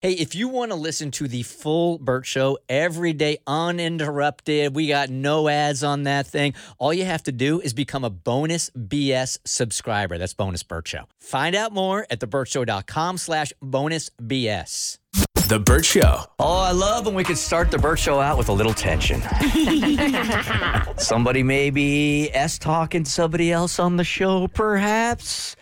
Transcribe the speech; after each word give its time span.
Hey, 0.00 0.12
if 0.12 0.36
you 0.36 0.46
want 0.46 0.70
to 0.70 0.76
listen 0.76 1.10
to 1.10 1.26
the 1.26 1.42
full 1.42 1.98
Bert 1.98 2.24
Show 2.24 2.56
every 2.68 3.12
day, 3.12 3.38
uninterrupted, 3.48 4.72
we 4.72 4.86
got 4.86 5.10
no 5.10 5.48
ads 5.48 5.82
on 5.82 6.04
that 6.04 6.24
thing. 6.24 6.54
All 6.78 6.94
you 6.94 7.04
have 7.04 7.24
to 7.24 7.32
do 7.32 7.60
is 7.60 7.72
become 7.72 8.04
a 8.04 8.10
bonus 8.10 8.70
BS 8.70 9.38
subscriber. 9.44 10.16
That's 10.16 10.34
bonus 10.34 10.62
Bert 10.62 10.86
Show. 10.86 11.06
Find 11.18 11.56
out 11.56 11.72
more 11.72 12.06
at 12.10 12.20
thebertshow.com 12.20 13.18
slash 13.18 13.52
bonus 13.60 14.08
BS. 14.22 14.98
The 15.48 15.58
Bert 15.58 15.84
Show. 15.84 16.26
Oh, 16.38 16.58
I 16.58 16.70
love 16.70 17.06
when 17.06 17.16
we 17.16 17.24
could 17.24 17.36
start 17.36 17.72
the 17.72 17.78
Bert 17.78 17.98
Show 17.98 18.20
out 18.20 18.38
with 18.38 18.50
a 18.50 18.52
little 18.52 18.74
tension. 18.74 19.20
somebody 20.96 21.42
maybe 21.42 22.32
S 22.32 22.56
talking 22.56 23.02
to 23.02 23.10
somebody 23.10 23.50
else 23.50 23.80
on 23.80 23.96
the 23.96 24.04
show, 24.04 24.46
perhaps. 24.46 25.56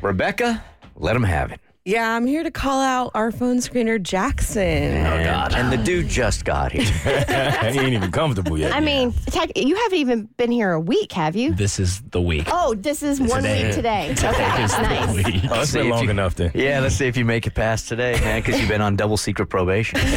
Rebecca, 0.00 0.64
let 0.94 1.12
them 1.12 1.24
have 1.24 1.52
it. 1.52 1.60
Yeah, 1.88 2.16
I'm 2.16 2.26
here 2.26 2.42
to 2.42 2.50
call 2.50 2.80
out 2.82 3.12
our 3.14 3.30
phone 3.30 3.58
screener, 3.58 4.02
Jackson. 4.02 5.06
Oh, 5.06 5.22
God. 5.22 5.54
And 5.54 5.72
the 5.72 5.76
dude 5.76 6.08
just 6.08 6.44
got 6.44 6.72
here. 6.72 6.82
he 7.70 7.78
ain't 7.78 7.92
even 7.92 8.10
comfortable 8.10 8.58
yet. 8.58 8.72
I 8.74 8.80
mean, 8.80 9.12
tech, 9.26 9.52
you 9.56 9.76
haven't 9.76 9.98
even 9.98 10.24
been 10.36 10.50
here 10.50 10.72
a 10.72 10.80
week, 10.80 11.12
have 11.12 11.36
you? 11.36 11.54
this 11.54 11.78
is 11.78 12.00
the 12.10 12.20
week. 12.20 12.48
Oh, 12.50 12.74
this 12.74 13.04
is 13.04 13.20
one 13.20 13.44
week 13.44 13.72
today. 13.72 14.12
Okay, 14.18 14.64
It's 14.64 14.74
the 14.74 14.82
nice. 14.82 15.14
week. 15.14 15.42
Oh, 15.48 15.60
it's 15.60 15.70
see 15.70 15.78
been 15.82 15.90
long 15.90 16.04
you- 16.04 16.10
enough 16.10 16.34
then. 16.34 16.50
yeah, 16.56 16.80
let's 16.80 16.96
see 16.96 17.06
if 17.06 17.16
you 17.16 17.24
make 17.24 17.46
it 17.46 17.54
past 17.54 17.86
today, 17.88 18.14
man, 18.20 18.42
because 18.42 18.58
you've 18.58 18.68
been 18.68 18.80
on 18.82 18.96
double 18.96 19.16
secret 19.16 19.46
probation. 19.46 20.00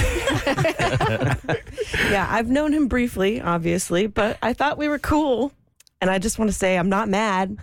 Yeah, 2.09 2.27
I've 2.27 2.49
known 2.49 2.73
him 2.73 2.88
briefly, 2.88 3.40
obviously, 3.41 4.07
but 4.07 4.40
I 4.41 4.54
thought 4.54 4.79
we 4.79 4.88
were 4.88 4.98
cool. 4.98 5.51
And 6.01 6.09
I 6.09 6.17
just 6.17 6.40
want 6.40 6.49
to 6.49 6.57
say 6.57 6.77
I'm 6.77 6.90
not 6.90 7.07
mad, 7.09 7.57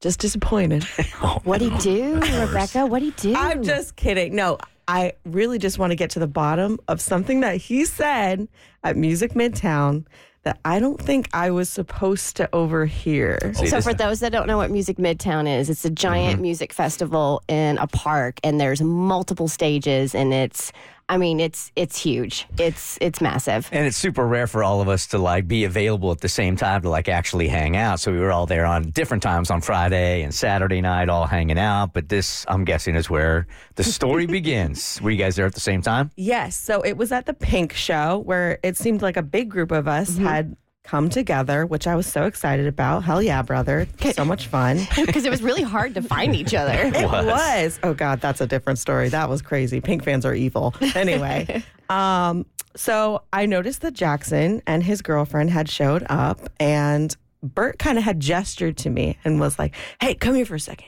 just 0.00 0.20
disappointed. 0.20 0.84
What'd 1.44 1.70
he 1.72 1.78
do, 1.78 2.14
Rebecca? 2.14 2.86
What'd 2.86 3.14
he 3.14 3.32
do? 3.32 3.34
I'm 3.36 3.62
just 3.62 3.96
kidding. 3.96 4.34
No, 4.34 4.58
I 4.88 5.12
really 5.24 5.58
just 5.58 5.78
want 5.78 5.90
to 5.90 5.96
get 5.96 6.10
to 6.10 6.18
the 6.18 6.26
bottom 6.26 6.78
of 6.88 7.00
something 7.00 7.40
that 7.40 7.56
he 7.56 7.84
said 7.84 8.48
at 8.82 8.96
Music 8.96 9.32
Midtown 9.34 10.06
that 10.42 10.58
I 10.64 10.80
don't 10.80 10.98
think 10.98 11.28
I 11.34 11.50
was 11.50 11.68
supposed 11.68 12.36
to 12.36 12.48
overhear. 12.54 13.52
So, 13.54 13.82
for 13.82 13.92
those 13.92 14.20
that 14.20 14.32
don't 14.32 14.46
know 14.46 14.56
what 14.56 14.70
Music 14.70 14.96
Midtown 14.96 15.46
is, 15.46 15.68
it's 15.68 15.84
a 15.84 15.90
giant 15.90 16.34
Mm-hmm. 16.36 16.42
music 16.42 16.72
festival 16.72 17.42
in 17.46 17.76
a 17.76 17.86
park, 17.86 18.40
and 18.42 18.58
there's 18.58 18.80
multiple 18.80 19.48
stages, 19.48 20.14
and 20.14 20.32
it's, 20.32 20.72
I 21.10 21.16
mean, 21.16 21.40
it's 21.40 21.72
it's 21.74 22.00
huge. 22.00 22.46
It's 22.56 22.96
it's 23.00 23.20
massive. 23.20 23.68
And 23.72 23.84
it's 23.84 23.96
super 23.96 24.24
rare 24.24 24.46
for 24.46 24.62
all 24.62 24.80
of 24.80 24.88
us 24.88 25.08
to 25.08 25.18
like 25.18 25.48
be 25.48 25.64
available 25.64 26.12
at 26.12 26.20
the 26.20 26.28
same 26.28 26.54
time 26.54 26.82
to 26.82 26.88
like 26.88 27.08
actually 27.08 27.48
hang 27.48 27.76
out. 27.76 27.98
So 27.98 28.12
we 28.12 28.20
were 28.20 28.30
all 28.30 28.46
there 28.46 28.64
on 28.64 28.90
different 28.90 29.20
times 29.20 29.50
on 29.50 29.60
Friday 29.60 30.22
and 30.22 30.32
Saturday 30.32 30.80
night, 30.80 31.08
all 31.08 31.26
hanging 31.26 31.58
out. 31.58 31.94
But 31.94 32.10
this, 32.10 32.46
I'm 32.46 32.64
guessing, 32.64 32.94
is 32.94 33.10
where 33.10 33.48
the 33.74 33.82
story 33.82 34.26
begins. 34.38 35.02
Were 35.02 35.10
you 35.10 35.18
guys 35.18 35.34
there 35.34 35.46
at 35.46 35.54
the 35.54 35.60
same 35.60 35.82
time? 35.82 36.12
Yes. 36.14 36.54
So 36.54 36.80
it 36.82 36.96
was 36.96 37.10
at 37.10 37.26
the 37.26 37.34
Pink 37.34 37.72
Show 37.72 38.18
where 38.18 38.60
it 38.62 38.76
seemed 38.76 39.02
like 39.02 39.16
a 39.16 39.22
big 39.22 39.48
group 39.48 39.72
of 39.72 39.88
us 39.88 40.12
mm-hmm. 40.12 40.26
had 40.26 40.56
come 40.84 41.08
together, 41.08 41.66
which 41.66 41.86
I 41.86 41.94
was 41.94 42.06
so 42.06 42.24
excited 42.24 42.66
about. 42.66 43.04
Hell 43.04 43.22
yeah, 43.22 43.42
brother. 43.42 43.86
So 44.12 44.24
much 44.24 44.46
fun. 44.46 44.86
Because 45.10 45.24
it 45.24 45.30
was 45.30 45.42
really 45.42 45.62
hard 45.62 45.94
to 45.94 46.02
find 46.02 46.34
each 46.34 46.54
other. 46.54 46.90
It 47.00 47.08
was. 47.10 47.80
Oh 47.82 47.94
God, 47.94 48.20
that's 48.20 48.40
a 48.40 48.46
different 48.46 48.78
story. 48.78 49.08
That 49.08 49.28
was 49.28 49.42
crazy. 49.42 49.80
Pink 49.80 50.04
fans 50.04 50.24
are 50.24 50.34
evil. 50.34 50.74
Anyway, 50.94 51.62
um, 51.88 52.46
so 52.76 53.22
I 53.32 53.46
noticed 53.46 53.80
that 53.82 53.94
Jackson 53.94 54.62
and 54.66 54.82
his 54.82 55.02
girlfriend 55.02 55.50
had 55.50 55.68
showed 55.68 56.04
up, 56.08 56.38
and 56.60 57.16
Bert 57.42 57.78
kind 57.78 57.98
of 57.98 58.04
had 58.04 58.20
gestured 58.20 58.76
to 58.78 58.90
me 58.90 59.18
and 59.24 59.40
was 59.40 59.58
like, 59.58 59.74
"Hey, 60.00 60.14
come 60.14 60.34
here 60.34 60.46
for 60.46 60.54
a 60.56 60.60
second. 60.60 60.86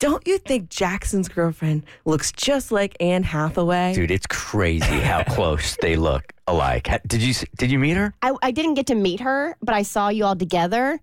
Don't 0.00 0.26
you 0.26 0.38
think 0.38 0.70
Jackson's 0.70 1.28
girlfriend 1.28 1.82
looks 2.04 2.30
just 2.32 2.70
like 2.70 2.96
Anne 3.00 3.24
Hathaway?" 3.24 3.94
Dude, 3.94 4.10
it's 4.10 4.26
crazy 4.26 5.00
how 5.00 5.24
close 5.28 5.76
they 5.80 5.96
look 5.96 6.32
alike. 6.46 6.88
Did 7.06 7.22
you 7.22 7.34
did 7.56 7.70
you 7.70 7.78
meet 7.78 7.96
her? 7.96 8.14
I, 8.22 8.34
I 8.42 8.50
didn't 8.50 8.74
get 8.74 8.86
to 8.88 8.94
meet 8.94 9.20
her, 9.20 9.56
but 9.60 9.74
I 9.74 9.82
saw 9.82 10.08
you 10.08 10.24
all 10.24 10.36
together. 10.36 11.00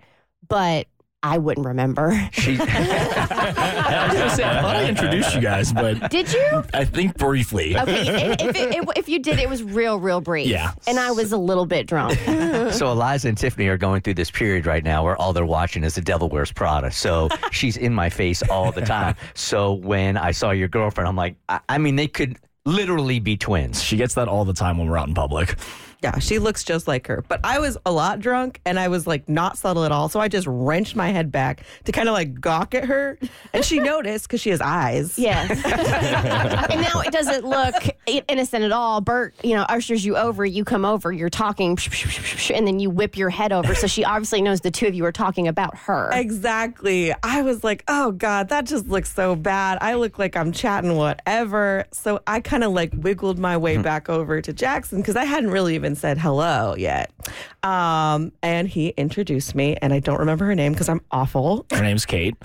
But 0.48 0.88
I 1.26 1.40
wouldn't 1.40 1.66
remember. 1.66 2.12
She, 2.34 2.52
I 2.60 4.08
was 4.08 4.18
gonna 4.18 4.30
say, 4.30 4.44
I 4.44 4.62
thought 4.62 4.76
I 4.76 4.88
introduced 4.88 5.34
you 5.34 5.42
guys, 5.42 5.74
but 5.74 6.12
Did 6.12 6.32
you? 6.32 6.64
I 6.72 6.86
think 6.86 7.18
briefly. 7.18 7.76
Okay, 7.76 8.34
if, 8.34 8.42
if, 8.42 8.56
it, 8.56 8.90
if 8.96 9.10
you 9.10 9.18
did, 9.18 9.40
it 9.40 9.50
was 9.50 9.64
real, 9.64 10.00
real 10.00 10.22
brief. 10.22 10.46
Yeah. 10.46 10.74
And 10.88 11.00
I 11.00 11.10
was 11.10 11.32
a 11.32 11.38
little 11.38 11.66
bit 11.66 11.88
drunk. 11.88 12.20
so 12.72 12.92
Eliza 12.92 13.30
and 13.30 13.38
Tiffany 13.38 13.66
are 13.70 13.78
going 13.78 14.02
through 14.02 14.14
this 14.14 14.30
period 14.30 14.68
right 14.68 14.84
now 14.84 15.04
where 15.04 15.20
all 15.20 15.34
they're 15.34 15.48
watching 15.48 15.84
is 15.84 15.96
The 15.96 16.02
Devil 16.02 16.30
Wears 16.30 16.52
Prada. 16.52 16.92
So 16.92 17.30
she's 17.52 17.76
in 17.76 17.92
my 17.92 18.12
face 18.12 18.44
all 18.44 18.72
the 18.72 18.82
time. 18.82 19.16
So 19.34 19.74
when 19.74 20.18
I 20.18 20.30
saw 20.30 20.52
your 20.52 20.68
girlfriend, 20.68 21.08
I'm 21.08 21.16
like, 21.16 21.38
I, 21.50 21.60
I 21.68 21.80
mean, 21.80 21.96
they 21.96 22.08
could 22.08 22.38
literally 22.66 23.20
be 23.20 23.36
twins. 23.36 23.82
She 23.82 23.98
gets 23.98 24.14
that 24.14 24.28
all 24.28 24.46
the 24.46 24.54
time 24.54 24.78
when 24.78 24.88
we're 24.88 25.00
out 25.00 25.08
in 25.08 25.16
public. 25.16 25.56
Yeah, 26.06 26.20
she 26.20 26.38
looks 26.38 26.64
just 26.64 26.88
like 26.88 27.08
her. 27.08 27.24
But 27.28 27.40
I 27.44 27.58
was 27.58 27.80
a 27.84 27.92
lot 27.92 28.20
drunk 28.20 28.62
and 28.64 28.78
I 28.78 28.90
was 28.90 29.08
like 29.08 29.28
not 29.28 29.58
subtle 29.58 29.86
at 29.86 29.92
all. 29.92 30.08
So 30.08 30.20
I 30.20 30.28
just 30.28 30.46
wrenched 30.46 30.96
my 30.96 31.10
head 31.10 31.32
back 31.32 31.64
to 31.86 31.92
kind 31.92 32.08
of 32.08 32.14
like 32.14 32.40
gawk 32.40 32.76
at 32.76 32.86
her. 32.86 33.18
And 33.54 33.66
she 33.66 33.80
noticed 33.94 34.28
because 34.28 34.40
she 34.40 34.52
has 34.52 34.62
eyes. 34.62 35.18
Yes. 35.18 35.50
and 36.70 36.80
now 36.80 37.02
it 37.02 37.12
doesn't 37.12 37.44
look 37.44 37.74
innocent 38.06 38.64
at 38.64 38.72
all. 38.72 39.02
Bert, 39.02 39.34
you 39.44 39.56
know, 39.56 39.64
ushers 39.64 40.06
you 40.06 40.16
over. 40.16 40.46
You 40.46 40.64
come 40.64 40.86
over. 40.86 41.12
You're 41.12 41.32
talking, 41.32 41.76
and 42.54 42.68
then 42.68 42.80
you 42.80 42.92
whip 42.92 43.18
your 43.18 43.32
head 43.32 43.52
over. 43.52 43.74
So 43.74 43.88
she 43.88 44.06
obviously 44.06 44.44
knows 44.44 44.62
the 44.62 44.70
two 44.70 44.86
of 44.86 44.94
you 44.94 45.06
are 45.06 45.12
talking 45.12 45.48
about 45.48 45.76
her. 45.76 46.12
Exactly. 46.14 47.16
I 47.24 47.42
was 47.42 47.64
like, 47.64 47.84
oh 47.88 48.12
God, 48.12 48.50
that 48.50 48.68
just 48.68 48.88
looks 48.88 49.12
so 49.12 49.36
bad. 49.36 49.80
I 49.82 49.96
look 49.96 50.20
like 50.20 50.38
I'm 50.38 50.52
chatting 50.52 50.98
whatever. 50.98 51.86
So 51.94 52.22
I 52.28 52.42
kind 52.42 52.64
of 52.64 52.74
like 52.74 52.92
wiggled 52.94 53.40
my 53.40 53.58
way 53.58 53.74
mm-hmm. 53.74 53.82
back 53.82 54.08
over 54.08 54.40
to 54.40 54.54
Jackson 54.54 55.00
because 55.02 55.16
I 55.16 55.26
hadn't 55.26 55.50
really 55.50 55.74
even 55.74 55.95
said 55.96 56.18
hello 56.18 56.76
yet. 56.78 57.12
Um, 57.64 58.32
and 58.44 58.68
he 58.68 58.90
introduced 58.90 59.56
me, 59.56 59.78
and 59.82 59.94
I 59.94 60.00
don't 60.00 60.20
remember 60.20 60.46
her 60.46 60.56
name 60.56 60.74
because 60.74 60.90
I'm 60.90 61.02
awful. 61.12 61.66
Her 61.72 61.82
name's 61.84 62.06
Kate. 62.06 62.36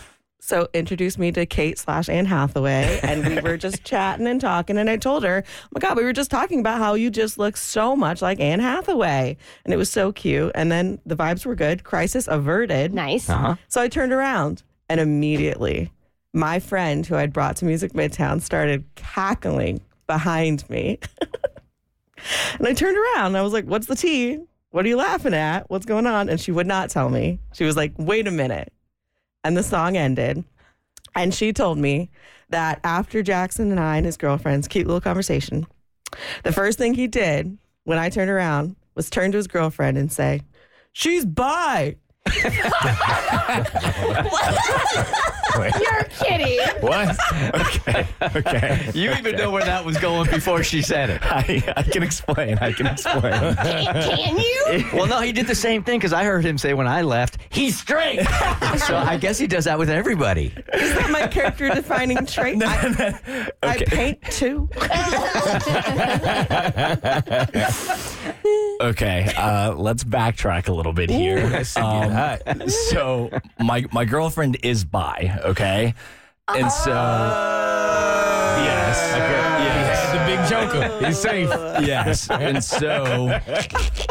So 0.43 0.69
introduced 0.73 1.19
me 1.19 1.31
to 1.33 1.45
Kate 1.45 1.79
slash 1.79 2.09
Anne 2.09 2.25
Hathaway, 2.25 2.99
and 3.03 3.27
we 3.27 3.41
were 3.43 3.57
just 3.59 3.85
chatting 3.85 4.27
and 4.27 4.41
talking. 4.41 4.79
And 4.79 4.89
I 4.89 4.97
told 4.97 5.23
her, 5.23 5.45
"Oh 5.47 5.69
my 5.75 5.81
God, 5.81 5.97
we 5.97 6.03
were 6.03 6.15
just 6.15 6.31
talking 6.31 6.61
about 6.61 6.79
how 6.79 6.95
you 6.95 7.11
just 7.11 7.39
look 7.39 7.57
so 7.59 7.95
much 7.95 8.23
like 8.23 8.41
Anne 8.41 8.61
Hathaway," 8.61 9.37
and 9.65 9.75
it 9.75 9.77
was 9.77 9.91
so 9.91 10.13
cute. 10.13 10.51
And 10.55 10.73
then 10.73 10.99
the 11.05 11.15
vibes 11.15 11.45
were 11.45 11.55
good. 11.55 11.85
Crisis 11.85 12.27
averted. 12.27 12.95
nice. 12.95 13.27
So 13.69 13.81
I 13.83 13.89
turned 13.89 14.13
around, 14.13 14.63
and 14.89 14.99
immediately, 14.99 15.93
my 16.33 16.59
friend 16.59 17.05
who 17.07 17.17
I'd 17.17 17.35
brought 17.35 17.57
to 17.57 17.67
Music 17.67 17.93
Midtown 17.93 18.41
started 18.41 18.85
cackling 18.95 19.81
behind 20.07 20.69
me. 20.71 20.99
and 22.59 22.67
I 22.67 22.73
turned 22.73 22.97
around, 22.97 23.29
and 23.29 23.37
I 23.37 23.43
was 23.43 23.53
like, 23.53 23.65
"What's 23.65 23.87
the 23.87 23.97
tea? 23.97 24.39
What 24.71 24.85
are 24.85 24.89
you 24.89 24.97
laughing 24.97 25.35
at? 25.35 25.69
What's 25.71 25.87
going 25.87 26.07
on?" 26.07 26.29
And 26.29 26.41
she 26.41 26.53
would 26.53 26.67
not 26.67 26.91
tell 26.91 27.09
me. 27.11 27.41
She 27.53 27.65
was 27.65 27.77
like, 27.77 27.93
"Wait 27.99 28.27
a 28.27 28.31
minute." 28.31 28.73
and 29.45 29.57
the 29.57 29.63
song 29.63 29.97
ended. 29.97 30.45
And 31.15 31.35
she 31.35 31.53
told 31.53 31.79
me 31.79 32.11
that 32.51 32.81
after 32.85 33.23
Jackson 33.23 33.71
and 33.71 33.81
I 33.81 33.97
and 33.97 34.07
his 34.07 34.17
girlfriend's 34.17 34.69
cute 34.69 34.87
little 34.87 35.01
conversation, 35.01 35.67
the 36.45 36.53
first 36.53 36.79
thing 36.79 36.95
he 36.95 37.07
did 37.07 37.59
when 37.85 37.99
I 37.99 38.11
turned 38.11 38.31
around 38.31 38.77
was 38.95 39.11
turn 39.11 39.33
to 39.33 39.37
his 39.37 39.47
girlfriend 39.47 39.99
and 39.99 40.11
say, 40.11 40.43
She's 40.93 41.25
bi. 41.25 41.97
You're 45.57 46.05
kidding. 46.19 46.59
What? 46.81 47.17
Okay. 47.55 48.07
Okay. 48.23 48.91
You 48.95 49.13
even 49.13 49.37
know 49.37 49.51
where 49.51 49.65
that 49.65 49.85
was 49.85 49.99
going 49.99 50.31
before 50.31 50.63
she 50.63 50.83
said 50.83 51.11
it. 51.11 51.21
I, 51.25 51.63
I 51.77 51.83
can 51.83 52.03
explain. 52.03 52.59
I 52.59 52.73
can 52.73 52.87
explain. 52.87 53.55
Can 53.57 54.39
you? 54.39 54.85
Well, 54.93 55.07
no, 55.07 55.21
he 55.21 55.33
did 55.33 55.47
the 55.47 55.55
same 55.55 55.83
thing 55.83 55.99
because 55.99 56.13
I 56.13 56.25
heard 56.25 56.45
him 56.45 56.59
say 56.59 56.75
when 56.75 56.87
I 56.87 57.03
left, 57.03 57.39
he's 57.51 57.79
straight. 57.79 58.21
so 58.87 58.97
I 58.97 59.19
guess 59.21 59.39
he 59.39 59.47
does 59.47 59.65
that 59.65 59.79
with 59.79 59.91
everybody. 59.91 60.53
Is 60.73 60.95
that 60.95 61.11
my 61.11 61.27
character 61.27 61.69
defining 61.71 62.25
trait? 62.27 62.63
I, 62.65 63.49
I 63.63 63.77
paint 63.79 64.23
too. 64.31 64.69
Okay, 68.81 69.31
uh, 69.37 69.75
let's 69.75 70.03
backtrack 70.03 70.69
a 70.69 70.73
little 70.73 70.95
bit 70.95 71.11
here. 71.11 71.45
Um, 71.77 72.11
so 72.91 73.31
my 73.59 73.85
my 73.93 74.05
girlfriend 74.05 74.59
is 74.63 74.85
bi, 74.85 75.39
okay, 75.45 75.95
and 76.49 76.71
so 76.71 76.93
oh. 76.93 78.10
Joker. 80.51 81.07
He's 81.07 81.19
safe. 81.19 81.49
Yes. 81.81 82.29
And 82.31 82.63
so 82.63 83.39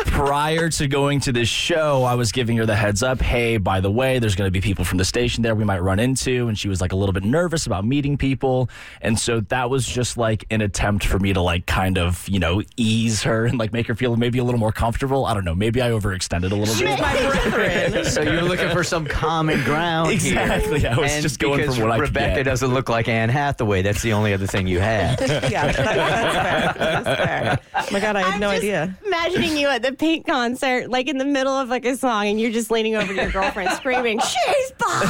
prior 0.06 0.70
to 0.70 0.88
going 0.88 1.20
to 1.22 1.32
this 1.32 1.50
show, 1.50 2.04
I 2.04 2.16
was 2.16 2.32
giving 2.32 2.58
her 2.58 2.66
the 2.66 2.76
heads 2.76 3.04
up 3.04 3.20
hey, 3.22 3.58
by 3.58 3.80
the 3.82 3.92
way, 3.92 4.20
there's 4.20 4.36
going 4.36 4.48
to 4.48 4.52
be 4.52 4.62
people 4.62 4.86
from 4.86 4.98
the 4.98 5.06
station 5.06 5.44
there 5.44 5.54
we 5.56 5.64
might 5.66 5.80
run 5.80 6.00
into. 6.00 6.48
And 6.48 6.58
she 6.58 6.68
was 6.70 6.82
like 6.82 6.92
a 6.92 6.96
little 6.96 7.14
bit 7.14 7.24
nervous 7.24 7.66
about 7.68 7.86
meeting 7.86 8.18
people. 8.18 8.70
And 9.02 9.20
so 9.20 9.42
that 9.42 9.70
was 9.70 9.86
just 9.86 10.18
like 10.18 10.46
an 10.50 10.62
attempt 10.62 11.06
for 11.06 11.20
me 11.20 11.34
to 11.34 11.42
like 11.42 11.66
kind 11.66 11.98
of, 11.98 12.28
you 12.28 12.40
know, 12.40 12.62
ease 12.78 13.24
her 13.24 13.46
and 13.46 13.60
like 13.60 13.74
make 13.74 13.88
her 13.88 13.96
feel 13.96 14.16
maybe 14.16 14.40
a 14.40 14.44
little 14.44 14.60
more 14.60 14.72
comfortable. 14.72 15.26
I 15.26 15.34
don't 15.34 15.46
know. 15.46 15.56
Maybe 15.56 15.82
I 15.82 15.90
overextended 15.90 16.52
a 16.52 16.56
little 16.56 16.76
bit. 16.76 17.00
My 17.00 17.14
brethren. 17.50 18.06
So 18.10 18.22
you're 18.22 18.42
looking 18.42 18.70
for 18.70 18.84
some 18.84 19.06
common 19.06 19.64
ground 19.64 20.10
here. 20.10 20.40
Exactly. 20.40 20.88
I 20.88 20.98
was 20.98 21.12
And 21.12 21.22
just 21.22 21.40
going 21.40 21.60
because 21.60 21.78
for 21.78 21.84
what 21.84 21.92
I 21.92 21.98
Rebecca 21.98 22.44
doesn't 22.44 22.74
look 22.74 22.90
like 22.90 23.08
Anne 23.08 23.30
Hathaway. 23.30 23.82
That's 23.82 24.02
the 24.02 24.14
only 24.14 24.34
other 24.34 24.48
thing 24.48 24.68
you 24.68 24.80
had. 24.80 25.20
yeah, 25.52 25.72
that, 25.72 25.76
that's 25.76 26.29
fair. 26.32 26.74
That's 26.78 27.06
fair. 27.06 27.60
Oh 27.76 27.88
my 27.92 28.00
God, 28.00 28.16
I 28.16 28.22
had 28.22 28.34
I'm 28.36 28.40
no 28.40 28.50
just 28.52 28.64
idea. 28.64 28.98
Imagining 29.06 29.58
you 29.58 29.68
at 29.68 29.82
the 29.82 29.94
Pink 29.94 30.26
concert, 30.26 30.90
like 30.90 31.08
in 31.08 31.18
the 31.18 31.26
middle 31.26 31.54
of 31.54 31.70
like 31.70 31.86
a 31.86 31.96
song, 31.98 32.28
and 32.28 32.40
you're 32.40 32.52
just 32.52 32.72
leaning 32.72 32.96
over 32.96 33.08
to 33.08 33.14
your 33.22 33.32
girlfriend 33.32 33.72
screaming, 33.72 34.20
"She's 34.20 34.72
back!" 34.74 35.04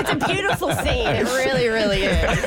it's 0.00 0.10
a 0.10 0.16
beautiful 0.28 0.72
scene. 0.74 1.06
It 1.06 1.24
really, 1.24 1.68
really 1.68 2.02
is. 2.02 2.44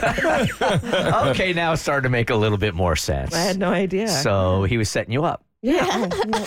okay, 1.29 1.53
now 1.53 1.73
it's 1.73 1.81
starting 1.81 2.03
to 2.03 2.09
make 2.09 2.29
a 2.29 2.35
little 2.35 2.57
bit 2.57 2.73
more 2.75 2.95
sense. 2.95 3.33
I 3.33 3.39
had 3.39 3.57
no 3.57 3.69
idea. 3.69 4.07
So 4.07 4.63
he 4.63 4.77
was 4.77 4.89
setting 4.89 5.13
you 5.13 5.23
up. 5.25 5.43
Yeah. 5.63 5.87
Oh, 5.89 6.03
you 6.03 6.09
trying 6.09 6.23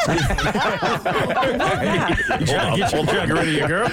to 1.57 1.61
ah, 1.61 2.77
get, 2.77 2.93
you 2.93 3.05
trying 3.07 3.29
to 3.29 3.35
rid 3.35 3.49
of 3.49 3.55
your 3.55 3.67
girl? 3.69 3.89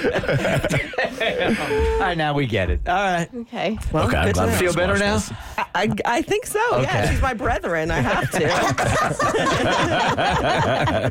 All 1.18 2.00
right, 2.00 2.16
now 2.16 2.32
we 2.34 2.46
get 2.46 2.70
it. 2.70 2.80
All 2.88 2.94
right. 2.94 3.28
Okay. 3.34 3.76
Well, 3.92 4.06
Okay, 4.06 4.16
I'm 4.16 4.26
good 4.26 4.34
to 4.36 4.40
glad 4.42 4.58
Feel 4.60 4.72
better 4.74 4.96
now? 4.96 5.18
squashed. 5.18 5.68
I, 5.74 5.90
I 6.04 6.22
think 6.22 6.46
so. 6.46 6.60
Yeah, 6.80 7.10
she's 7.10 7.20
my 7.20 7.34
brethren. 7.34 7.90
I 7.90 7.98
have 8.00 8.30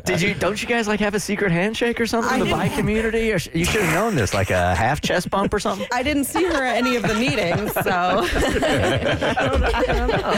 Did 0.10 0.22
you? 0.22 0.32
Don't 0.34 0.60
you 0.62 0.68
guys 0.68 0.88
like 0.88 1.00
have 1.00 1.14
a 1.14 1.20
secret 1.20 1.52
handshake 1.52 2.00
or 2.00 2.06
something 2.06 2.40
in 2.40 2.48
the 2.48 2.56
didn't- 2.56 2.76
community? 2.76 3.30
Or 3.32 3.38
sh- 3.38 3.48
you 3.54 3.64
should 3.66 3.82
have 3.82 3.92
known 3.94 4.14
this, 4.14 4.32
like 4.32 4.48
a 4.50 4.74
half 4.74 5.02
chest 5.02 5.28
bump 5.30 5.52
or 5.52 5.58
something. 5.58 5.86
I 5.92 6.02
didn't 6.02 6.24
see 6.24 6.44
her 6.44 6.64
at 6.64 6.76
any 6.76 6.96
of 6.96 7.02
the 7.02 7.14
meetings, 7.14 7.72
so 7.74 8.26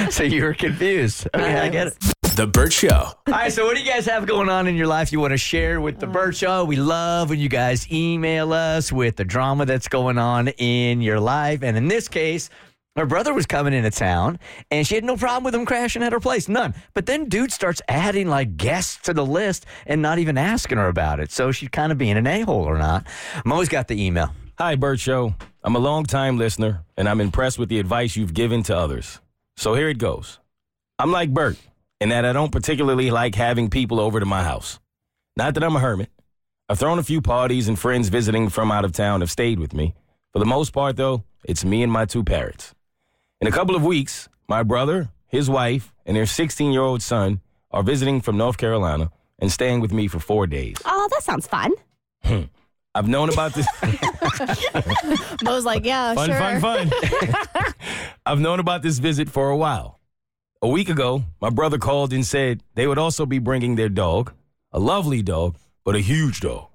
so 0.10 0.22
you 0.24 0.42
were 0.42 0.54
confused. 0.54 1.28
Okay, 1.34 1.58
I 1.60 1.68
get 1.68 1.86
it. 1.88 1.94
The 2.40 2.46
Bert 2.46 2.72
Show. 2.72 2.88
All 2.88 3.14
right, 3.28 3.52
so 3.52 3.66
what 3.66 3.76
do 3.76 3.82
you 3.82 3.92
guys 3.92 4.06
have 4.06 4.26
going 4.26 4.48
on 4.48 4.66
in 4.66 4.74
your 4.74 4.86
life 4.86 5.12
you 5.12 5.20
want 5.20 5.32
to 5.32 5.36
share 5.36 5.78
with 5.78 6.00
the 6.00 6.06
Bert 6.06 6.34
Show? 6.34 6.64
We 6.64 6.76
love 6.76 7.28
when 7.28 7.38
you 7.38 7.50
guys 7.50 7.86
email 7.92 8.54
us 8.54 8.90
with 8.90 9.16
the 9.16 9.26
drama 9.26 9.66
that's 9.66 9.88
going 9.88 10.16
on 10.16 10.48
in 10.48 11.02
your 11.02 11.20
life. 11.20 11.62
And 11.62 11.76
in 11.76 11.86
this 11.86 12.08
case, 12.08 12.48
her 12.96 13.04
brother 13.04 13.34
was 13.34 13.44
coming 13.44 13.74
into 13.74 13.90
town 13.90 14.38
and 14.70 14.86
she 14.86 14.94
had 14.94 15.04
no 15.04 15.18
problem 15.18 15.44
with 15.44 15.54
him 15.54 15.66
crashing 15.66 16.02
at 16.02 16.14
her 16.14 16.18
place. 16.18 16.48
None. 16.48 16.72
But 16.94 17.04
then 17.04 17.28
dude 17.28 17.52
starts 17.52 17.82
adding 17.88 18.26
like 18.26 18.56
guests 18.56 18.96
to 19.02 19.12
the 19.12 19.26
list 19.26 19.66
and 19.84 20.00
not 20.00 20.18
even 20.18 20.38
asking 20.38 20.78
her 20.78 20.88
about 20.88 21.20
it. 21.20 21.30
So 21.30 21.52
she's 21.52 21.68
kind 21.68 21.92
of 21.92 21.98
being 21.98 22.16
an 22.16 22.26
a 22.26 22.40
hole 22.40 22.64
or 22.64 22.78
not. 22.78 23.06
Mo's 23.44 23.68
got 23.68 23.86
the 23.86 24.02
email. 24.02 24.32
Hi, 24.56 24.76
Bert 24.76 24.98
Show. 24.98 25.34
I'm 25.62 25.76
a 25.76 25.78
long-time 25.78 26.38
listener, 26.38 26.86
and 26.96 27.06
I'm 27.06 27.20
impressed 27.20 27.58
with 27.58 27.68
the 27.68 27.78
advice 27.78 28.16
you've 28.16 28.32
given 28.32 28.62
to 28.62 28.74
others. 28.74 29.20
So 29.58 29.74
here 29.74 29.90
it 29.90 29.98
goes. 29.98 30.38
I'm 30.98 31.12
like 31.12 31.34
Bert 31.34 31.58
in 32.00 32.08
that 32.10 32.24
I 32.24 32.32
don't 32.32 32.50
particularly 32.52 33.10
like 33.10 33.34
having 33.34 33.70
people 33.70 34.00
over 34.00 34.20
to 34.20 34.26
my 34.26 34.42
house. 34.42 34.78
Not 35.36 35.54
that 35.54 35.62
I'm 35.64 35.76
a 35.76 35.80
hermit. 35.80 36.10
I've 36.68 36.78
thrown 36.78 36.98
a 36.98 37.02
few 37.02 37.20
parties, 37.20 37.68
and 37.68 37.78
friends 37.78 38.08
visiting 38.08 38.48
from 38.48 38.70
out 38.70 38.84
of 38.84 38.92
town 38.92 39.20
have 39.20 39.30
stayed 39.30 39.58
with 39.58 39.74
me. 39.74 39.94
For 40.32 40.38
the 40.38 40.46
most 40.46 40.72
part, 40.72 40.96
though, 40.96 41.24
it's 41.44 41.64
me 41.64 41.82
and 41.82 41.92
my 41.92 42.04
two 42.04 42.24
parrots. 42.24 42.74
In 43.40 43.48
a 43.48 43.50
couple 43.50 43.74
of 43.74 43.84
weeks, 43.84 44.28
my 44.48 44.62
brother, 44.62 45.10
his 45.26 45.50
wife, 45.50 45.92
and 46.06 46.16
their 46.16 46.26
16 46.26 46.72
year 46.72 46.82
old 46.82 47.02
son 47.02 47.40
are 47.70 47.82
visiting 47.82 48.20
from 48.20 48.36
North 48.36 48.56
Carolina 48.56 49.10
and 49.38 49.50
staying 49.50 49.80
with 49.80 49.92
me 49.92 50.08
for 50.08 50.18
four 50.20 50.46
days. 50.46 50.76
Oh, 50.84 51.08
that 51.10 51.22
sounds 51.22 51.46
fun. 51.46 51.72
Hmm. 52.24 52.42
I've 52.94 53.08
known 53.08 53.30
about 53.30 53.54
this. 53.54 53.66
Mo's 55.44 55.64
like, 55.64 55.84
yeah, 55.84 56.14
Fun, 56.14 56.28
sure. 56.28 56.38
fun, 56.38 56.60
fun. 56.60 56.90
I've 58.26 58.40
known 58.40 58.58
about 58.58 58.82
this 58.82 58.98
visit 58.98 59.28
for 59.30 59.50
a 59.50 59.56
while. 59.56 59.99
A 60.62 60.68
week 60.68 60.90
ago, 60.90 61.24
my 61.40 61.48
brother 61.48 61.78
called 61.78 62.12
and 62.12 62.24
said 62.26 62.62
they 62.74 62.86
would 62.86 62.98
also 62.98 63.24
be 63.24 63.38
bringing 63.38 63.76
their 63.76 63.88
dog, 63.88 64.34
a 64.72 64.78
lovely 64.78 65.22
dog, 65.22 65.56
but 65.86 65.94
a 65.96 66.00
huge 66.00 66.40
dog. 66.40 66.66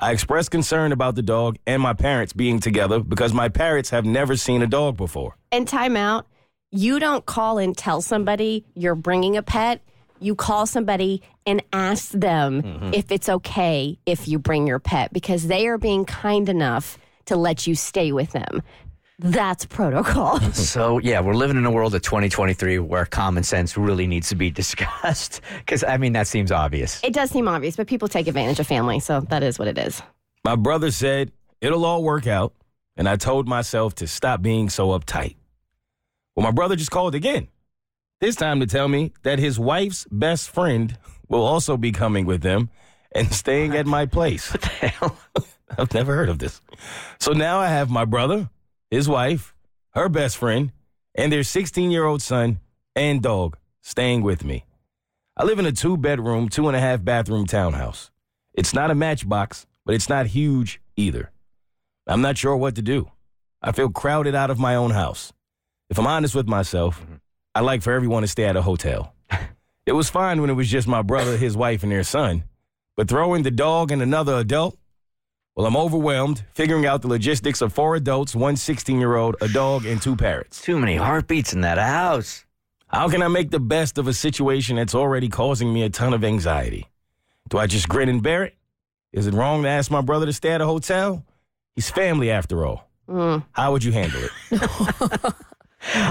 I 0.00 0.10
expressed 0.10 0.50
concern 0.50 0.90
about 0.90 1.14
the 1.14 1.22
dog 1.22 1.56
and 1.66 1.80
my 1.80 1.92
parents 1.92 2.32
being 2.32 2.58
together 2.58 2.98
because 2.98 3.32
my 3.32 3.48
parents 3.48 3.90
have 3.90 4.04
never 4.04 4.34
seen 4.36 4.62
a 4.62 4.66
dog 4.66 4.96
before. 4.96 5.36
And 5.52 5.68
time 5.68 5.96
out. 5.96 6.26
You 6.72 6.98
don't 6.98 7.24
call 7.24 7.58
and 7.58 7.76
tell 7.76 8.00
somebody 8.00 8.64
you're 8.74 8.94
bringing 8.96 9.36
a 9.36 9.42
pet. 9.42 9.80
You 10.18 10.34
call 10.34 10.66
somebody 10.66 11.22
and 11.46 11.62
ask 11.72 12.10
them 12.10 12.62
Mm-hmm. 12.62 12.94
if 12.94 13.12
it's 13.12 13.28
okay 13.28 13.96
if 14.06 14.26
you 14.26 14.40
bring 14.40 14.66
your 14.66 14.80
pet 14.80 15.12
because 15.12 15.46
they 15.46 15.68
are 15.68 15.78
being 15.78 16.04
kind 16.04 16.48
enough 16.48 16.98
to 17.26 17.36
let 17.36 17.66
you 17.66 17.76
stay 17.76 18.10
with 18.10 18.32
them. 18.32 18.62
That's 19.22 19.66
protocol. 19.66 20.40
So, 20.52 20.98
yeah, 20.98 21.20
we're 21.20 21.34
living 21.34 21.56
in 21.56 21.66
a 21.66 21.70
world 21.70 21.94
of 21.94 22.02
2023 22.02 22.78
where 22.78 23.04
common 23.04 23.42
sense 23.42 23.76
really 23.76 24.06
needs 24.06 24.28
to 24.30 24.34
be 24.34 24.50
discussed. 24.62 25.40
Because, 25.58 25.84
I 25.84 25.96
mean, 25.96 26.12
that 26.14 26.26
seems 26.26 26.50
obvious. 26.52 27.00
it 27.04 27.12
does 27.12 27.30
seem 27.30 27.46
obvious, 27.48 27.76
but 27.76 27.86
people 27.86 28.08
take 28.08 28.26
advantage 28.28 28.60
of 28.60 28.66
family, 28.66 29.00
so 29.00 29.20
that 29.20 29.42
is 29.42 29.58
what 29.58 29.68
it 29.68 29.76
is. 29.78 30.02
My 30.44 30.56
brother 30.56 30.90
said 30.90 31.32
it'll 31.60 31.84
all 31.84 32.02
work 32.02 32.26
out, 32.26 32.54
and 32.96 33.08
I 33.08 33.16
told 33.16 33.46
myself 33.46 33.94
to 33.96 34.06
stop 34.06 34.42
being 34.42 34.70
so 34.70 34.88
uptight. 34.88 35.36
Well, 36.34 36.44
my 36.44 36.52
brother 36.52 36.76
just 36.76 36.90
called 36.90 37.14
again, 37.14 37.48
this 38.20 38.36
time 38.36 38.60
to 38.60 38.66
tell 38.66 38.88
me 38.88 39.12
that 39.22 39.38
his 39.38 39.58
wife's 39.58 40.06
best 40.10 40.48
friend 40.50 40.96
will 41.28 41.44
also 41.44 41.76
be 41.76 41.92
coming 41.92 42.26
with 42.26 42.42
them 42.42 42.70
and 43.12 43.32
staying 43.32 43.74
at 43.76 43.86
my 43.86 44.06
place. 44.06 44.50
What 44.50 44.62
the 44.62 44.68
hell? 44.68 45.18
I've 45.78 45.92
never 45.94 46.14
heard 46.14 46.28
of 46.28 46.38
this. 46.38 46.60
So 47.18 47.32
now 47.32 47.58
I 47.58 47.68
have 47.68 47.90
my 47.90 48.04
brother, 48.04 48.48
his 48.90 49.08
wife, 49.08 49.54
her 49.90 50.08
best 50.08 50.36
friend, 50.36 50.72
and 51.14 51.32
their 51.32 51.42
16 51.42 51.90
year 51.90 52.04
old 52.04 52.22
son 52.22 52.60
and 52.96 53.22
dog 53.22 53.56
staying 53.82 54.22
with 54.22 54.44
me. 54.44 54.64
I 55.36 55.44
live 55.44 55.58
in 55.58 55.66
a 55.66 55.72
two 55.72 55.96
bedroom, 55.96 56.48
two 56.48 56.68
and 56.68 56.76
a 56.76 56.80
half 56.80 57.02
bathroom 57.04 57.46
townhouse. 57.46 58.10
It's 58.52 58.74
not 58.74 58.90
a 58.90 58.94
matchbox, 58.94 59.66
but 59.86 59.94
it's 59.94 60.08
not 60.08 60.26
huge 60.26 60.80
either. 60.96 61.30
I'm 62.06 62.20
not 62.20 62.36
sure 62.36 62.56
what 62.56 62.74
to 62.74 62.82
do. 62.82 63.10
I 63.62 63.72
feel 63.72 63.90
crowded 63.90 64.34
out 64.34 64.50
of 64.50 64.58
my 64.58 64.74
own 64.74 64.90
house. 64.90 65.32
If 65.88 65.98
I'm 65.98 66.06
honest 66.06 66.34
with 66.34 66.48
myself, 66.48 67.00
mm-hmm. 67.00 67.14
I 67.54 67.60
like 67.60 67.82
for 67.82 67.92
everyone 67.92 68.22
to 68.22 68.28
stay 68.28 68.44
at 68.44 68.56
a 68.56 68.62
hotel. 68.62 69.14
It 69.86 69.92
was 69.92 70.10
fine 70.10 70.40
when 70.40 70.50
it 70.50 70.54
was 70.54 70.68
just 70.68 70.86
my 70.86 71.02
brother, 71.02 71.36
his 71.36 71.56
wife, 71.56 71.82
and 71.82 71.90
their 71.90 72.04
son. 72.04 72.44
But 72.96 73.08
throwing 73.08 73.42
the 73.42 73.50
dog 73.50 73.90
and 73.90 74.02
another 74.02 74.34
adult? 74.34 74.78
Well, 75.56 75.66
I'm 75.66 75.76
overwhelmed 75.76 76.44
figuring 76.54 76.86
out 76.86 77.02
the 77.02 77.08
logistics 77.08 77.60
of 77.60 77.72
four 77.72 77.96
adults, 77.96 78.34
one 78.34 78.56
16 78.56 78.98
year 78.98 79.16
old, 79.16 79.36
a 79.40 79.48
dog, 79.48 79.84
and 79.84 80.00
two 80.00 80.16
parrots. 80.16 80.62
Too 80.62 80.78
many 80.78 80.96
heartbeats 80.96 81.52
in 81.52 81.60
that 81.62 81.78
house. 81.78 82.44
How 82.88 83.08
can 83.08 83.22
I 83.22 83.28
make 83.28 83.50
the 83.50 83.60
best 83.60 83.98
of 83.98 84.08
a 84.08 84.12
situation 84.12 84.76
that's 84.76 84.94
already 84.94 85.28
causing 85.28 85.72
me 85.72 85.82
a 85.82 85.90
ton 85.90 86.12
of 86.14 86.24
anxiety? 86.24 86.86
Do 87.48 87.58
I 87.58 87.66
just 87.66 87.88
grin 87.88 88.08
and 88.08 88.22
bear 88.22 88.44
it? 88.44 88.54
Is 89.12 89.26
it 89.26 89.34
wrong 89.34 89.62
to 89.64 89.68
ask 89.68 89.90
my 89.90 90.00
brother 90.00 90.26
to 90.26 90.32
stay 90.32 90.50
at 90.52 90.60
a 90.60 90.66
hotel? 90.66 91.24
He's 91.74 91.90
family 91.90 92.30
after 92.30 92.64
all. 92.64 92.88
How 93.52 93.72
would 93.72 93.82
you 93.84 93.92
handle 93.92 94.20
it? 94.50 95.34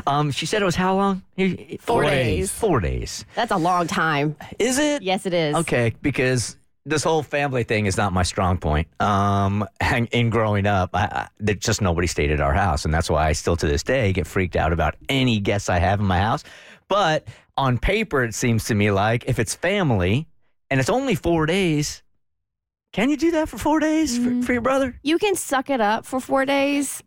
Um, 0.07 0.31
she 0.31 0.47
said 0.47 0.63
it 0.63 0.65
was 0.65 0.73
how 0.75 0.95
long? 0.95 1.21
He- 1.37 1.77
Four 1.79 2.01
days. 2.03 2.49
Four 2.51 2.79
days. 2.79 3.23
That's 3.35 3.51
a 3.51 3.55
long 3.57 3.85
time. 3.85 4.35
Is 4.57 4.79
it? 4.79 5.03
Yes, 5.03 5.27
it 5.27 5.33
is. 5.35 5.55
Okay, 5.57 5.93
because 6.01 6.57
this 6.89 7.03
whole 7.03 7.23
family 7.23 7.63
thing 7.63 7.85
is 7.85 7.97
not 7.97 8.13
my 8.13 8.23
strong 8.23 8.57
point. 8.57 8.87
Um, 9.01 9.65
and 9.79 10.07
in 10.11 10.29
growing 10.29 10.65
up, 10.65 10.89
I, 10.93 11.29
I, 11.45 11.53
just 11.53 11.81
nobody 11.81 12.07
stayed 12.07 12.31
at 12.31 12.41
our 12.41 12.53
house, 12.53 12.85
and 12.85 12.93
that's 12.93 13.09
why 13.09 13.27
I 13.27 13.33
still 13.33 13.55
to 13.57 13.67
this 13.67 13.83
day 13.83 14.11
get 14.11 14.27
freaked 14.27 14.55
out 14.55 14.73
about 14.73 14.95
any 15.07 15.39
guests 15.39 15.69
I 15.69 15.79
have 15.79 15.99
in 15.99 16.05
my 16.05 16.19
house. 16.19 16.43
But 16.87 17.27
on 17.55 17.77
paper, 17.77 18.23
it 18.23 18.33
seems 18.33 18.65
to 18.65 18.75
me 18.75 18.91
like 18.91 19.25
if 19.27 19.39
it's 19.39 19.53
family 19.53 20.27
and 20.69 20.79
it's 20.79 20.89
only 20.89 21.15
four 21.15 21.45
days, 21.45 22.03
can 22.91 23.09
you 23.09 23.17
do 23.17 23.31
that 23.31 23.49
for 23.49 23.57
four 23.57 23.79
days 23.79 24.17
for, 24.17 24.41
for 24.41 24.53
your 24.53 24.61
brother? 24.61 24.99
You 25.03 25.19
can 25.19 25.35
suck 25.35 25.69
it 25.69 25.79
up 25.79 26.05
for 26.05 26.19
four 26.19 26.45
days, 26.45 27.03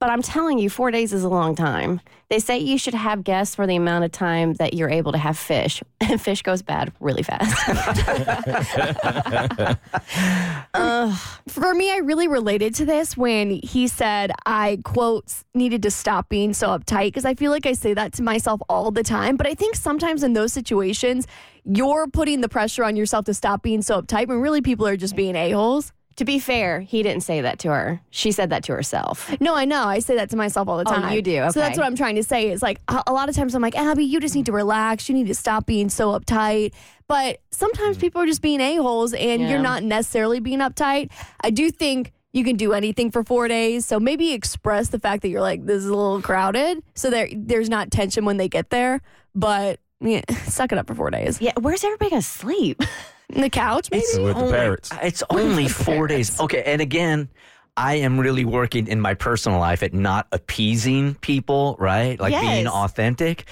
but 0.00 0.10
I'm 0.10 0.22
telling 0.22 0.58
you, 0.58 0.70
four 0.70 0.90
days 0.90 1.12
is 1.12 1.24
a 1.24 1.28
long 1.28 1.54
time. 1.54 2.00
They 2.30 2.38
say 2.38 2.58
you 2.58 2.78
should 2.78 2.94
have 2.94 3.24
guests 3.24 3.54
for 3.54 3.66
the 3.66 3.74
amount 3.74 4.04
of 4.04 4.12
time 4.12 4.54
that 4.54 4.74
you're 4.74 4.90
able 4.90 5.12
to 5.12 5.18
have 5.18 5.38
fish. 5.38 5.82
And 6.00 6.18
fish 6.18 6.40
goes 6.40 6.62
bad 6.62 6.90
really 7.00 7.22
fast. 7.22 7.54
For 11.48 11.74
me, 11.74 11.92
I 11.92 11.98
really 11.98 12.28
related 12.28 12.74
to 12.76 12.86
this 12.86 13.14
when 13.14 13.60
he 13.62 13.88
said 13.88 14.32
I, 14.46 14.78
quote, 14.84 15.34
needed 15.54 15.82
to 15.82 15.90
stop 15.90 16.30
being 16.30 16.54
so 16.54 16.68
uptight 16.68 17.08
because 17.08 17.26
I 17.26 17.34
feel 17.34 17.50
like 17.50 17.66
I 17.66 17.74
say 17.74 17.92
that 17.92 18.14
to 18.14 18.22
myself 18.22 18.62
all 18.70 18.90
the 18.90 19.02
time. 19.02 19.36
But 19.36 19.46
I 19.46 19.52
think 19.52 19.76
sometimes 19.76 20.22
in 20.22 20.32
those 20.32 20.54
situations, 20.54 21.26
you're 21.64 22.06
putting 22.06 22.40
the 22.40 22.48
pressure 22.48 22.84
on 22.84 22.96
yourself 22.96 23.26
to 23.26 23.34
stop 23.34 23.62
being 23.62 23.82
so 23.82 24.00
uptight 24.00 24.28
when 24.28 24.40
really 24.40 24.62
people 24.62 24.86
are 24.86 24.96
just 24.96 25.14
being 25.14 25.36
a-holes. 25.36 25.92
To 26.18 26.24
be 26.24 26.40
fair, 26.40 26.80
he 26.80 27.04
didn't 27.04 27.22
say 27.22 27.42
that 27.42 27.60
to 27.60 27.68
her. 27.68 28.00
She 28.10 28.32
said 28.32 28.50
that 28.50 28.64
to 28.64 28.72
herself. 28.72 29.32
No, 29.40 29.54
I 29.54 29.64
know. 29.64 29.84
I 29.84 30.00
say 30.00 30.16
that 30.16 30.30
to 30.30 30.36
myself 30.36 30.66
all 30.66 30.76
the 30.76 30.82
time. 30.82 31.04
Oh, 31.04 31.12
you 31.12 31.22
do? 31.22 31.48
So 31.52 31.60
that's 31.60 31.78
what 31.78 31.86
I'm 31.86 31.94
trying 31.94 32.16
to 32.16 32.24
say. 32.24 32.50
Is 32.50 32.60
like 32.60 32.80
a, 32.88 33.04
a 33.06 33.12
lot 33.12 33.28
of 33.28 33.36
times 33.36 33.54
I'm 33.54 33.62
like, 33.62 33.76
Abby, 33.76 34.04
you 34.04 34.18
just 34.18 34.34
need 34.34 34.46
to 34.46 34.52
relax. 34.52 35.08
You 35.08 35.14
need 35.14 35.28
to 35.28 35.34
stop 35.36 35.64
being 35.64 35.88
so 35.88 36.18
uptight. 36.18 36.74
But 37.06 37.40
sometimes 37.52 37.98
mm. 37.98 38.00
people 38.00 38.20
are 38.20 38.26
just 38.26 38.42
being 38.42 38.60
a 38.60 38.76
holes, 38.78 39.14
and 39.14 39.40
Yeah. 39.42 39.48
you're 39.48 39.62
not 39.62 39.84
necessarily 39.84 40.40
being 40.40 40.58
uptight. 40.58 41.12
I 41.40 41.50
do 41.50 41.70
think 41.70 42.12
you 42.32 42.42
can 42.42 42.56
do 42.56 42.72
anything 42.72 43.12
for 43.12 43.22
four 43.22 43.46
days. 43.46 43.86
So 43.86 44.00
maybe 44.00 44.32
express 44.32 44.88
the 44.88 44.98
fact 44.98 45.22
that 45.22 45.28
you're 45.28 45.40
like, 45.40 45.66
this 45.66 45.84
is 45.84 45.86
a 45.86 45.94
little 45.94 46.20
crowded, 46.20 46.82
so 46.96 47.10
there 47.10 47.28
there's 47.32 47.68
not 47.68 47.92
tension 47.92 48.24
when 48.24 48.38
they 48.38 48.48
get 48.48 48.70
there. 48.70 49.02
But 49.36 49.78
yeah, 50.00 50.22
suck 50.46 50.72
it 50.72 50.78
up 50.78 50.88
for 50.88 50.96
four 50.96 51.10
days. 51.10 51.40
Yeah, 51.40 51.52
where's 51.60 51.84
everybody 51.84 52.10
gonna 52.10 52.22
sleep? 52.22 52.82
On 53.34 53.42
the 53.42 53.50
couch, 53.50 53.90
maybe. 53.90 54.04
with 54.18 54.36
the 54.36 54.40
only, 54.40 54.52
parrots. 54.52 54.90
It's 55.02 55.22
only 55.30 55.68
four 55.68 56.06
days. 56.06 56.40
Okay, 56.40 56.62
and 56.64 56.80
again, 56.80 57.28
I 57.76 57.94
am 57.96 58.18
really 58.18 58.44
working 58.44 58.88
in 58.88 59.00
my 59.00 59.14
personal 59.14 59.60
life 59.60 59.84
at 59.84 59.94
not 59.94 60.26
appeasing 60.32 61.14
people, 61.14 61.76
right? 61.78 62.18
Like 62.18 62.38
being 62.40 62.66
authentic. 62.66 63.44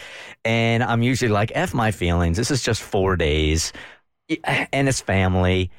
And 0.44 0.82
I'm 0.82 1.02
usually 1.02 1.30
like, 1.30 1.52
F 1.54 1.72
my 1.74 1.92
feelings. 1.92 2.36
This 2.36 2.50
is 2.50 2.62
just 2.62 2.82
four 2.82 3.16
days. 3.16 3.72
And 4.44 4.88
it's 4.88 5.00
family. 5.00 5.70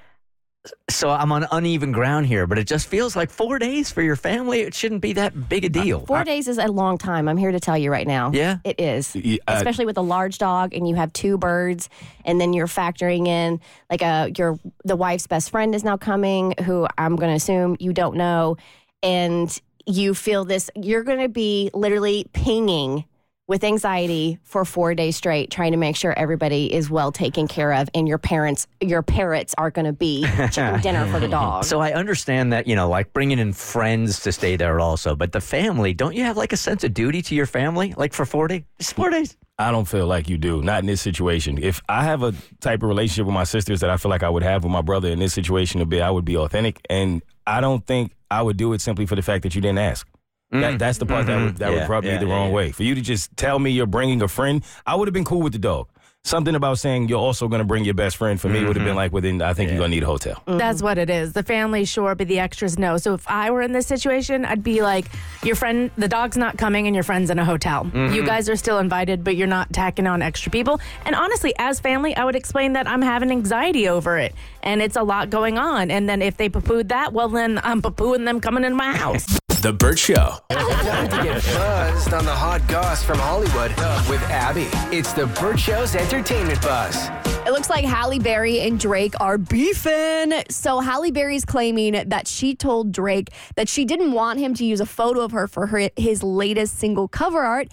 So 0.89 1.09
I'm 1.09 1.31
on 1.31 1.45
uneven 1.51 1.91
ground 1.91 2.25
here, 2.25 2.47
but 2.47 2.57
it 2.57 2.67
just 2.67 2.87
feels 2.87 3.15
like 3.15 3.29
four 3.29 3.59
days 3.59 3.91
for 3.91 4.01
your 4.01 4.15
family. 4.15 4.61
It 4.61 4.73
shouldn't 4.73 5.01
be 5.01 5.13
that 5.13 5.49
big 5.49 5.63
a 5.63 5.67
uh, 5.79 5.83
deal. 5.83 6.05
Four 6.05 6.23
days 6.23 6.47
is 6.47 6.57
a 6.57 6.67
long 6.67 6.97
time. 6.97 7.27
I'm 7.27 7.37
here 7.37 7.51
to 7.51 7.59
tell 7.59 7.77
you 7.77 7.91
right 7.91 8.07
now. 8.07 8.31
Yeah? 8.33 8.57
It 8.63 8.79
is. 8.79 9.15
Yeah, 9.15 9.37
uh, 9.47 9.51
I- 9.51 9.57
Especially 9.57 9.85
with 9.85 9.97
a 9.97 10.01
large 10.01 10.37
dog 10.37 10.73
and 10.73 10.87
you 10.87 10.95
have 10.95 11.11
two 11.13 11.37
birds 11.37 11.89
and 12.25 12.39
then 12.39 12.53
you're 12.53 12.67
factoring 12.67 13.27
in 13.27 13.59
like 13.89 14.01
a 14.01 14.31
your 14.37 14.57
the 14.83 14.95
wife's 14.95 15.27
best 15.27 15.49
friend 15.49 15.75
is 15.75 15.83
now 15.83 15.97
coming 15.97 16.53
who 16.63 16.87
I'm 16.97 17.15
going 17.15 17.29
to 17.29 17.35
assume 17.35 17.77
you 17.79 17.93
don't 17.93 18.15
know 18.15 18.57
and 19.03 19.61
you 19.85 20.13
feel 20.13 20.45
this 20.45 20.69
you're 20.75 21.03
going 21.03 21.19
to 21.19 21.29
be 21.29 21.69
literally 21.73 22.25
pinging 22.33 23.05
with 23.47 23.63
anxiety 23.63 24.39
for 24.43 24.65
4 24.65 24.93
days 24.93 25.15
straight 25.15 25.49
trying 25.49 25.71
to 25.71 25.77
make 25.77 25.95
sure 25.95 26.13
everybody 26.17 26.73
is 26.73 26.89
well 26.89 27.11
taken 27.11 27.47
care 27.47 27.73
of 27.73 27.89
and 27.93 28.07
your 28.07 28.17
parents 28.17 28.67
your 28.81 29.01
parrots 29.01 29.55
are 29.57 29.71
going 29.71 29.85
to 29.85 29.93
be 29.93 30.23
chicken 30.51 30.81
dinner 30.81 31.07
for 31.11 31.19
the 31.19 31.27
dog. 31.27 31.63
So 31.63 31.79
I 31.79 31.93
understand 31.93 32.53
that, 32.53 32.67
you 32.67 32.75
know, 32.75 32.89
like 32.89 33.13
bringing 33.13 33.39
in 33.39 33.53
friends 33.53 34.19
to 34.21 34.31
stay 34.31 34.57
there 34.57 34.79
also, 34.79 35.15
but 35.15 35.31
the 35.31 35.41
family, 35.41 35.93
don't 35.93 36.15
you 36.15 36.23
have 36.23 36.37
like 36.37 36.53
a 36.53 36.57
sense 36.57 36.83
of 36.83 36.93
duty 36.93 37.21
to 37.23 37.35
your 37.35 37.45
family? 37.45 37.93
Like 37.97 38.13
for 38.13 38.25
40? 38.25 38.65
It's 38.79 38.91
four 38.91 39.09
days. 39.09 39.37
I 39.59 39.71
don't 39.71 39.85
feel 39.85 40.05
like 40.05 40.29
you 40.29 40.37
do. 40.37 40.61
Not 40.61 40.81
in 40.81 40.85
this 40.85 41.01
situation. 41.01 41.57
If 41.57 41.81
I 41.89 42.03
have 42.03 42.21
a 42.21 42.33
type 42.59 42.83
of 42.83 42.89
relationship 42.89 43.25
with 43.25 43.33
my 43.33 43.43
sisters 43.43 43.79
that 43.79 43.89
I 43.89 43.97
feel 43.97 44.11
like 44.11 44.21
I 44.21 44.29
would 44.29 44.43
have 44.43 44.63
with 44.63 44.71
my 44.71 44.81
brother 44.81 45.09
in 45.09 45.17
this 45.17 45.33
situation, 45.33 45.79
to 45.79 45.85
be 45.85 45.99
I 45.99 46.11
would 46.11 46.25
be 46.25 46.37
authentic, 46.37 46.79
and 46.89 47.23
I 47.47 47.59
don't 47.59 47.85
think 47.85 48.11
I 48.29 48.43
would 48.43 48.57
do 48.57 48.73
it 48.73 48.81
simply 48.81 49.07
for 49.07 49.15
the 49.15 49.23
fact 49.23 49.41
that 49.43 49.55
you 49.55 49.61
didn't 49.61 49.79
ask. 49.79 50.07
That, 50.51 50.75
mm. 50.75 50.79
that's 50.79 50.97
the 50.97 51.05
part 51.05 51.25
that 51.25 51.43
would 51.43 51.57
that 51.57 51.65
mm-hmm. 51.65 51.73
Yeah, 51.75 51.81
would 51.81 51.89
rub 51.89 52.05
yeah, 52.05 52.13
me 52.13 52.19
the 52.19 52.27
yeah, 52.27 52.33
wrong 52.33 52.49
yeah. 52.49 52.55
way. 52.55 52.71
For 52.71 52.83
you 52.83 52.95
to 52.95 53.01
just 53.01 53.35
tell 53.35 53.59
me 53.59 53.71
you're 53.71 53.85
bringing 53.85 54.21
a 54.21 54.27
friend, 54.27 54.63
I 54.85 54.95
would 54.95 55.07
have 55.07 55.13
been 55.13 55.25
cool 55.25 55.41
with 55.41 55.53
the 55.53 55.59
dog. 55.59 55.89
Something 56.23 56.55
about 56.55 56.77
saying 56.77 57.07
you're 57.07 57.19
also 57.19 57.47
going 57.47 57.59
to 57.59 57.65
bring 57.65 57.85
your 57.85 57.93
best 57.93 58.17
friend 58.17 58.41
for 58.41 58.49
me 58.49 58.59
would 58.59 58.75
have 58.75 58.83
been 58.83 58.87
mm-hmm. 58.87 58.95
like, 58.97 59.13
well, 59.13 59.21
then 59.21 59.41
I 59.41 59.53
think 59.53 59.69
you're 59.69 59.77
going 59.77 59.91
to 59.91 59.95
need 59.95 60.03
a 60.03 60.07
hotel. 60.07 60.43
Mm-hmm. 60.45 60.57
That's 60.57 60.81
what 60.81 60.97
it 60.97 61.09
is. 61.09 61.31
The 61.31 61.43
family 61.43 61.85
sure, 61.85 62.15
but 62.15 62.27
the 62.27 62.39
extras 62.39 62.77
no. 62.77 62.97
So 62.97 63.13
if 63.13 63.25
I 63.29 63.49
were 63.49 63.61
in 63.61 63.71
this 63.71 63.87
situation, 63.87 64.43
I'd 64.43 64.61
be 64.61 64.81
like, 64.81 65.05
your 65.41 65.55
friend, 65.55 65.89
the 65.97 66.09
dog's 66.09 66.35
not 66.35 66.57
coming 66.57 66.85
and 66.85 66.93
your 66.93 67.03
friend's 67.03 67.29
in 67.29 67.39
a 67.39 67.45
hotel. 67.45 67.89
You 67.93 68.25
guys 68.25 68.49
are 68.49 68.57
still 68.57 68.79
invited, 68.79 69.23
but 69.23 69.37
you're 69.37 69.47
not 69.47 69.71
tacking 69.71 70.05
on 70.05 70.21
extra 70.21 70.51
people. 70.51 70.81
And 71.05 71.15
honestly, 71.15 71.53
as 71.59 71.79
family, 71.79 72.13
I 72.13 72.25
would 72.25 72.35
explain 72.35 72.73
that 72.73 72.87
I'm 72.89 73.01
having 73.01 73.31
anxiety 73.31 73.87
over 73.87 74.17
it 74.17 74.35
and 74.63 74.81
it's 74.81 74.97
a 74.97 75.03
lot 75.03 75.29
going 75.29 75.57
on. 75.57 75.89
And 75.89 76.09
then 76.09 76.21
if 76.21 76.35
they 76.35 76.49
poo 76.49 76.59
pooed 76.59 76.89
that, 76.89 77.13
well, 77.13 77.29
then 77.29 77.61
I'm 77.63 77.81
poo 77.81 77.91
pooing 77.91 78.25
them 78.25 78.41
coming 78.41 78.65
in 78.65 78.75
my 78.75 78.91
house. 78.91 79.39
The 79.67 79.73
Bert 79.73 79.99
Show. 79.99 80.37
Time 80.49 81.09
to 81.09 81.23
get 81.23 81.43
buzzed 81.43 82.13
on 82.13 82.23
the 82.23 82.31
hot 82.31 82.65
goss 82.69 83.03
from 83.03 83.19
Hollywood 83.19 83.71
with 84.09 84.21
Abby. 84.29 84.69
It's 84.95 85.11
the 85.11 85.27
Bert 85.27 85.59
Show's 85.59 85.93
entertainment 85.93 86.61
buzz. 86.61 87.09
It 87.45 87.51
looks 87.51 87.69
like 87.69 87.83
Halle 87.83 88.17
Berry 88.19 88.61
and 88.61 88.79
Drake 88.79 89.13
are 89.19 89.37
beefing. 89.37 90.31
So 90.49 90.79
Halle 90.79 91.11
Berry's 91.11 91.43
claiming 91.43 92.01
that 92.07 92.29
she 92.29 92.55
told 92.55 92.93
Drake 92.93 93.29
that 93.55 93.67
she 93.67 93.83
didn't 93.83 94.13
want 94.13 94.39
him 94.39 94.53
to 94.53 94.63
use 94.63 94.79
a 94.79 94.85
photo 94.85 95.19
of 95.19 95.33
her 95.33 95.49
for 95.49 95.67
her, 95.67 95.89
his 95.97 96.23
latest 96.23 96.79
single 96.79 97.09
cover 97.09 97.41
art. 97.41 97.67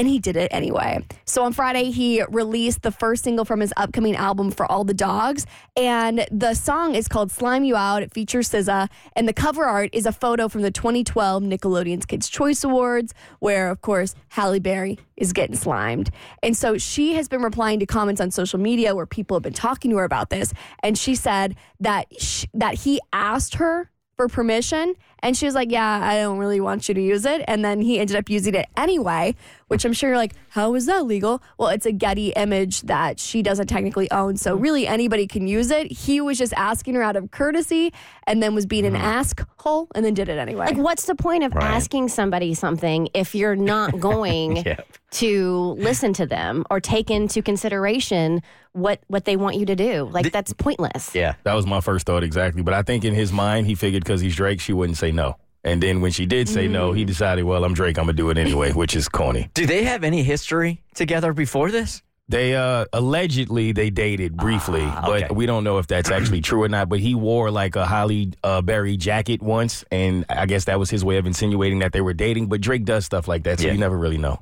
And 0.00 0.08
he 0.08 0.18
did 0.18 0.34
it 0.34 0.48
anyway. 0.50 1.04
So 1.26 1.44
on 1.44 1.52
Friday, 1.52 1.90
he 1.90 2.22
released 2.30 2.80
the 2.80 2.90
first 2.90 3.22
single 3.22 3.44
from 3.44 3.60
his 3.60 3.70
upcoming 3.76 4.16
album 4.16 4.50
for 4.50 4.64
all 4.64 4.82
the 4.82 4.94
dogs. 4.94 5.44
And 5.76 6.26
the 6.32 6.54
song 6.54 6.94
is 6.94 7.06
called 7.06 7.30
Slime 7.30 7.64
You 7.64 7.76
Out. 7.76 8.02
It 8.02 8.14
features 8.14 8.48
SZA. 8.48 8.88
And 9.14 9.28
the 9.28 9.34
cover 9.34 9.66
art 9.66 9.90
is 9.92 10.06
a 10.06 10.12
photo 10.12 10.48
from 10.48 10.62
the 10.62 10.70
2012 10.70 11.42
Nickelodeon's 11.42 12.06
Kids' 12.06 12.30
Choice 12.30 12.64
Awards, 12.64 13.12
where, 13.40 13.68
of 13.68 13.82
course, 13.82 14.14
Halle 14.28 14.58
Berry 14.58 14.98
is 15.18 15.34
getting 15.34 15.54
slimed. 15.54 16.10
And 16.42 16.56
so 16.56 16.78
she 16.78 17.12
has 17.16 17.28
been 17.28 17.42
replying 17.42 17.78
to 17.80 17.84
comments 17.84 18.22
on 18.22 18.30
social 18.30 18.58
media 18.58 18.94
where 18.94 19.04
people 19.04 19.36
have 19.36 19.42
been 19.42 19.52
talking 19.52 19.90
to 19.90 19.98
her 19.98 20.04
about 20.04 20.30
this. 20.30 20.54
And 20.82 20.96
she 20.96 21.14
said 21.14 21.56
that 21.78 22.06
sh- 22.18 22.46
that 22.54 22.72
he 22.72 23.00
asked 23.12 23.56
her 23.56 23.90
for 24.20 24.28
permission. 24.28 24.94
And 25.22 25.36
she 25.36 25.46
was 25.46 25.54
like, 25.54 25.70
Yeah, 25.70 26.00
I 26.02 26.16
don't 26.16 26.38
really 26.38 26.60
want 26.60 26.88
you 26.88 26.94
to 26.94 27.02
use 27.02 27.24
it. 27.24 27.42
And 27.46 27.64
then 27.64 27.80
he 27.80 27.98
ended 27.98 28.16
up 28.16 28.28
using 28.28 28.54
it 28.54 28.66
anyway, 28.76 29.34
which 29.68 29.84
I'm 29.84 29.92
sure 29.92 30.10
you're 30.10 30.18
like, 30.18 30.34
How 30.50 30.74
is 30.74 30.86
that 30.86 31.06
legal? 31.06 31.42
Well, 31.58 31.68
it's 31.68 31.86
a 31.86 31.92
Getty 31.92 32.32
image 32.36 32.82
that 32.82 33.20
she 33.20 33.42
doesn't 33.42 33.66
technically 33.66 34.10
own. 34.10 34.36
So 34.36 34.54
mm-hmm. 34.54 34.62
really 34.62 34.86
anybody 34.86 35.26
can 35.26 35.46
use 35.46 35.70
it. 35.70 35.90
He 35.90 36.20
was 36.20 36.38
just 36.38 36.52
asking 36.54 36.94
her 36.94 37.02
out 37.02 37.16
of 37.16 37.30
courtesy 37.30 37.92
and 38.24 38.42
then 38.42 38.54
was 38.54 38.66
being 38.66 38.86
an 38.86 38.94
mm-hmm. 38.94 39.02
ask 39.02 39.44
hole 39.58 39.88
and 39.94 40.04
then 40.04 40.14
did 40.14 40.28
it 40.28 40.38
anyway. 40.38 40.66
Like, 40.66 40.76
what's 40.76 41.06
the 41.06 41.14
point 41.14 41.44
of 41.44 41.54
asking 41.56 42.08
somebody 42.08 42.54
something 42.54 43.08
if 43.14 43.34
you're 43.34 43.56
not 43.56 43.98
going 44.00 44.64
to 45.10 45.74
listen 45.78 46.12
to 46.14 46.26
them 46.26 46.64
or 46.70 46.80
take 46.80 47.10
into 47.10 47.42
consideration 47.42 48.42
what 48.72 49.00
what 49.08 49.24
they 49.24 49.36
want 49.36 49.56
you 49.56 49.66
to 49.66 49.74
do? 49.74 50.08
Like, 50.12 50.32
that's 50.32 50.52
pointless. 50.52 51.14
Yeah. 51.14 51.34
That 51.42 51.54
was 51.54 51.66
my 51.66 51.80
first 51.80 52.06
thought 52.06 52.22
exactly. 52.22 52.62
But 52.62 52.74
I 52.74 52.82
think 52.82 53.04
in 53.04 53.14
his 53.14 53.32
mind, 53.32 53.66
he 53.66 53.74
figured 53.74 54.04
because 54.04 54.20
he's 54.20 54.36
Drake, 54.36 54.60
she 54.60 54.72
wouldn't 54.72 54.96
say 54.96 55.09
no. 55.12 55.36
And 55.62 55.82
then 55.82 56.00
when 56.00 56.10
she 56.10 56.24
did 56.24 56.48
say 56.48 56.68
no, 56.68 56.92
he 56.92 57.04
decided, 57.04 57.44
well, 57.44 57.64
I'm 57.64 57.74
Drake, 57.74 57.98
I'm 57.98 58.04
gonna 58.04 58.14
do 58.14 58.30
it 58.30 58.38
anyway, 58.38 58.72
which 58.72 58.96
is 58.96 59.08
corny. 59.08 59.50
Do 59.54 59.66
they 59.66 59.84
have 59.84 60.04
any 60.04 60.22
history 60.22 60.82
together 60.94 61.32
before 61.34 61.70
this? 61.70 62.02
They 62.28 62.54
uh 62.54 62.84
allegedly 62.92 63.72
they 63.72 63.90
dated 63.90 64.36
briefly, 64.36 64.82
okay. 64.82 65.26
but 65.28 65.34
we 65.36 65.46
don't 65.46 65.64
know 65.64 65.78
if 65.78 65.86
that's 65.88 66.10
actually 66.10 66.40
true 66.48 66.62
or 66.62 66.68
not. 66.68 66.88
But 66.88 67.00
he 67.00 67.14
wore 67.14 67.50
like 67.50 67.74
a 67.76 67.84
Halle 67.84 68.30
uh, 68.44 68.62
Berry 68.62 68.96
jacket 68.96 69.42
once, 69.42 69.84
and 69.90 70.24
I 70.28 70.46
guess 70.46 70.64
that 70.66 70.78
was 70.78 70.88
his 70.90 71.04
way 71.04 71.16
of 71.18 71.26
insinuating 71.26 71.80
that 71.80 71.92
they 71.92 72.00
were 72.00 72.14
dating. 72.14 72.46
But 72.46 72.60
Drake 72.60 72.84
does 72.84 73.04
stuff 73.04 73.26
like 73.28 73.42
that, 73.44 73.58
so 73.58 73.66
Yeah. 73.66 73.72
you 73.72 73.78
never 73.78 73.98
really 73.98 74.18
know. 74.18 74.40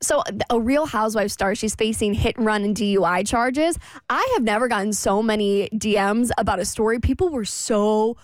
So, 0.00 0.22
a 0.50 0.58
real 0.58 0.84
housewife 0.86 1.30
star, 1.30 1.54
she's 1.54 1.74
facing 1.76 2.12
hit 2.14 2.36
and 2.36 2.44
run 2.46 2.64
and 2.64 2.76
DUI 2.76 3.24
charges. 3.26 3.78
I 4.10 4.28
have 4.34 4.42
never 4.42 4.66
gotten 4.66 4.92
so 4.92 5.22
many 5.22 5.68
DMs 5.74 6.30
about 6.38 6.58
a 6.58 6.64
story. 6.64 6.98
People 6.98 7.28
were 7.28 7.44
so 7.44 7.76
w- 7.76 8.16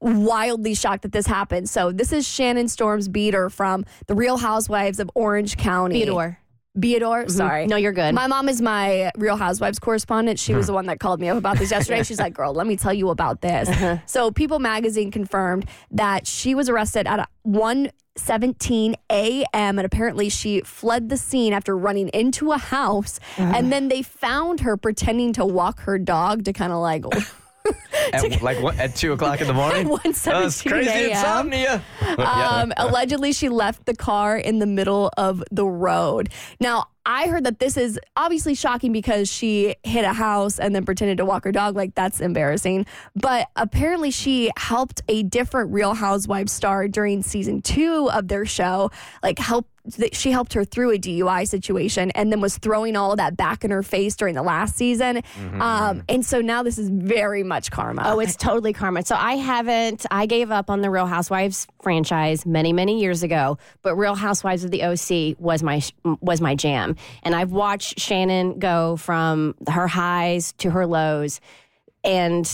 wildly 0.00 0.74
shocked 0.74 1.02
that 1.02 1.12
this 1.12 1.26
happened. 1.26 1.68
So, 1.68 1.92
this 1.92 2.12
is 2.12 2.26
Shannon 2.26 2.68
Storms 2.68 3.08
Beador 3.08 3.50
from 3.50 3.84
The 4.06 4.14
Real 4.14 4.36
Housewives 4.36 5.00
of 5.00 5.10
Orange 5.14 5.56
County. 5.56 6.00
Theodore. 6.00 6.38
Beador, 6.78 7.22
mm-hmm. 7.22 7.30
sorry. 7.30 7.66
No, 7.66 7.76
you're 7.76 7.92
good. 7.92 8.14
My 8.14 8.28
mom 8.28 8.48
is 8.48 8.62
my 8.62 9.10
Real 9.16 9.36
Housewives 9.36 9.78
correspondent. 9.78 10.38
She 10.38 10.54
was 10.54 10.68
the 10.68 10.72
one 10.72 10.86
that 10.86 11.00
called 11.00 11.20
me 11.20 11.28
up 11.28 11.36
about 11.36 11.58
this 11.58 11.70
yesterday. 11.70 12.02
She's 12.04 12.20
like, 12.20 12.34
"Girl, 12.34 12.52
let 12.52 12.66
me 12.66 12.76
tell 12.76 12.94
you 12.94 13.08
about 13.08 13.40
this." 13.40 13.68
Uh-huh. 13.68 13.98
So, 14.06 14.30
People 14.30 14.60
Magazine 14.60 15.10
confirmed 15.10 15.66
that 15.90 16.26
she 16.26 16.54
was 16.54 16.68
arrested 16.68 17.08
at 17.08 17.28
1:17 17.44 18.94
a.m. 19.10 19.78
and 19.78 19.80
apparently 19.80 20.28
she 20.28 20.60
fled 20.60 21.08
the 21.08 21.16
scene 21.16 21.52
after 21.52 21.76
running 21.76 22.08
into 22.08 22.52
a 22.52 22.58
house. 22.58 23.18
And 23.36 23.72
then 23.72 23.88
they 23.88 24.02
found 24.02 24.60
her 24.60 24.76
pretending 24.76 25.32
to 25.32 25.44
walk 25.44 25.80
her 25.80 25.98
dog 25.98 26.44
to 26.44 26.52
kind 26.52 26.72
of 26.72 26.78
like. 26.78 27.04
At, 28.12 28.40
like 28.40 28.62
what, 28.62 28.78
at 28.78 28.96
two 28.96 29.12
o'clock 29.12 29.40
in 29.42 29.46
the 29.46 29.52
morning? 29.62 29.86
1:17 29.86 30.24
That's 30.24 30.62
crazy 30.62 30.88
a.m.. 30.88 31.10
insomnia. 31.10 31.82
um, 32.16 32.72
allegedly, 32.78 33.32
she 33.32 33.50
left 33.50 33.84
the 33.84 33.94
car 33.94 34.38
in 34.38 34.60
the 34.60 34.66
middle 34.66 35.10
of 35.18 35.44
the 35.50 35.66
road. 35.66 36.30
Now, 36.58 36.86
I 37.06 37.28
heard 37.28 37.44
that 37.44 37.58
this 37.58 37.76
is 37.76 37.98
obviously 38.16 38.54
shocking 38.54 38.92
because 38.92 39.30
she 39.30 39.76
hit 39.82 40.04
a 40.04 40.12
house 40.12 40.58
and 40.58 40.74
then 40.74 40.84
pretended 40.84 41.18
to 41.18 41.24
walk 41.24 41.44
her 41.44 41.52
dog. 41.52 41.74
Like, 41.74 41.94
that's 41.94 42.20
embarrassing. 42.20 42.86
But 43.16 43.48
apparently, 43.56 44.10
she 44.10 44.50
helped 44.56 45.00
a 45.08 45.22
different 45.22 45.72
Real 45.72 45.94
Housewives 45.94 46.52
star 46.52 46.86
during 46.88 47.22
season 47.22 47.62
two 47.62 48.10
of 48.10 48.28
their 48.28 48.44
show, 48.44 48.90
like, 49.22 49.38
help. 49.38 49.66
She 50.12 50.32
helped 50.32 50.52
her 50.52 50.66
through 50.66 50.90
a 50.92 50.98
DUI 50.98 51.48
situation 51.48 52.10
and 52.10 52.30
then 52.30 52.42
was 52.42 52.58
throwing 52.58 52.94
all 52.94 53.12
of 53.12 53.16
that 53.16 53.38
back 53.38 53.64
in 53.64 53.70
her 53.70 53.82
face 53.82 54.14
during 54.16 54.34
the 54.34 54.42
last 54.42 54.76
season. 54.76 55.22
Um, 55.62 56.02
and 56.10 56.26
so 56.26 56.42
now 56.42 56.62
this 56.62 56.76
is 56.76 56.90
very 56.90 57.42
much 57.42 57.70
karma. 57.70 58.02
Oh, 58.04 58.20
it's 58.20 58.36
totally 58.36 58.74
karma. 58.74 59.02
So 59.06 59.16
I 59.16 59.36
haven't. 59.36 60.04
I 60.10 60.26
gave 60.26 60.50
up 60.50 60.68
on 60.68 60.82
the 60.82 60.90
Real 60.90 61.06
Housewives 61.06 61.66
franchise 61.88 62.44
many, 62.44 62.70
many 62.70 63.00
years 63.00 63.22
ago. 63.22 63.56
But 63.80 63.96
Real 63.96 64.14
Housewives 64.14 64.62
of 64.62 64.70
the 64.70 64.82
OC 64.82 65.40
was 65.40 65.62
my 65.62 65.80
was 66.20 66.38
my 66.38 66.54
jam, 66.54 66.96
and 67.22 67.34
I've 67.34 67.50
watched 67.50 67.98
Shannon 67.98 68.58
go 68.58 68.98
from 68.98 69.54
her 69.66 69.86
highs 69.86 70.52
to 70.58 70.68
her 70.68 70.84
lows, 70.84 71.40
and 72.04 72.46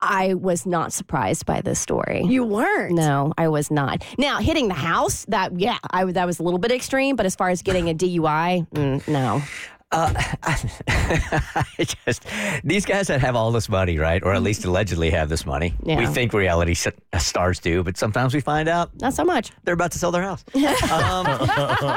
I 0.00 0.34
was 0.34 0.66
not 0.66 0.92
surprised 0.92 1.46
by 1.46 1.60
this 1.60 1.78
story. 1.78 2.24
You 2.24 2.42
weren't. 2.42 2.96
No, 2.96 3.32
I 3.38 3.46
was 3.46 3.70
not. 3.70 4.04
Now, 4.18 4.38
hitting 4.38 4.66
the 4.66 4.74
house, 4.74 5.24
that 5.26 5.56
yeah, 5.60 5.78
I 5.92 6.04
that 6.06 6.26
was 6.26 6.40
a 6.40 6.42
little 6.42 6.58
bit 6.58 6.72
extreme, 6.72 7.14
but 7.14 7.26
as 7.26 7.36
far 7.36 7.50
as 7.50 7.62
getting 7.62 7.88
a 7.88 7.94
DUI, 7.94 8.68
mm, 8.70 9.06
no. 9.06 9.40
Uh, 9.90 10.12
I 10.42 11.64
just 11.78 12.26
these 12.62 12.84
guys 12.84 13.06
that 13.06 13.20
have 13.20 13.34
all 13.34 13.50
this 13.52 13.70
money, 13.70 13.98
right, 13.98 14.22
or 14.22 14.34
at 14.34 14.42
least 14.42 14.66
allegedly 14.66 15.08
have 15.10 15.30
this 15.30 15.46
money. 15.46 15.74
We 15.82 16.06
think 16.06 16.34
reality 16.34 16.74
stars 16.74 17.58
do, 17.58 17.82
but 17.82 17.96
sometimes 17.96 18.34
we 18.34 18.40
find 18.40 18.68
out 18.68 18.90
Not 19.00 19.14
so 19.14 19.24
much. 19.24 19.50
they're 19.64 19.74
about 19.74 19.92
to 19.92 19.98
sell 19.98 20.10
their 20.12 20.22
house. 20.22 20.44
um, 20.92 21.24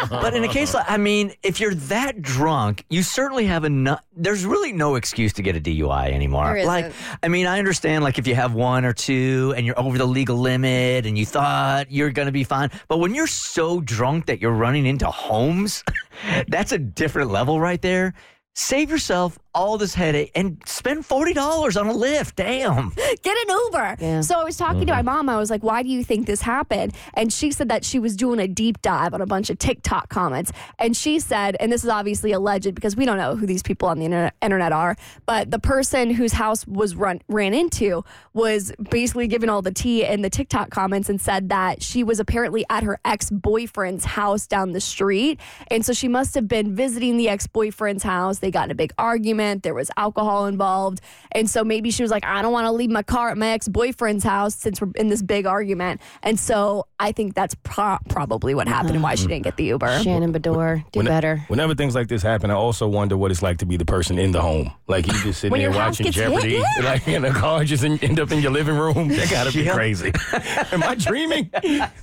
but 0.10 0.34
in 0.34 0.44
a 0.46 0.48
case 0.48 0.74
like, 0.74 0.90
I 0.90 0.96
mean, 0.98 1.34
if 1.44 1.60
you're 1.60 1.76
that 1.76 2.22
drunk, 2.22 2.86
you 2.90 3.04
certainly 3.04 3.46
have 3.46 3.66
enough. 3.66 4.02
There's 4.22 4.46
really 4.46 4.72
no 4.72 4.96
excuse 4.96 5.34
to 5.34 5.42
get 5.42 5.56
a 5.56 5.60
DUI 5.60 6.12
anymore. 6.12 6.46
Like. 6.66 6.86
I 7.24 7.28
mean, 7.28 7.48
I 7.48 7.58
understand, 7.60 8.04
like, 8.04 8.20
if 8.20 8.28
you 8.28 8.36
have 8.36 8.54
one 8.54 8.86
or 8.86 8.94
two 8.94 9.54
and 9.58 9.66
you're 9.66 9.80
over 9.80 9.98
the 9.98 10.06
legal 10.06 10.38
limit 10.38 11.06
and 11.06 11.18
you 11.18 11.25
thought 11.25 11.92
you're 11.92 12.12
going 12.12 12.28
to 12.28 12.32
be 12.32 12.44
fine. 12.44 12.70
But 12.88 13.00
when 13.00 13.16
you're 13.16 13.28
so 13.28 13.82
drunk 13.82 14.28
that 14.28 14.42
you're 14.42 14.51
running 14.51 14.86
into 14.86 15.08
homes, 15.08 15.84
that's 16.48 16.72
a 16.72 16.78
different 16.78 17.32
level 17.32 17.60
right 17.60 17.82
there. 17.82 18.13
Save 18.53 18.89
yourself 18.89 19.39
all 19.53 19.77
this 19.77 19.93
headache 19.93 20.31
and 20.36 20.62
spend 20.65 21.03
$40 21.08 21.79
on 21.79 21.88
a 21.88 21.93
Lyft. 21.93 22.36
Damn. 22.36 22.89
Get 23.22 23.38
an 23.50 23.55
Uber. 23.65 23.96
Yeah. 24.00 24.22
So 24.22 24.39
I 24.39 24.43
was 24.43 24.58
talking 24.58 24.86
to 24.86 24.93
my 24.93 25.00
mm-hmm. 25.00 25.05
mom. 25.05 25.29
I 25.29 25.38
was 25.38 25.50
like, 25.50 25.63
why 25.63 25.84
do 25.84 25.89
you 25.89 26.03
think 26.03 26.25
this 26.25 26.41
happened? 26.41 26.93
And 27.13 27.31
she 27.31 27.51
said 27.51 27.70
that 27.70 27.84
she 27.84 28.00
was 28.00 28.15
doing 28.15 28.39
a 28.39 28.48
deep 28.48 28.81
dive 28.81 29.13
on 29.13 29.22
a 29.22 29.25
bunch 29.25 29.50
of 29.50 29.60
TikTok 29.60 30.10
comments. 30.10 30.51
And 30.79 30.96
she 30.96 31.20
said, 31.20 31.58
and 31.60 31.72
this 31.72 31.84
is 31.84 31.89
obviously 31.89 32.31
alleged 32.31 32.74
because 32.75 32.96
we 32.96 33.05
don't 33.05 33.17
know 33.17 33.36
who 33.36 33.46
these 33.46 33.63
people 33.63 33.89
on 33.89 34.00
the 34.00 34.05
internet, 34.05 34.34
internet 34.41 34.72
are, 34.72 34.96
but 35.25 35.51
the 35.51 35.60
person 35.60 36.12
whose 36.12 36.34
house 36.34 36.65
was 36.65 36.96
run 36.96 37.22
ran 37.27 37.53
into 37.53 38.03
was 38.34 38.72
basically 38.89 39.27
giving 39.27 39.50
all 39.50 39.62
the 39.62 39.74
tea 39.74 40.05
in 40.05 40.22
the 40.22 40.29
TikTok 40.29 40.70
comments 40.70 41.10
and 41.10 41.20
said 41.20 41.50
that 41.50 41.84
she 41.84 42.03
was 42.03 42.20
apparently 42.20 42.65
at 42.70 42.84
her 42.84 43.00
ex 43.03 43.29
boyfriend's 43.29 44.05
house 44.05 44.48
down 44.48 44.72
the 44.72 44.81
street. 44.81 45.39
And 45.70 45.86
so 45.86 45.93
she 45.93 46.08
must 46.08 46.36
have 46.36 46.48
been 46.48 46.75
visiting 46.75 47.17
the 47.17 47.27
ex 47.27 47.48
boyfriend's 47.48 48.03
house. 48.03 48.39
They 48.42 48.52
got 48.52 48.66
in 48.66 48.72
a 48.72 48.76
big 48.76 48.92
argument. 48.98 49.64
There 49.64 49.74
was 49.74 49.90
alcohol 49.98 50.46
involved. 50.48 51.02
And 51.32 51.50
so 51.50 51.64
maybe 51.64 51.92
she 51.92 52.04
was 52.04 52.12
like, 52.12 52.26
I 52.26 52.42
don't 52.42 52.52
want 52.52 52.66
to 52.66 52.72
leave 52.72 52.90
my 52.90 53.04
car 53.04 53.30
at 53.30 53.38
my 53.38 53.50
ex 53.50 53.68
boyfriend's 53.68 54.24
house 54.24 54.56
since 54.56 54.82
we're 54.82 54.92
in 54.96 55.08
this 55.10 55.22
big 55.22 55.46
argument. 55.46 56.02
And 56.24 56.40
so 56.40 56.88
I 57.00 57.12
think 57.12 57.34
that's 57.36 57.56
pro- 57.64 57.98
probably 58.10 58.54
what 58.54 58.68
happened 58.68 58.96
and 58.96 59.04
why 59.04 59.16
she 59.16 59.28
didn't 59.28 59.44
get 59.44 59.58
the 59.58 59.64
Uber. 59.66 60.00
Shannon 60.04 60.34
Beador, 60.34 60.84
do 60.92 61.00
When- 61.00 61.06
better. 61.08 61.38
Whenever 61.48 61.74
things 61.76 61.96
like 61.96 62.08
this 62.08 62.22
happen, 62.22 62.52
I 62.52 62.56
also 62.56 62.88
wonder 62.88 63.16
what 63.18 63.32
it's 63.32 63.42
like 63.42 63.58
to 63.60 63.66
be 63.66 63.78
the 63.78 63.86
person 63.86 64.20
in 64.20 64.32
the 64.32 64.42
home. 64.42 64.72
Like 64.88 65.08
you 65.08 65.14
just 65.24 65.40
sitting 65.42 65.58
there 65.58 65.72
watching 65.72 66.06
gets 66.06 66.18
hit, 66.18 66.30
Jeopardy, 66.30 66.54
yeah. 66.80 66.84
like 66.84 67.08
in 67.08 67.24
a 67.26 67.32
car, 67.32 67.64
just 67.64 67.84
in, 67.84 67.98
end 68.00 68.20
up 68.20 68.32
in 68.32 68.40
your 68.42 68.52
living 68.52 68.76
room. 68.78 69.08
That 69.10 69.30
gotta 69.30 69.52
be 69.52 69.64
Yeah. 69.64 69.74
crazy. 69.74 70.12
Am 70.72 70.84
I 70.84 70.96
dreaming? 70.96 71.50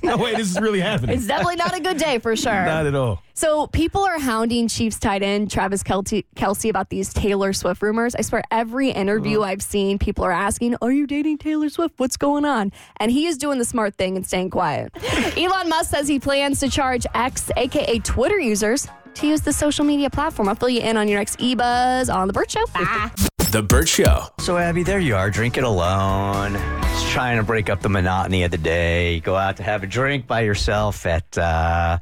No 0.03 0.17
way, 0.17 0.35
this 0.35 0.51
is 0.51 0.61
really 0.61 0.81
happening. 0.81 1.17
It's 1.17 1.27
definitely 1.27 1.57
not 1.57 1.77
a 1.77 1.81
good 1.81 1.97
day 1.99 2.19
for 2.19 2.35
sure. 2.37 2.53
Not 2.65 2.87
at 2.87 2.95
all. 2.95 3.23
So 3.39 3.69
people 3.69 4.03
are 4.03 4.19
hounding 4.19 4.67
Chiefs 4.67 4.99
tight 4.99 5.23
end 5.23 5.49
Travis 5.49 5.85
Kelce, 5.85 6.25
Kelsey 6.35 6.71
about 6.71 6.91
these 6.91 7.15
Taylor 7.15 7.53
Swift 7.53 7.83
rumors. 7.83 8.17
I 8.17 8.23
swear 8.23 8.43
every 8.51 8.91
interview 8.91 9.43
I've 9.43 9.63
seen, 9.63 10.01
people 10.01 10.25
are 10.25 10.33
asking, 10.33 10.75
"Are 10.83 10.91
you 10.91 11.07
dating 11.07 11.39
Taylor 11.39 11.69
Swift? 11.69 11.95
What's 11.99 12.17
going 12.17 12.45
on?" 12.45 12.73
And 12.99 13.13
he 13.13 13.27
is 13.27 13.39
doing 13.39 13.61
the 13.61 13.65
smart 13.65 13.95
thing 13.95 14.17
and 14.17 14.27
staying 14.27 14.51
quiet. 14.51 14.91
Elon 15.37 15.69
Musk 15.69 15.91
says 15.91 16.09
he 16.09 16.19
plans 16.19 16.59
to 16.59 16.69
charge 16.69 17.07
X, 17.15 17.49
aka 17.57 18.01
Twitter 18.01 18.41
users, 18.41 18.89
to 19.15 19.29
use 19.29 19.43
the 19.43 19.53
social 19.53 19.85
media 19.85 20.11
platform. 20.11 20.49
I'll 20.49 20.57
fill 20.57 20.71
you 20.71 20.81
in 20.81 20.97
on 20.97 21.07
your 21.07 21.21
next 21.21 21.39
eBuzz 21.39 22.13
on 22.13 22.27
the 22.27 22.33
Bert 22.33 22.51
Show. 22.51 22.67
Bye. 22.75 23.11
The 23.53 23.63
Bert 23.63 23.89
Show. 23.89 24.25
So, 24.41 24.59
Abby, 24.59 24.83
there 24.83 24.99
you 24.99 25.17
are, 25.17 25.31
drinking 25.31 25.65
alone, 25.65 26.53
just 26.83 27.07
trying 27.07 27.39
to 27.39 27.43
break 27.43 27.71
up 27.71 27.81
the 27.81 27.89
monotony 27.89 28.43
of 28.43 28.51
the 28.51 28.59
day. 28.59 29.21
Go 29.21 29.37
out 29.37 29.57
to 29.57 29.63
have 29.63 29.83
a 29.83 29.87
drink 29.87 30.27
by 30.27 30.41
yourself 30.43 31.07
at 31.07 31.39
uh, 31.39 31.99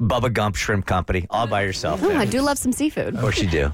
Bubba 0.00 0.32
Gump 0.32 0.56
Shrimp 0.56 0.86
Company, 0.86 1.26
all 1.28 1.46
by 1.46 1.62
yourself. 1.62 2.00
Oh, 2.02 2.16
I 2.16 2.24
do 2.24 2.40
love 2.40 2.56
some 2.56 2.72
seafood. 2.72 3.14
Of 3.14 3.20
course 3.20 3.38
you 3.42 3.48
do. 3.48 3.70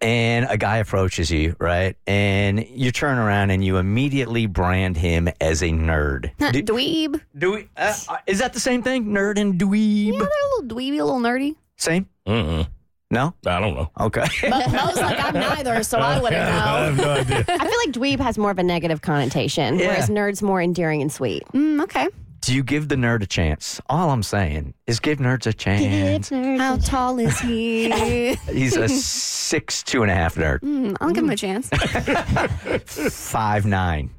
And 0.00 0.46
a 0.48 0.56
guy 0.56 0.78
approaches 0.78 1.30
you, 1.30 1.54
right? 1.58 1.96
And 2.06 2.66
you 2.68 2.90
turn 2.90 3.18
around 3.18 3.50
and 3.50 3.62
you 3.62 3.76
immediately 3.76 4.46
brand 4.46 4.96
him 4.96 5.28
as 5.40 5.62
a 5.62 5.66
nerd. 5.68 6.30
Do, 6.38 6.62
Dweeb. 6.62 7.20
do 7.36 7.52
we, 7.52 7.68
uh, 7.76 7.94
uh, 8.08 8.16
is 8.26 8.38
that 8.38 8.54
the 8.54 8.60
same 8.60 8.82
thing? 8.82 9.06
Nerd 9.08 9.38
and 9.38 9.60
dweeb? 9.60 10.12
Yeah, 10.14 10.18
they're 10.18 10.28
a 10.28 10.62
little 10.62 10.76
dweeby, 10.76 11.00
a 11.00 11.04
little 11.04 11.20
nerdy. 11.20 11.56
Same? 11.76 12.08
Mm-mm. 12.26 12.66
No? 13.10 13.34
I 13.44 13.58
don't 13.60 13.74
know. 13.74 13.90
Okay. 14.00 14.24
But 14.48 14.70
Mo's 14.72 14.96
like, 14.96 15.22
I'm 15.22 15.34
neither, 15.34 15.82
so 15.82 15.98
I 15.98 16.20
wouldn't 16.20 16.40
I 16.42 16.48
know. 16.48 16.84
have 16.86 16.96
no 16.96 17.10
idea. 17.10 17.44
I 17.48 17.58
feel 17.68 17.78
like 17.84 17.90
dweeb 17.92 18.20
has 18.20 18.38
more 18.38 18.52
of 18.52 18.58
a 18.58 18.62
negative 18.62 19.02
connotation, 19.02 19.78
Yeah. 19.78 19.88
whereas 19.88 20.08
nerd's 20.08 20.42
more 20.42 20.62
endearing 20.62 21.02
and 21.02 21.12
sweet. 21.12 21.42
Mm, 21.52 21.82
okay. 21.82 22.06
Do 22.40 22.54
you 22.54 22.62
give 22.62 22.88
the 22.88 22.96
nerd 22.96 23.22
a 23.22 23.26
chance? 23.26 23.80
All 23.88 24.10
I'm 24.10 24.22
saying 24.22 24.74
is 24.86 25.00
give 25.00 25.18
nerds 25.18 25.46
a 25.46 25.52
chance. 25.52 26.30
How 26.30 26.76
tall 26.76 27.18
is 27.18 27.38
he? 27.40 27.90
He's 28.52 28.76
a 28.76 28.88
six, 28.88 29.82
two 29.82 30.02
and 30.02 30.10
a 30.10 30.14
half 30.14 30.36
nerd. 30.36 30.60
Mm, 30.60 30.96
I'll 31.00 31.12
give 31.12 31.24
him 31.24 31.30
a 31.30 31.36
chance. 31.36 31.68
Five 33.14 33.66
nine. 33.66 34.10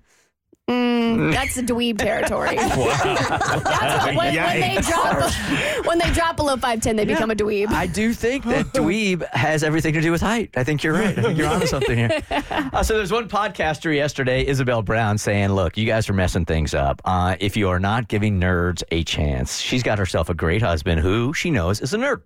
Mm, 0.71 1.31
that's 1.33 1.55
the 1.55 1.61
dweeb 1.61 1.97
territory. 1.97 2.55
That's 2.55 2.77
what, 2.77 4.15
when, 4.15 4.35
when 4.35 4.59
they 4.59 4.77
drop 4.81 5.85
when 5.85 5.99
they 5.99 6.11
drop 6.11 6.35
below 6.37 6.57
five 6.57 6.81
ten, 6.81 6.95
they 6.95 7.05
become 7.05 7.31
a 7.31 7.35
dweeb. 7.35 7.69
I 7.69 7.87
do 7.87 8.13
think 8.13 8.45
that 8.45 8.65
dweeb 8.73 9.27
has 9.33 9.63
everything 9.63 9.93
to 9.93 10.01
do 10.01 10.11
with 10.11 10.21
height. 10.21 10.51
I 10.55 10.63
think 10.63 10.83
you're 10.83 10.93
right. 10.93 11.17
I 11.17 11.21
think 11.21 11.37
you're 11.37 11.47
onto 11.47 11.67
something 11.67 11.97
here. 11.97 12.21
Uh, 12.29 12.83
so 12.83 12.95
there's 12.95 13.11
one 13.11 13.27
podcaster 13.27 13.93
yesterday, 13.93 14.45
Isabel 14.45 14.81
Brown, 14.81 15.17
saying, 15.17 15.49
"Look, 15.49 15.77
you 15.77 15.85
guys 15.85 16.09
are 16.09 16.13
messing 16.13 16.45
things 16.45 16.73
up. 16.73 17.01
Uh, 17.05 17.35
if 17.39 17.57
you 17.57 17.69
are 17.69 17.79
not 17.79 18.07
giving 18.07 18.39
nerds 18.39 18.83
a 18.91 19.03
chance, 19.03 19.59
she's 19.59 19.83
got 19.83 19.97
herself 19.97 20.29
a 20.29 20.33
great 20.33 20.61
husband 20.61 21.01
who 21.01 21.33
she 21.33 21.51
knows 21.51 21.81
is 21.81 21.93
a 21.93 21.97
nerd." 21.97 22.21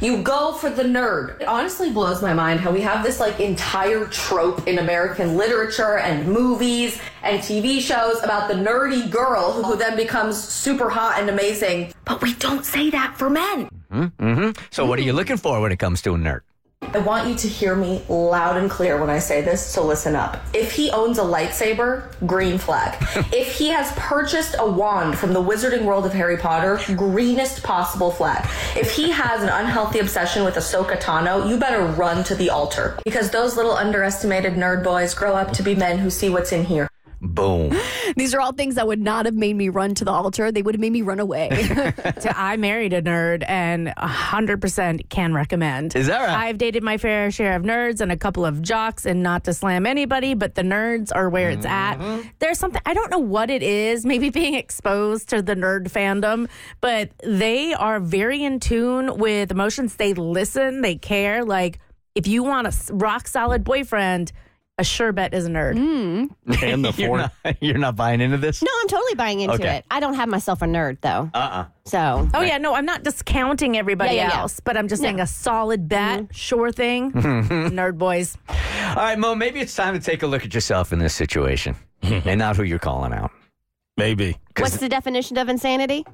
You 0.00 0.22
go 0.22 0.52
for 0.52 0.68
the 0.68 0.82
nerd. 0.82 1.40
It 1.40 1.48
honestly 1.48 1.90
blows 1.90 2.20
my 2.20 2.34
mind 2.34 2.60
how 2.60 2.70
we 2.70 2.82
have 2.82 3.02
this 3.02 3.18
like 3.18 3.40
entire 3.40 4.04
trope 4.06 4.68
in 4.68 4.78
American 4.78 5.38
literature 5.38 5.96
and 5.98 6.28
movies 6.28 7.00
and 7.22 7.40
TV 7.40 7.80
shows 7.80 8.22
about 8.22 8.48
the 8.48 8.54
nerdy 8.54 9.10
girl 9.10 9.62
who, 9.62 9.74
then 9.76 9.96
becomes 9.96 10.36
super 10.36 10.90
hot 10.90 11.18
and 11.18 11.30
amazing. 11.30 11.94
But 12.04 12.20
we 12.20 12.34
don't 12.34 12.64
say 12.64 12.90
that 12.90 13.16
for 13.16 13.30
men. 13.30 13.70
Mm-hmm. 13.90 14.50
So 14.70 14.84
what 14.84 14.98
are 14.98 15.02
you 15.02 15.14
looking 15.14 15.38
for 15.38 15.60
when 15.60 15.72
it 15.72 15.78
comes 15.78 16.02
to 16.02 16.14
a 16.14 16.18
nerd? 16.18 16.40
I 16.96 16.98
want 16.98 17.28
you 17.28 17.34
to 17.34 17.46
hear 17.48 17.74
me 17.74 18.02
loud 18.08 18.56
and 18.56 18.70
clear 18.70 18.98
when 18.98 19.10
I 19.10 19.18
say 19.18 19.42
this, 19.42 19.64
so 19.64 19.84
listen 19.84 20.16
up. 20.16 20.38
If 20.54 20.72
he 20.72 20.90
owns 20.90 21.18
a 21.18 21.22
lightsaber, 21.22 22.04
green 22.26 22.56
flag. 22.56 22.96
if 23.34 23.52
he 23.52 23.68
has 23.68 23.92
purchased 23.96 24.56
a 24.58 24.66
wand 24.70 25.18
from 25.18 25.34
the 25.34 25.42
wizarding 25.42 25.84
world 25.84 26.06
of 26.06 26.14
Harry 26.14 26.38
Potter, 26.38 26.80
greenest 26.96 27.62
possible 27.62 28.10
flag. 28.10 28.48
If 28.74 28.92
he 28.92 29.10
has 29.10 29.42
an 29.42 29.50
unhealthy 29.50 29.98
obsession 29.98 30.42
with 30.42 30.54
Ahsoka 30.54 30.98
Tano, 30.98 31.46
you 31.46 31.58
better 31.58 31.84
run 31.84 32.24
to 32.24 32.34
the 32.34 32.48
altar. 32.48 32.98
Because 33.04 33.30
those 33.30 33.56
little 33.56 33.72
underestimated 33.72 34.54
nerd 34.54 34.82
boys 34.82 35.12
grow 35.12 35.34
up 35.34 35.52
to 35.52 35.62
be 35.62 35.74
men 35.74 35.98
who 35.98 36.08
see 36.08 36.30
what's 36.30 36.52
in 36.52 36.64
here. 36.64 36.88
Boom. 37.26 37.76
These 38.16 38.34
are 38.34 38.40
all 38.40 38.52
things 38.52 38.76
that 38.76 38.86
would 38.86 39.00
not 39.00 39.26
have 39.26 39.34
made 39.34 39.54
me 39.54 39.68
run 39.68 39.94
to 39.96 40.04
the 40.04 40.10
altar. 40.10 40.50
They 40.52 40.62
would 40.62 40.74
have 40.74 40.80
made 40.80 40.92
me 40.92 41.02
run 41.02 41.20
away. 41.20 41.48
So 42.20 42.30
I 42.34 42.56
married 42.56 42.92
a 42.92 43.02
nerd 43.02 43.44
and 43.46 43.88
100% 43.88 45.08
can 45.08 45.34
recommend. 45.34 45.94
Is 45.94 46.06
that 46.06 46.20
right? 46.20 46.48
I've 46.48 46.58
dated 46.58 46.82
my 46.82 46.96
fair 46.96 47.30
share 47.30 47.54
of 47.54 47.62
nerds 47.62 48.00
and 48.00 48.10
a 48.10 48.16
couple 48.16 48.44
of 48.44 48.62
jocks, 48.62 49.04
and 49.04 49.22
not 49.22 49.44
to 49.44 49.54
slam 49.54 49.86
anybody, 49.86 50.34
but 50.34 50.54
the 50.54 50.62
nerds 50.62 51.10
are 51.14 51.28
where 51.28 51.50
it's 51.50 51.66
at. 51.66 51.96
Mm-hmm. 51.96 52.28
There's 52.38 52.58
something, 52.58 52.80
I 52.86 52.94
don't 52.94 53.10
know 53.10 53.18
what 53.18 53.50
it 53.50 53.62
is, 53.62 54.06
maybe 54.06 54.30
being 54.30 54.54
exposed 54.54 55.28
to 55.30 55.42
the 55.42 55.54
nerd 55.54 55.90
fandom, 55.90 56.48
but 56.80 57.10
they 57.22 57.74
are 57.74 58.00
very 58.00 58.42
in 58.42 58.60
tune 58.60 59.18
with 59.18 59.50
emotions. 59.50 59.96
They 59.96 60.14
listen, 60.14 60.80
they 60.80 60.96
care. 60.96 61.44
Like, 61.44 61.78
if 62.14 62.26
you 62.26 62.42
want 62.42 62.66
a 62.66 62.94
rock 62.94 63.28
solid 63.28 63.62
boyfriend, 63.62 64.32
a 64.78 64.84
sure 64.84 65.12
bet 65.12 65.32
is 65.32 65.46
a 65.46 65.48
nerd. 65.48 65.76
Mm. 65.76 66.62
And 66.62 66.84
the 66.84 66.92
you're, 66.96 67.16
not, 67.16 67.32
you're 67.60 67.78
not 67.78 67.96
buying 67.96 68.20
into 68.20 68.36
this? 68.36 68.62
No, 68.62 68.70
I'm 68.80 68.88
totally 68.88 69.14
buying 69.14 69.40
into 69.40 69.54
Okay. 69.54 69.76
it. 69.76 69.84
I 69.90 70.00
don't 70.00 70.14
have 70.14 70.28
myself 70.28 70.60
a 70.62 70.66
nerd 70.66 71.00
though. 71.00 71.30
Uh-uh. 71.32 71.66
So 71.84 72.28
Oh 72.34 72.42
yeah, 72.42 72.58
no, 72.58 72.74
I'm 72.74 72.84
not 72.84 73.02
discounting 73.02 73.76
everybody 73.78 74.16
Yeah, 74.16 74.28
yeah, 74.28 74.34
yeah. 74.34 74.40
else, 74.40 74.60
but 74.60 74.76
I'm 74.76 74.88
just 74.88 75.00
saying 75.02 75.20
a 75.20 75.26
solid 75.26 75.88
bet, 75.88 76.20
mm-hmm. 76.20 76.32
sure 76.32 76.72
thing. 76.72 77.12
Mm-hmm. 77.26 77.76
Nerd 77.76 77.98
boys. 77.98 78.36
All 78.48 78.94
right, 78.96 79.18
Mo, 79.18 79.34
maybe 79.34 79.60
it's 79.60 79.74
time 79.74 79.94
to 79.94 80.00
take 80.00 80.22
a 80.22 80.26
look 80.26 80.44
at 80.44 80.54
yourself 80.54 80.92
in 80.92 80.98
this 80.98 81.12
situation 81.14 81.74
mm-hmm. 82.02 82.28
and 82.28 82.38
not 82.38 82.56
who 82.56 82.62
you're 82.62 82.78
calling 82.78 83.12
out. 83.12 83.30
Maybe. 83.96 84.38
what's 84.58 84.76
the 84.76 84.88
definition 84.88 85.36
of 85.38 85.48
insanity? 85.48 86.04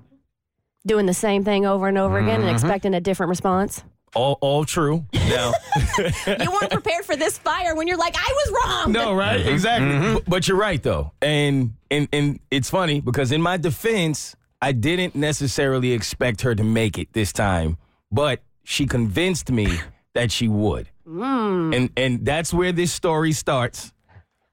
Doing 0.87 1.07
the 1.07 1.15
same 1.15 1.45
thing 1.45 1.67
over 1.67 1.87
and 1.87 1.99
over 1.99 2.19
again 2.19 2.41
and 2.41 2.51
expecting 2.51 2.95
a 2.95 3.01
different 3.01 3.29
response. 3.31 3.85
All, 4.15 4.37
all 4.43 4.65
true. 4.65 5.07
Now, 5.15 5.53
you 5.99 6.51
weren't 6.53 6.71
prepared 6.71 7.05
for 7.07 7.17
this 7.17 7.39
fire 7.39 7.75
when 7.75 7.87
you're 7.89 7.97
like, 7.97 8.15
I 8.17 8.33
was 8.47 8.53
wrong. 8.85 8.93
no, 8.93 9.15
right? 9.15 9.41
Mm-hmm. 9.41 9.49
Exactly. 9.49 9.89
Mm-hmm. 9.89 10.15
But, 10.15 10.25
but 10.27 10.49
you're 10.49 10.59
right 10.59 10.83
though, 10.83 11.13
and 11.23 11.75
and 11.91 12.09
and 12.13 12.39
it's 12.51 12.69
funny 12.69 13.01
because 13.01 13.33
in 13.33 13.41
my 13.41 13.57
defense, 13.57 14.37
I 14.61 14.73
didn't 14.73 15.15
necessarily 15.15 15.93
expect 15.93 16.43
her 16.43 16.55
to 16.55 16.63
make 16.65 16.99
it 16.99 17.13
this 17.15 17.33
time, 17.33 17.79
but 18.11 18.41
she 18.65 18.87
convinced 18.87 19.51
me 19.51 19.81
that 20.15 20.31
she 20.31 20.47
would, 20.47 20.89
mm. 21.09 21.75
and 21.75 21.91
and 21.97 22.25
that's 22.27 22.53
where 22.53 22.73
this 22.73 22.93
story 22.93 23.33
starts. 23.33 23.93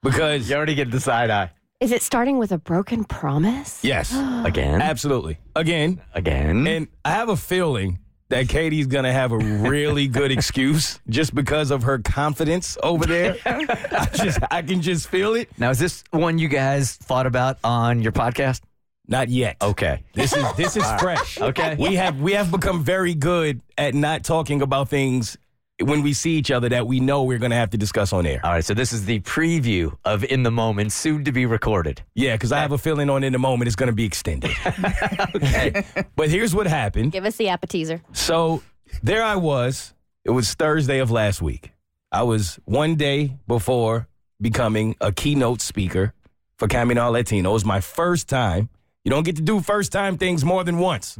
because 0.01 0.49
You 0.49 0.55
already 0.55 0.75
get 0.75 0.89
the 0.89 1.01
side 1.01 1.29
eye. 1.29 1.51
Is 1.81 1.91
it 1.91 2.01
starting 2.01 2.37
with 2.37 2.51
a 2.53 2.57
broken 2.57 3.03
promise? 3.05 3.83
yes, 3.83 4.13
Again. 4.45 4.81
absolutely. 4.81 5.37
Again, 5.55 6.01
Again. 6.13 6.65
and 6.67 6.87
I 7.03 7.11
have 7.11 7.27
a 7.29 7.37
feeling 7.37 7.99
that 8.29 8.47
Katie's 8.47 8.87
gonna 8.87 9.11
have 9.11 9.31
a 9.31 9.37
really 9.37 10.07
good 10.07 10.31
excuse 10.31 10.99
just 11.09 11.33
because 11.33 11.71
of 11.71 11.83
her 11.83 11.99
confidence 11.99 12.77
over 12.83 13.05
there. 13.05 13.35
I 13.45 14.07
just 14.13 14.39
I 14.51 14.61
can 14.61 14.81
just 14.81 15.07
feel 15.09 15.33
it. 15.33 15.49
now, 15.57 15.69
is 15.71 15.79
this 15.79 16.03
one 16.11 16.37
you 16.37 16.47
guys 16.47 16.95
thought 16.95 17.25
about 17.25 17.57
on 17.63 18.01
your 18.01 18.11
podcast? 18.11 18.61
Not 19.07 19.29
yet. 19.29 19.57
Okay. 19.61 20.03
This 20.13 20.35
is 20.35 20.45
this 20.53 20.77
is 20.77 20.83
fresh. 20.99 21.41
Okay. 21.41 21.75
We 21.79 21.95
have 21.95 22.21
we 22.21 22.33
have 22.33 22.51
become 22.51 22.83
very 22.83 23.15
good 23.15 23.61
at 23.77 23.95
not 23.95 24.23
talking 24.23 24.61
about 24.61 24.89
things 24.89 25.35
when 25.81 26.01
we 26.01 26.13
see 26.13 26.31
each 26.31 26.51
other 26.51 26.69
that 26.69 26.87
we 26.87 26.99
know 26.99 27.23
we're 27.23 27.37
gonna 27.37 27.55
have 27.55 27.69
to 27.71 27.77
discuss 27.77 28.11
on 28.13 28.25
air. 28.25 28.41
All 28.43 28.51
right. 28.51 28.65
So 28.65 28.73
this 28.73 28.91
is 28.91 29.05
the 29.05 29.19
preview 29.21 29.95
of 30.05 30.23
In 30.23 30.43
the 30.43 30.51
Moment, 30.51 30.91
soon 30.91 31.23
to 31.25 31.31
be 31.31 31.45
recorded. 31.45 32.01
Yeah, 32.15 32.35
because 32.35 32.51
I 32.51 32.59
have 32.59 32.71
a 32.71 32.77
feeling 32.77 33.09
on 33.09 33.23
in 33.23 33.33
the 33.33 33.39
moment 33.39 33.67
it's 33.67 33.75
gonna 33.75 33.93
be 33.93 34.05
extended. 34.05 34.51
Okay. 35.35 35.83
but 36.15 36.29
here's 36.29 36.53
what 36.55 36.67
happened. 36.67 37.11
Give 37.11 37.25
us 37.25 37.35
the 37.37 37.49
appetizer. 37.49 38.01
So 38.13 38.61
there 39.03 39.23
I 39.23 39.35
was. 39.35 39.93
It 40.25 40.31
was 40.31 40.53
Thursday 40.53 40.99
of 40.99 41.11
last 41.11 41.41
week. 41.41 41.71
I 42.11 42.23
was 42.23 42.59
one 42.65 42.95
day 42.95 43.37
before 43.47 44.07
becoming 44.41 44.95
a 44.99 45.11
keynote 45.11 45.61
speaker 45.61 46.13
for 46.57 46.67
Camino 46.67 47.09
Latino. 47.09 47.51
It 47.51 47.53
was 47.53 47.65
my 47.65 47.79
first 47.81 48.27
time. 48.27 48.69
You 49.03 49.11
don't 49.11 49.23
get 49.23 49.35
to 49.37 49.41
do 49.41 49.61
first 49.61 49.91
time 49.91 50.17
things 50.17 50.43
more 50.43 50.63
than 50.63 50.77
once. 50.79 51.17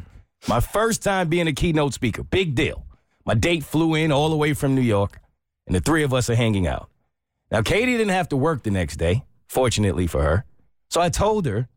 My 0.47 0.59
first 0.59 1.03
time 1.03 1.29
being 1.29 1.47
a 1.47 1.53
keynote 1.53 1.93
speaker. 1.93 2.23
Big 2.23 2.55
deal. 2.55 2.85
My 3.29 3.35
date 3.35 3.63
flew 3.63 3.93
in 3.93 4.11
all 4.11 4.29
the 4.29 4.35
way 4.35 4.55
from 4.55 4.73
New 4.73 4.81
York, 4.81 5.19
and 5.67 5.75
the 5.75 5.79
three 5.79 6.01
of 6.01 6.15
us 6.15 6.31
are 6.31 6.35
hanging 6.35 6.65
out. 6.65 6.89
Now, 7.51 7.61
Katie 7.61 7.95
didn't 7.95 8.09
have 8.09 8.29
to 8.29 8.35
work 8.35 8.63
the 8.63 8.71
next 8.71 8.95
day, 8.97 9.23
fortunately 9.47 10.07
for 10.07 10.23
her. 10.23 10.45
So 10.89 10.99
I 10.99 11.09
told 11.09 11.45
her, 11.45 11.67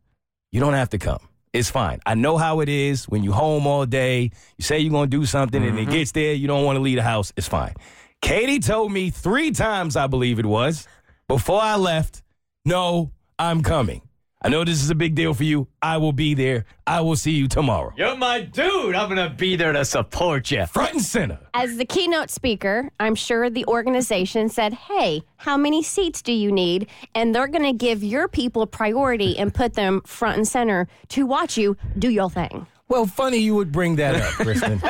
you 0.51 0.61
don't 0.61 0.73
have 0.73 0.88
to 0.88 0.99
come. 0.99 1.19
It's 1.53 1.69
fine. 1.69 2.01
I 2.07 2.15
know 2.15 2.38
how 2.38 2.61
it 2.61 2.71
is 2.71 3.07
when 3.07 3.23
you 3.23 3.33
home 3.33 3.67
all 3.67 3.85
day. 3.85 4.31
You 4.57 4.65
say 4.65 4.79
you're 4.79 4.93
going 4.93 5.11
to 5.11 5.15
do 5.15 5.27
something 5.27 5.62
and 5.62 5.79
it 5.79 5.83
mm-hmm. 5.83 5.93
gets 5.93 6.12
there, 6.12 6.33
you 6.33 6.49
don't 6.49 6.65
want 6.65 6.77
to 6.77 6.81
leave 6.81 6.97
the 6.97 7.03
house. 7.03 7.35
It's 7.37 7.49
fine. 7.49 7.75
Katie 8.23 8.59
told 8.59 8.91
me 8.91 9.11
three 9.11 9.51
times, 9.51 9.95
I 9.95 10.07
believe 10.07 10.38
it 10.38 10.47
was, 10.47 10.88
before 11.29 11.61
I 11.61 11.77
left, 11.77 12.23
no, 12.65 13.11
I'm 13.38 13.62
coming. 13.62 14.01
I 14.45 14.49
know 14.49 14.65
this 14.65 14.83
is 14.83 14.91
a 14.91 14.95
big 14.97 15.15
deal 15.15 15.35
for 15.35 15.45
you. 15.45 15.69
I 15.81 15.99
will 15.99 16.13
be 16.13 16.35
there. 16.35 16.65
I 16.85 17.01
will 17.01 17.15
see 17.15 17.31
you 17.31 17.47
tomorrow. 17.47 17.93
You're 17.97 18.17
my 18.17 18.41
dude. 18.41 18.97
I'm 18.97 19.09
going 19.09 19.31
to 19.31 19.33
be 19.33 19.55
there 19.55 19.73
to 19.73 19.85
support 19.85 20.51
you. 20.51 20.67
Front 20.67 20.95
and 20.95 21.03
center. 21.03 21.39
As 21.55 21.77
the 21.77 21.85
keynote 21.85 22.29
speaker, 22.29 22.91
I'm 22.99 23.15
sure 23.15 23.49
the 23.49 23.65
organization 23.67 24.49
said, 24.49 24.75
Hey, 24.75 25.23
how 25.37 25.57
many 25.57 25.81
seats 25.83 26.23
do 26.23 26.33
you 26.33 26.51
need? 26.51 26.89
And 27.15 27.33
they're 27.33 27.47
going 27.47 27.63
to 27.63 27.73
give 27.73 28.03
your 28.03 28.27
people 28.27 28.67
priority 28.67 29.39
and 29.39 29.55
put 29.55 29.75
them 29.75 30.03
front 30.05 30.39
and 30.39 30.49
center 30.49 30.89
to 31.11 31.25
watch 31.25 31.57
you 31.57 31.77
do 31.97 32.11
your 32.11 32.29
thing. 32.29 32.67
Well, 32.89 33.07
funny 33.07 33.39
you 33.39 33.55
would 33.55 33.73
bring 33.73 33.97
that 33.97 34.17
up, 34.17 34.33
Kristen. 34.33 34.83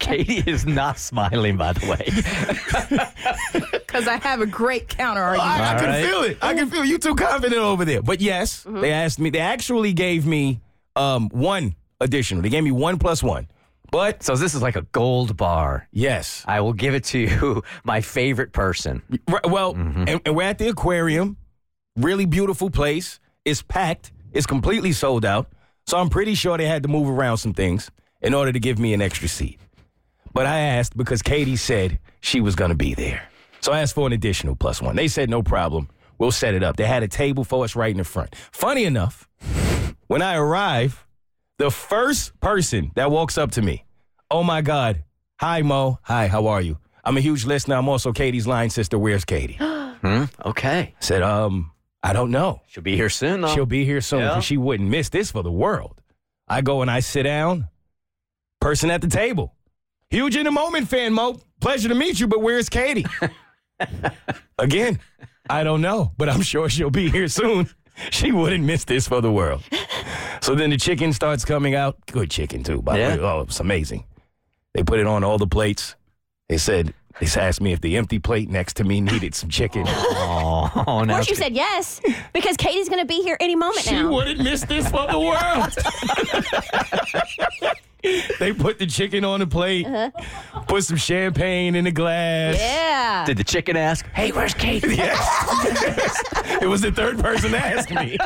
Katie 0.00 0.42
is 0.50 0.66
not 0.66 0.98
smiling, 0.98 1.56
by 1.56 1.72
the 1.72 1.86
way. 1.86 3.70
Because 3.94 4.08
I 4.08 4.16
have 4.16 4.40
a 4.40 4.46
great 4.46 4.88
counter 4.88 5.22
argument. 5.22 5.60
I, 5.60 5.76
I 5.76 5.78
can 5.78 5.88
right. 5.88 6.04
feel 6.04 6.22
it. 6.22 6.38
I 6.42 6.52
can 6.54 6.68
feel 6.68 6.84
you 6.84 6.98
too 6.98 7.14
confident 7.14 7.60
over 7.60 7.84
there. 7.84 8.02
But 8.02 8.20
yes, 8.20 8.66
they 8.68 8.90
asked 8.90 9.20
me. 9.20 9.30
They 9.30 9.38
actually 9.38 9.92
gave 9.92 10.26
me 10.26 10.60
um, 10.96 11.28
one 11.28 11.76
additional. 12.00 12.42
They 12.42 12.48
gave 12.48 12.64
me 12.64 12.72
one 12.72 12.98
plus 12.98 13.22
one. 13.22 13.46
But 13.92 14.24
So 14.24 14.34
this 14.34 14.52
is 14.56 14.62
like 14.62 14.74
a 14.74 14.82
gold 14.82 15.36
bar. 15.36 15.86
yes, 15.92 16.42
I 16.48 16.60
will 16.60 16.72
give 16.72 16.96
it 16.96 17.04
to 17.04 17.20
you, 17.20 17.62
my 17.84 18.00
favorite 18.00 18.52
person. 18.52 19.00
Right, 19.28 19.46
well, 19.48 19.76
and, 19.76 20.20
and 20.26 20.34
we're 20.34 20.42
at 20.42 20.58
the 20.58 20.66
aquarium. 20.68 21.36
Really 21.94 22.26
beautiful 22.26 22.70
place. 22.70 23.20
It's 23.44 23.62
packed. 23.62 24.10
It's 24.32 24.46
completely 24.46 24.90
sold 24.90 25.24
out. 25.24 25.52
So 25.86 25.98
I'm 25.98 26.08
pretty 26.08 26.34
sure 26.34 26.58
they 26.58 26.66
had 26.66 26.82
to 26.82 26.88
move 26.88 27.08
around 27.08 27.36
some 27.36 27.54
things 27.54 27.92
in 28.20 28.34
order 28.34 28.50
to 28.50 28.58
give 28.58 28.80
me 28.80 28.92
an 28.92 29.00
extra 29.00 29.28
seat. 29.28 29.60
But 30.32 30.46
I 30.46 30.58
asked 30.58 30.96
because 30.96 31.22
Katie 31.22 31.54
said 31.54 32.00
she 32.20 32.40
was 32.40 32.56
going 32.56 32.70
to 32.70 32.76
be 32.76 32.94
there. 32.94 33.28
So 33.64 33.72
I 33.72 33.80
asked 33.80 33.94
for 33.94 34.06
an 34.06 34.12
additional 34.12 34.54
plus 34.54 34.82
one. 34.82 34.94
They 34.94 35.08
said 35.08 35.30
no 35.30 35.42
problem. 35.42 35.88
We'll 36.18 36.32
set 36.32 36.52
it 36.52 36.62
up. 36.62 36.76
They 36.76 36.84
had 36.84 37.02
a 37.02 37.08
table 37.08 37.44
for 37.44 37.64
us 37.64 37.74
right 37.74 37.90
in 37.90 37.96
the 37.96 38.04
front. 38.04 38.36
Funny 38.52 38.84
enough, 38.84 39.26
when 40.06 40.20
I 40.20 40.36
arrive, 40.36 41.06
the 41.56 41.70
first 41.70 42.38
person 42.40 42.90
that 42.94 43.10
walks 43.10 43.38
up 43.38 43.52
to 43.52 43.62
me, 43.62 43.86
oh 44.30 44.42
my 44.42 44.60
God, 44.60 45.02
hi 45.40 45.62
Mo, 45.62 45.98
hi, 46.02 46.26
how 46.28 46.46
are 46.48 46.60
you? 46.60 46.76
I'm 47.06 47.16
a 47.16 47.22
huge 47.22 47.46
listener. 47.46 47.76
I'm 47.76 47.88
also 47.88 48.12
Katie's 48.12 48.46
line 48.46 48.68
sister. 48.68 48.98
Where's 48.98 49.24
Katie? 49.24 49.58
Hmm? 50.04 50.24
Okay. 50.44 50.94
Said, 51.00 51.22
um, 51.22 51.70
I 52.02 52.12
don't 52.12 52.30
know. 52.30 52.60
She'll 52.66 52.82
be 52.82 52.94
here 52.94 53.08
soon, 53.08 53.40
though. 53.40 53.54
She'll 53.54 53.64
be 53.64 53.86
here 53.86 54.02
soon 54.02 54.20
Yeah. 54.20 54.28
because 54.28 54.44
she 54.44 54.58
wouldn't 54.58 54.90
miss 54.90 55.08
this 55.08 55.30
for 55.30 55.42
the 55.42 55.50
world. 55.50 55.98
I 56.46 56.60
go 56.60 56.82
and 56.82 56.90
I 56.90 57.00
sit 57.00 57.22
down. 57.22 57.68
Person 58.60 58.90
at 58.90 59.00
the 59.00 59.06
table. 59.08 59.54
Huge 60.10 60.36
in 60.36 60.44
the 60.44 60.50
moment 60.50 60.88
fan, 60.88 61.14
Mo. 61.14 61.40
Pleasure 61.58 61.88
to 61.88 61.94
meet 61.94 62.20
you, 62.20 62.26
but 62.26 62.42
where's 62.42 62.68
Katie? 62.68 63.06
Again, 64.58 64.98
I 65.50 65.62
don't 65.64 65.80
know, 65.80 66.12
but 66.16 66.28
I'm 66.28 66.42
sure 66.42 66.68
she'll 66.68 66.90
be 66.90 67.10
here 67.10 67.28
soon. 67.28 67.68
She 68.10 68.32
wouldn't 68.32 68.64
miss 68.64 68.84
this 68.84 69.06
for 69.06 69.20
the 69.20 69.30
world. 69.30 69.62
So 70.40 70.54
then 70.54 70.70
the 70.70 70.76
chicken 70.76 71.12
starts 71.12 71.44
coming 71.44 71.74
out. 71.74 71.96
Good 72.10 72.30
chicken, 72.30 72.62
too, 72.64 72.82
by 72.82 72.98
Yeah. 72.98 73.16
the 73.16 73.22
way. 73.22 73.28
Oh, 73.28 73.40
it's 73.42 73.60
amazing. 73.60 74.04
They 74.74 74.82
put 74.82 74.98
it 74.98 75.06
on 75.06 75.22
all 75.22 75.38
the 75.38 75.46
plates. 75.46 75.94
They 76.48 76.58
said, 76.58 76.92
they 77.20 77.26
asked 77.40 77.60
me 77.60 77.72
if 77.72 77.80
the 77.80 77.96
empty 77.96 78.18
plate 78.18 78.50
next 78.50 78.74
to 78.78 78.84
me 78.84 79.00
needed 79.00 79.34
some 79.36 79.48
chicken. 79.48 79.84
Oh, 79.86 80.70
Of 80.74 81.06
now 81.06 81.14
course, 81.14 81.30
you 81.30 81.36
said 81.36 81.54
yes 81.54 82.00
because 82.32 82.56
Katie's 82.56 82.88
going 82.88 83.00
to 83.00 83.06
be 83.06 83.22
here 83.22 83.36
any 83.38 83.54
moment 83.54 83.80
She 83.84 83.92
now. 83.94 84.12
wouldn't 84.12 84.42
miss 84.42 84.64
this 84.64 84.88
for 84.90 85.06
the 85.06 85.18
world. 85.20 85.72
they 88.38 88.52
put 88.52 88.78
the 88.78 88.86
chicken 88.86 89.24
on 89.24 89.40
the 89.40 89.46
plate, 89.46 89.86
uh-huh. 89.86 90.62
put 90.66 90.84
some 90.84 90.96
champagne 90.96 91.74
in 91.74 91.84
the 91.84 91.90
glass. 91.90 92.56
Yeah. 92.58 93.24
Did 93.24 93.38
the 93.38 93.44
chicken 93.44 93.76
ask, 93.76 94.06
hey, 94.12 94.32
where's 94.32 94.54
Katie? 94.54 94.94
Yes. 95.04 96.22
it 96.62 96.68
was 96.68 96.80
the 96.80 96.92
third 96.92 97.18
person 97.18 97.50
to 97.50 97.58
ask 97.58 97.90
me 97.90 98.16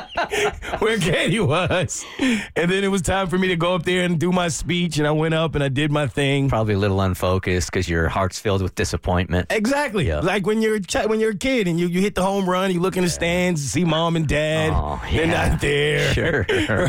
where 0.80 0.98
Katie 0.98 1.40
was. 1.40 2.04
And 2.18 2.70
then 2.70 2.84
it 2.84 2.88
was 2.88 3.00
time 3.02 3.26
for 3.28 3.38
me 3.38 3.48
to 3.48 3.56
go 3.56 3.74
up 3.74 3.84
there 3.84 4.04
and 4.04 4.18
do 4.18 4.30
my 4.30 4.48
speech. 4.48 4.98
And 4.98 5.06
I 5.06 5.12
went 5.12 5.34
up 5.34 5.54
and 5.54 5.64
I 5.64 5.68
did 5.68 5.90
my 5.90 6.06
thing. 6.06 6.48
Probably 6.48 6.74
a 6.74 6.78
little 6.78 7.00
unfocused 7.00 7.70
because 7.70 7.88
your 7.88 8.08
heart's 8.08 8.38
filled 8.38 8.62
with 8.62 8.74
disappointment. 8.74 9.46
Exactly. 9.50 10.06
Yeah. 10.06 10.20
Like 10.20 10.46
when 10.46 10.60
you're 10.60 10.76
a 10.76 10.80
chi- 10.80 11.06
when 11.06 11.20
you're 11.20 11.32
a 11.32 11.36
kid 11.36 11.68
and 11.68 11.80
you, 11.80 11.86
you 11.88 12.00
hit 12.00 12.14
the 12.14 12.22
home 12.22 12.48
run, 12.48 12.70
you 12.70 12.80
look 12.80 12.96
in 12.96 13.04
the 13.04 13.10
stands, 13.10 13.62
see 13.62 13.84
mom 13.84 14.14
and 14.16 14.28
dad. 14.28 14.72
Oh, 14.74 15.00
They're 15.10 15.26
not 15.26 15.60
there. 15.60 16.12
Sure. 16.12 16.46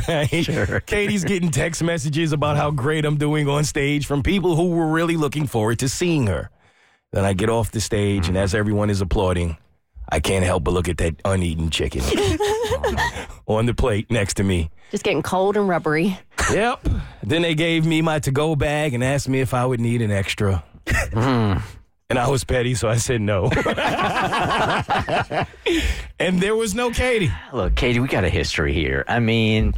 right? 0.07 0.43
Sure. 0.43 0.79
Katie's 0.81 1.23
getting 1.23 1.51
text 1.51 1.81
messages 1.81 2.33
about 2.33 2.57
how 2.57 2.71
great 2.81 3.05
I'm 3.05 3.17
doing 3.17 3.47
on 3.47 3.63
stage 3.63 4.05
from 4.05 4.23
people 4.23 4.55
who 4.55 4.69
were 4.69 4.87
really 4.87 5.17
looking 5.17 5.47
forward 5.47 5.79
to 5.79 5.89
seeing 5.89 6.27
her. 6.27 6.49
Then 7.11 7.25
I 7.25 7.33
get 7.33 7.49
off 7.49 7.71
the 7.71 7.81
stage, 7.81 8.27
and 8.27 8.37
as 8.37 8.53
everyone 8.53 8.89
is 8.89 9.01
applauding, 9.01 9.57
I 10.09 10.19
can't 10.19 10.45
help 10.45 10.63
but 10.63 10.73
look 10.73 10.89
at 10.89 10.97
that 10.97 11.15
uneaten 11.25 11.69
chicken 11.69 12.01
on 13.47 13.65
the 13.65 13.73
plate 13.73 14.09
next 14.09 14.35
to 14.35 14.43
me. 14.43 14.71
Just 14.91 15.03
getting 15.03 15.21
cold 15.21 15.57
and 15.57 15.67
rubbery. 15.67 16.19
Yep. 16.51 16.87
Then 17.23 17.41
they 17.43 17.55
gave 17.55 17.85
me 17.85 18.01
my 18.01 18.19
to 18.19 18.31
go 18.31 18.55
bag 18.55 18.93
and 18.93 19.03
asked 19.03 19.29
me 19.29 19.39
if 19.39 19.53
I 19.53 19.65
would 19.65 19.79
need 19.79 20.01
an 20.01 20.11
extra. 20.11 20.63
Mm-hmm. 20.85 21.59
And 22.11 22.17
I 22.17 22.27
was 22.27 22.43
petty, 22.43 22.73
so 22.73 22.89
I 22.89 22.95
said 22.97 23.21
no. 23.21 23.51
and 26.19 26.41
there 26.41 26.55
was 26.55 26.73
no 26.73 26.89
Katie. 26.89 27.31
Look, 27.53 27.75
Katie, 27.75 27.99
we 27.99 28.07
got 28.07 28.23
a 28.23 28.29
history 28.29 28.73
here. 28.73 29.05
I 29.07 29.19
mean, 29.19 29.75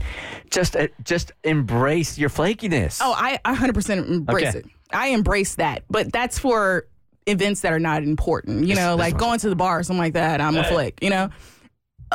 just 0.51 0.75
uh, 0.75 0.87
just 1.03 1.31
embrace 1.43 2.17
your 2.17 2.29
flakiness. 2.29 2.99
Oh, 3.01 3.13
I, 3.17 3.39
I 3.45 3.55
100% 3.55 4.07
embrace 4.07 4.49
Okay. 4.49 4.59
it. 4.59 4.65
I 4.93 5.07
embrace 5.07 5.55
that. 5.55 5.83
But 5.89 6.11
that's 6.11 6.37
for 6.37 6.85
events 7.25 7.61
that 7.61 7.71
are 7.73 7.79
not 7.79 8.03
important. 8.03 8.67
You 8.67 8.75
know, 8.75 8.95
like 8.95 9.17
going 9.17 9.39
to 9.39 9.49
the 9.49 9.55
bar 9.55 9.79
or 9.79 9.83
something 9.83 10.01
like 10.01 10.13
that. 10.13 10.41
I'm 10.41 10.55
a 10.57 10.63
flick, 10.65 10.99
you 11.01 11.09
know? 11.09 11.29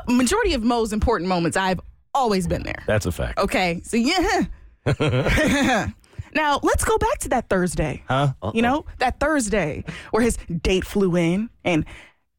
Majority 0.09 0.53
of 0.55 0.63
Mo's 0.63 0.93
important 0.93 1.29
moments, 1.29 1.57
I've 1.57 1.81
always 2.15 2.47
been 2.47 2.63
there. 2.65 2.83
That's 2.87 3.07
a 3.07 3.13
fact. 3.13 3.39
Okay. 3.39 3.81
So, 3.85 3.97
yeah. 3.97 4.43
now, 6.35 6.61
let's 6.63 6.85
go 6.85 6.99
back 6.99 7.19
to 7.21 7.29
that 7.31 7.49
Thursday. 7.49 8.03
Huh? 8.09 8.33
You 8.53 8.63
know, 8.63 8.85
that 8.99 9.21
Thursday 9.21 9.85
where 10.11 10.23
his 10.23 10.37
date 10.61 10.85
flew 10.85 11.17
in. 11.17 11.49
And 11.65 11.85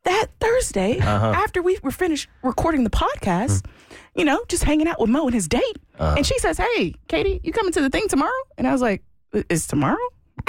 that 0.03 0.27
Thursday, 0.39 0.99
Uh-huh. 0.99 1.31
after 1.35 1.61
we 1.61 1.77
were 1.83 1.91
finished 1.91 2.29
recording 2.43 2.83
the 2.83 2.89
podcast, 2.89 3.65
you 4.15 4.23
know, 4.25 4.39
just 4.47 4.63
hanging 4.63 4.87
out 4.87 4.99
with 5.01 5.09
Mo 5.09 5.25
and 5.25 5.33
his 5.33 5.47
date. 5.47 5.77
Uh-huh. 5.99 6.15
And 6.17 6.25
she 6.25 6.37
says, 6.39 6.57
Hey, 6.57 6.93
Katie, 7.07 7.39
you 7.43 7.51
coming 7.51 7.73
to 7.73 7.81
the 7.81 7.89
thing 7.89 8.07
tomorrow? 8.07 8.31
And 8.57 8.67
I 8.67 8.71
was 8.71 8.81
like, 8.81 9.03
Is 9.49 9.67
tomorrow? 9.67 9.97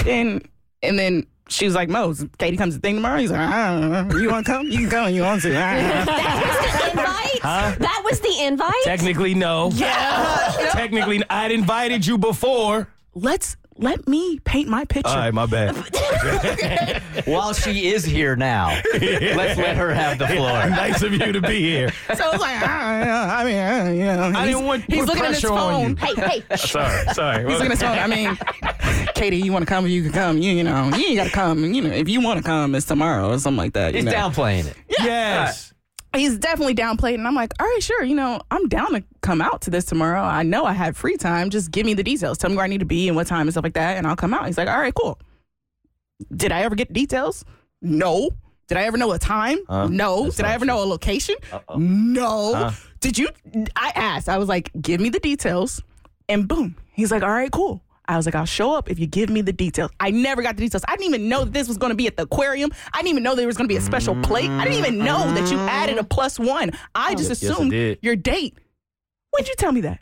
And 0.06 0.46
and 0.82 0.98
then 0.98 1.26
she 1.48 1.64
was 1.64 1.74
like, 1.74 1.88
Mo, 1.88 2.14
Katie 2.38 2.56
comes 2.56 2.74
to 2.74 2.80
the 2.80 2.86
thing 2.86 2.96
tomorrow? 2.96 3.18
He's 3.18 3.30
like, 3.30 3.40
I 3.40 3.80
don't 3.80 4.08
know. 4.08 4.18
You 4.18 4.30
want 4.30 4.46
to 4.46 4.52
come? 4.52 4.66
You 4.68 4.78
can 4.80 4.90
come. 4.90 5.12
You 5.14 5.22
want 5.22 5.42
to? 5.42 5.56
I. 5.56 6.04
That 6.28 6.42
was 6.44 6.80
the 6.82 6.90
invite. 6.90 7.78
That 7.80 8.02
was 8.04 8.20
the 8.20 8.44
invite. 8.44 8.82
Technically, 8.84 9.34
no. 9.34 9.70
yeah. 9.74 10.52
Technically, 10.72 11.22
I'd 11.30 11.52
invited 11.52 12.06
you 12.06 12.18
before. 12.18 12.88
let's 13.14 13.56
let 13.78 14.08
me 14.08 14.38
paint 14.40 14.68
my 14.68 14.84
picture. 14.84 15.08
All 15.08 15.16
right, 15.16 15.32
my 15.32 15.46
bad. 15.46 15.76
While 17.26 17.52
she 17.52 17.88
is 17.88 18.04
here 18.04 18.34
now, 18.36 18.68
let's 18.92 19.58
let 19.58 19.76
her 19.76 19.94
have 19.94 20.18
the 20.18 20.26
floor. 20.26 20.48
nice 20.68 21.02
of 21.02 21.12
you 21.12 21.32
to 21.32 21.40
be 21.40 21.60
here. 21.60 21.92
So 22.14 22.24
I 22.24 22.30
was 22.30 22.40
like, 22.40 22.60
ah, 22.62 23.38
I 23.38 23.44
mean, 23.44 23.98
you 23.98 24.04
know, 24.04 24.32
I 24.34 24.46
didn't 24.46 24.64
want 24.64 24.84
to 24.84 24.90
he's 24.90 25.04
put 25.04 25.08
looking 25.08 25.24
at 25.24 25.30
his 25.30 25.40
pressure 25.40 25.54
on 25.54 25.96
phone. 25.96 26.14
Hey, 26.16 26.40
hey. 26.40 26.56
Sorry, 26.56 27.06
sorry. 27.14 27.44
He's 27.44 27.58
looking 27.58 27.66
at 27.66 27.70
his 27.72 27.82
phone. 27.82 27.98
I 27.98 28.06
mean, 28.06 28.38
Katie, 29.14 29.38
you 29.38 29.52
want 29.52 29.62
to 29.62 29.68
come? 29.68 29.86
You 29.86 30.02
can 30.02 30.12
come. 30.12 30.38
You, 30.38 30.52
you 30.52 30.64
know, 30.64 30.90
you 30.96 31.06
ain't 31.06 31.16
got 31.16 31.24
to 31.24 31.30
come. 31.30 31.72
You 31.72 31.82
know, 31.82 31.90
if 31.90 32.08
you 32.08 32.20
want 32.20 32.38
to 32.38 32.44
come, 32.44 32.74
it's 32.74 32.86
tomorrow 32.86 33.30
or 33.30 33.38
something 33.38 33.58
like 33.58 33.74
that. 33.74 33.94
He's 33.94 34.04
you 34.04 34.10
know? 34.10 34.16
downplaying 34.16 34.66
it. 34.66 34.76
yes. 35.00 35.72
He's 36.14 36.38
definitely 36.38 36.74
downplayed. 36.74 37.14
And 37.14 37.26
i'm 37.26 37.34
like 37.34 37.52
all 37.60 37.66
right 37.66 37.82
sure 37.82 38.02
you 38.02 38.14
know 38.14 38.40
i'm 38.50 38.68
down 38.68 38.92
to 38.92 39.04
come 39.20 39.40
out 39.40 39.62
to 39.62 39.70
this 39.70 39.84
tomorrow. 39.84 40.22
I 40.22 40.42
know 40.42 40.64
i 40.64 40.72
have 40.72 40.96
free 40.96 41.16
time. 41.16 41.50
Just 41.50 41.70
give 41.70 41.84
me 41.86 41.94
the 41.94 42.02
details. 42.02 42.38
Tell 42.38 42.50
me 42.50 42.56
where 42.56 42.64
i 42.64 42.68
need 42.68 42.80
to 42.80 42.86
be 42.86 43.08
and 43.08 43.16
what 43.16 43.26
time 43.26 43.42
and 43.42 43.52
stuff 43.52 43.64
like 43.64 43.74
that 43.74 43.96
and 43.96 44.06
i'll 44.06 44.16
come 44.16 44.34
out. 44.34 44.46
He's 44.46 44.58
like 44.58 44.68
all 44.68 44.78
right 44.78 44.94
cool. 44.94 45.18
Did 46.34 46.52
i 46.52 46.62
ever 46.62 46.74
get 46.74 46.92
details? 46.92 47.44
No. 47.82 48.30
Did 48.68 48.76
i 48.76 48.82
ever 48.82 48.96
know 48.96 49.12
a 49.12 49.18
time? 49.18 49.58
No. 49.88 50.30
Did 50.30 50.44
i 50.44 50.52
ever 50.52 50.64
know 50.64 50.82
a 50.82 50.86
location? 50.86 51.36
No. 51.76 52.70
Did 53.00 53.16
you 53.16 53.28
i 53.76 53.92
asked 53.94 54.28
i 54.28 54.36
was 54.38 54.48
like 54.48 54.70
give 54.80 55.00
me 55.00 55.08
the 55.08 55.20
details 55.20 55.82
and 56.28 56.48
boom 56.48 56.76
he's 56.92 57.10
like 57.12 57.22
all 57.22 57.30
right 57.30 57.50
cool 57.52 57.80
I 58.08 58.16
was 58.16 58.24
like, 58.26 58.34
I'll 58.34 58.46
show 58.46 58.72
up 58.74 58.90
if 58.90 58.98
you 58.98 59.06
give 59.06 59.28
me 59.28 59.42
the 59.42 59.52
details. 59.52 59.90
I 60.00 60.10
never 60.10 60.40
got 60.42 60.56
the 60.56 60.62
details. 60.62 60.82
I 60.88 60.96
didn't 60.96 61.14
even 61.14 61.28
know 61.28 61.44
that 61.44 61.52
this 61.52 61.68
was 61.68 61.76
going 61.76 61.90
to 61.90 61.96
be 61.96 62.06
at 62.06 62.16
the 62.16 62.22
aquarium. 62.22 62.70
I 62.94 62.98
didn't 62.98 63.10
even 63.10 63.22
know 63.22 63.34
there 63.34 63.46
was 63.46 63.56
going 63.58 63.68
to 63.68 63.72
be 63.72 63.76
a 63.76 63.82
special 63.82 64.14
plate. 64.22 64.48
I 64.50 64.64
didn't 64.64 64.78
even 64.78 64.98
know 64.98 65.30
that 65.34 65.50
you 65.50 65.58
added 65.58 65.98
a 65.98 66.04
plus 66.04 66.38
one. 66.38 66.70
I 66.94 67.12
oh, 67.12 67.14
just 67.16 67.28
Yes, 67.28 67.42
assumed 67.42 67.70
did. 67.72 67.98
your 68.00 68.16
date. 68.16 68.56
When 69.30 69.42
did 69.44 69.48
you 69.50 69.54
tell 69.58 69.72
me 69.72 69.82
that? 69.82 70.00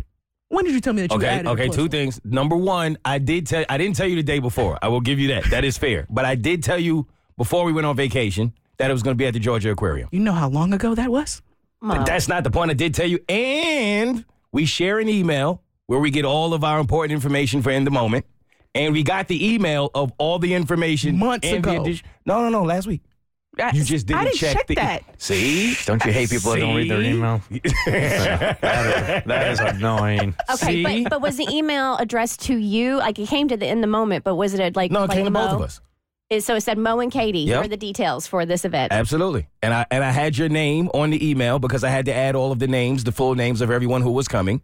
When 0.49 0.65
did 0.65 0.75
you 0.75 0.81
tell 0.81 0.93
me 0.93 1.03
that 1.03 1.11
you 1.11 1.17
Okay, 1.17 1.27
added 1.27 1.47
a 1.47 1.51
okay, 1.51 1.65
plus 1.67 1.75
two 1.77 1.83
one? 1.83 1.91
things. 1.91 2.21
Number 2.25 2.57
one, 2.57 2.97
I 3.05 3.19
did 3.19 3.49
tell 3.49 3.65
I 3.69 3.77
didn't 3.77 3.97
tell 3.97 4.07
you 4.07 4.15
the 4.15 4.23
day 4.23 4.39
before. 4.39 4.79
I 4.81 4.87
will 4.89 5.01
give 5.01 5.19
you 5.19 5.29
that. 5.29 5.51
That 5.51 5.65
is 5.65 5.77
fair. 5.77 6.07
But 6.09 6.25
I 6.25 6.37
did 6.37 6.63
tell 6.63 6.79
you 6.79 7.09
before 7.37 7.65
we 7.65 7.73
went 7.73 7.87
on 7.89 7.97
vacation 7.97 8.53
that 8.79 8.89
it 8.89 8.93
was 8.93 9.03
going 9.03 9.17
to 9.17 9.19
be 9.19 9.27
at 9.27 9.33
the 9.35 9.41
Georgia 9.41 9.71
Aquarium. 9.73 10.09
You 10.13 10.21
know 10.21 10.33
how 10.33 10.49
long 10.49 10.73
ago 10.73 10.95
that 10.95 11.11
was? 11.11 11.43
But 11.83 12.05
that's 12.07 12.29
not 12.29 12.45
the 12.45 12.51
point. 12.51 12.71
I 12.71 12.75
did 12.75 12.95
tell 12.95 13.07
you. 13.09 13.19
And 13.29 14.25
we 14.53 14.65
share 14.67 15.01
an 15.01 15.09
email 15.09 15.63
where 15.87 16.01
we 16.01 16.11
get 16.11 16.25
all 16.25 16.53
of 16.55 16.65
our 16.65 16.79
important 16.81 17.13
information 17.13 17.63
for 17.63 17.71
in 17.71 17.85
the 17.85 17.91
moment. 17.91 18.25
And 18.75 18.93
we 18.93 19.03
got 19.03 19.29
the 19.29 19.55
email 19.55 19.91
of 19.95 20.13
all 20.19 20.39
the 20.39 20.53
information 20.53 21.19
Months 21.19 21.47
and 21.49 21.65
the 21.65 21.71
ago. 21.71 21.83
addition- 21.83 22.07
no, 22.27 22.43
no, 22.43 22.49
no. 22.51 22.63
Last 22.65 22.87
week. 22.87 23.01
I- 23.59 23.71
You 23.73 23.85
just 23.85 24.07
didn't 24.07 24.21
I 24.21 24.25
didn't 24.25 24.37
check, 24.37 24.57
check 24.57 24.67
the 24.67 24.75
that. 24.75 25.03
See? 25.17 25.75
Don't 25.87 26.05
you 26.05 26.13
hate 26.13 26.29
people 26.29 26.53
that 26.53 26.61
don't 26.61 26.77
read 26.77 26.91
their 26.91 27.01
email? 27.01 27.41
that 27.87 29.49
is 29.51 29.59
See? 29.59 29.65
annoying. 29.65 30.35
Okay, 30.53 30.83
but, 31.05 31.11
but 31.11 31.23
was 31.23 31.39
the 31.39 31.49
email 31.51 31.97
addressed 31.97 32.43
to 32.43 32.57
you? 32.57 32.97
Like 32.99 33.19
it 33.19 33.29
came 33.29 33.49
to 33.49 33.57
the 33.57 33.67
in 33.67 33.81
the 33.81 33.87
moment, 33.87 34.25
but 34.25 34.35
was 34.35 34.53
it 34.53 34.77
like 34.77 34.91
No, 34.91 35.05
it 35.05 35.09
like 35.09 35.17
came 35.17 35.25
to 35.25 35.31
both 35.31 35.51
Mo? 35.53 35.57
of 35.57 35.63
us. 35.63 35.81
It- 36.29 36.43
So 36.45 36.57
it 36.57 36.61
said 36.63 36.77
Mo 36.77 37.01
and 37.01 37.11
Katie. 37.11 37.47
Here 37.47 37.59
are 37.59 37.69
the 37.69 37.79
details 37.79 38.27
for 38.27 38.45
this 38.45 38.67
event. 38.67 38.93
Absolutely. 38.93 39.47
And 39.63 39.73
I 39.73 39.87
and 39.91 40.05
I 40.05 40.11
had 40.11 40.37
your 40.37 40.51
name 40.51 40.91
on 40.93 41.09
the 41.11 41.27
email 41.31 41.59
because 41.59 41.83
I 41.83 41.89
had 41.89 42.05
to 42.07 42.15
add 42.15 42.35
all 42.37 42.53
of 42.53 42.59
the 42.59 42.69
names, 42.69 43.05
the 43.05 43.13
full 43.13 43.35
names 43.37 43.63
of 43.63 43.71
everyone 43.71 44.03
who 44.03 44.11
was 44.11 44.29
coming. 44.29 44.61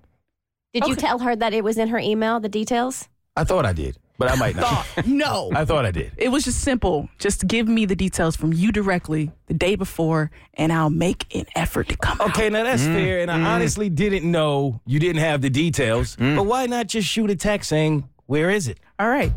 Did 0.72 0.86
you 0.86 0.96
tell 0.96 1.18
her 1.18 1.36
that 1.36 1.52
it 1.52 1.62
was 1.62 1.76
in 1.76 1.88
her 1.88 1.98
email, 1.98 2.40
the 2.40 2.48
details? 2.48 3.06
I 3.36 3.44
thought 3.44 3.66
I 3.66 3.74
did, 3.74 3.98
but 4.18 4.30
I 4.30 4.36
might 4.36 4.56
not. 4.56 4.86
no. 5.06 5.50
I 5.54 5.66
thought 5.66 5.84
I 5.84 5.90
did. 5.90 6.12
It 6.16 6.28
was 6.30 6.44
just 6.44 6.62
simple. 6.62 7.10
Just 7.18 7.46
give 7.46 7.68
me 7.68 7.84
the 7.84 7.94
details 7.94 8.36
from 8.36 8.54
you 8.54 8.72
directly 8.72 9.30
the 9.48 9.54
day 9.54 9.74
before, 9.74 10.30
and 10.54 10.72
I'll 10.72 10.88
make 10.90 11.34
an 11.34 11.44
effort 11.54 11.88
to 11.88 11.96
come 11.98 12.18
Okay, 12.22 12.46
out. 12.46 12.52
now 12.52 12.62
that's 12.64 12.82
mm. 12.82 12.94
fair. 12.94 13.20
And 13.20 13.30
I 13.30 13.38
mm. 13.38 13.44
honestly 13.46 13.90
didn't 13.90 14.30
know 14.30 14.80
you 14.86 14.98
didn't 14.98 15.20
have 15.20 15.42
the 15.42 15.50
details. 15.50 16.16
Mm. 16.16 16.36
But 16.36 16.44
why 16.44 16.64
not 16.66 16.86
just 16.86 17.06
shoot 17.06 17.28
a 17.30 17.36
text 17.36 17.68
saying, 17.68 18.08
where 18.26 18.48
is 18.50 18.66
it? 18.66 18.78
All 18.98 19.08
right. 19.10 19.32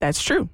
That's 0.00 0.22
true. 0.22 0.50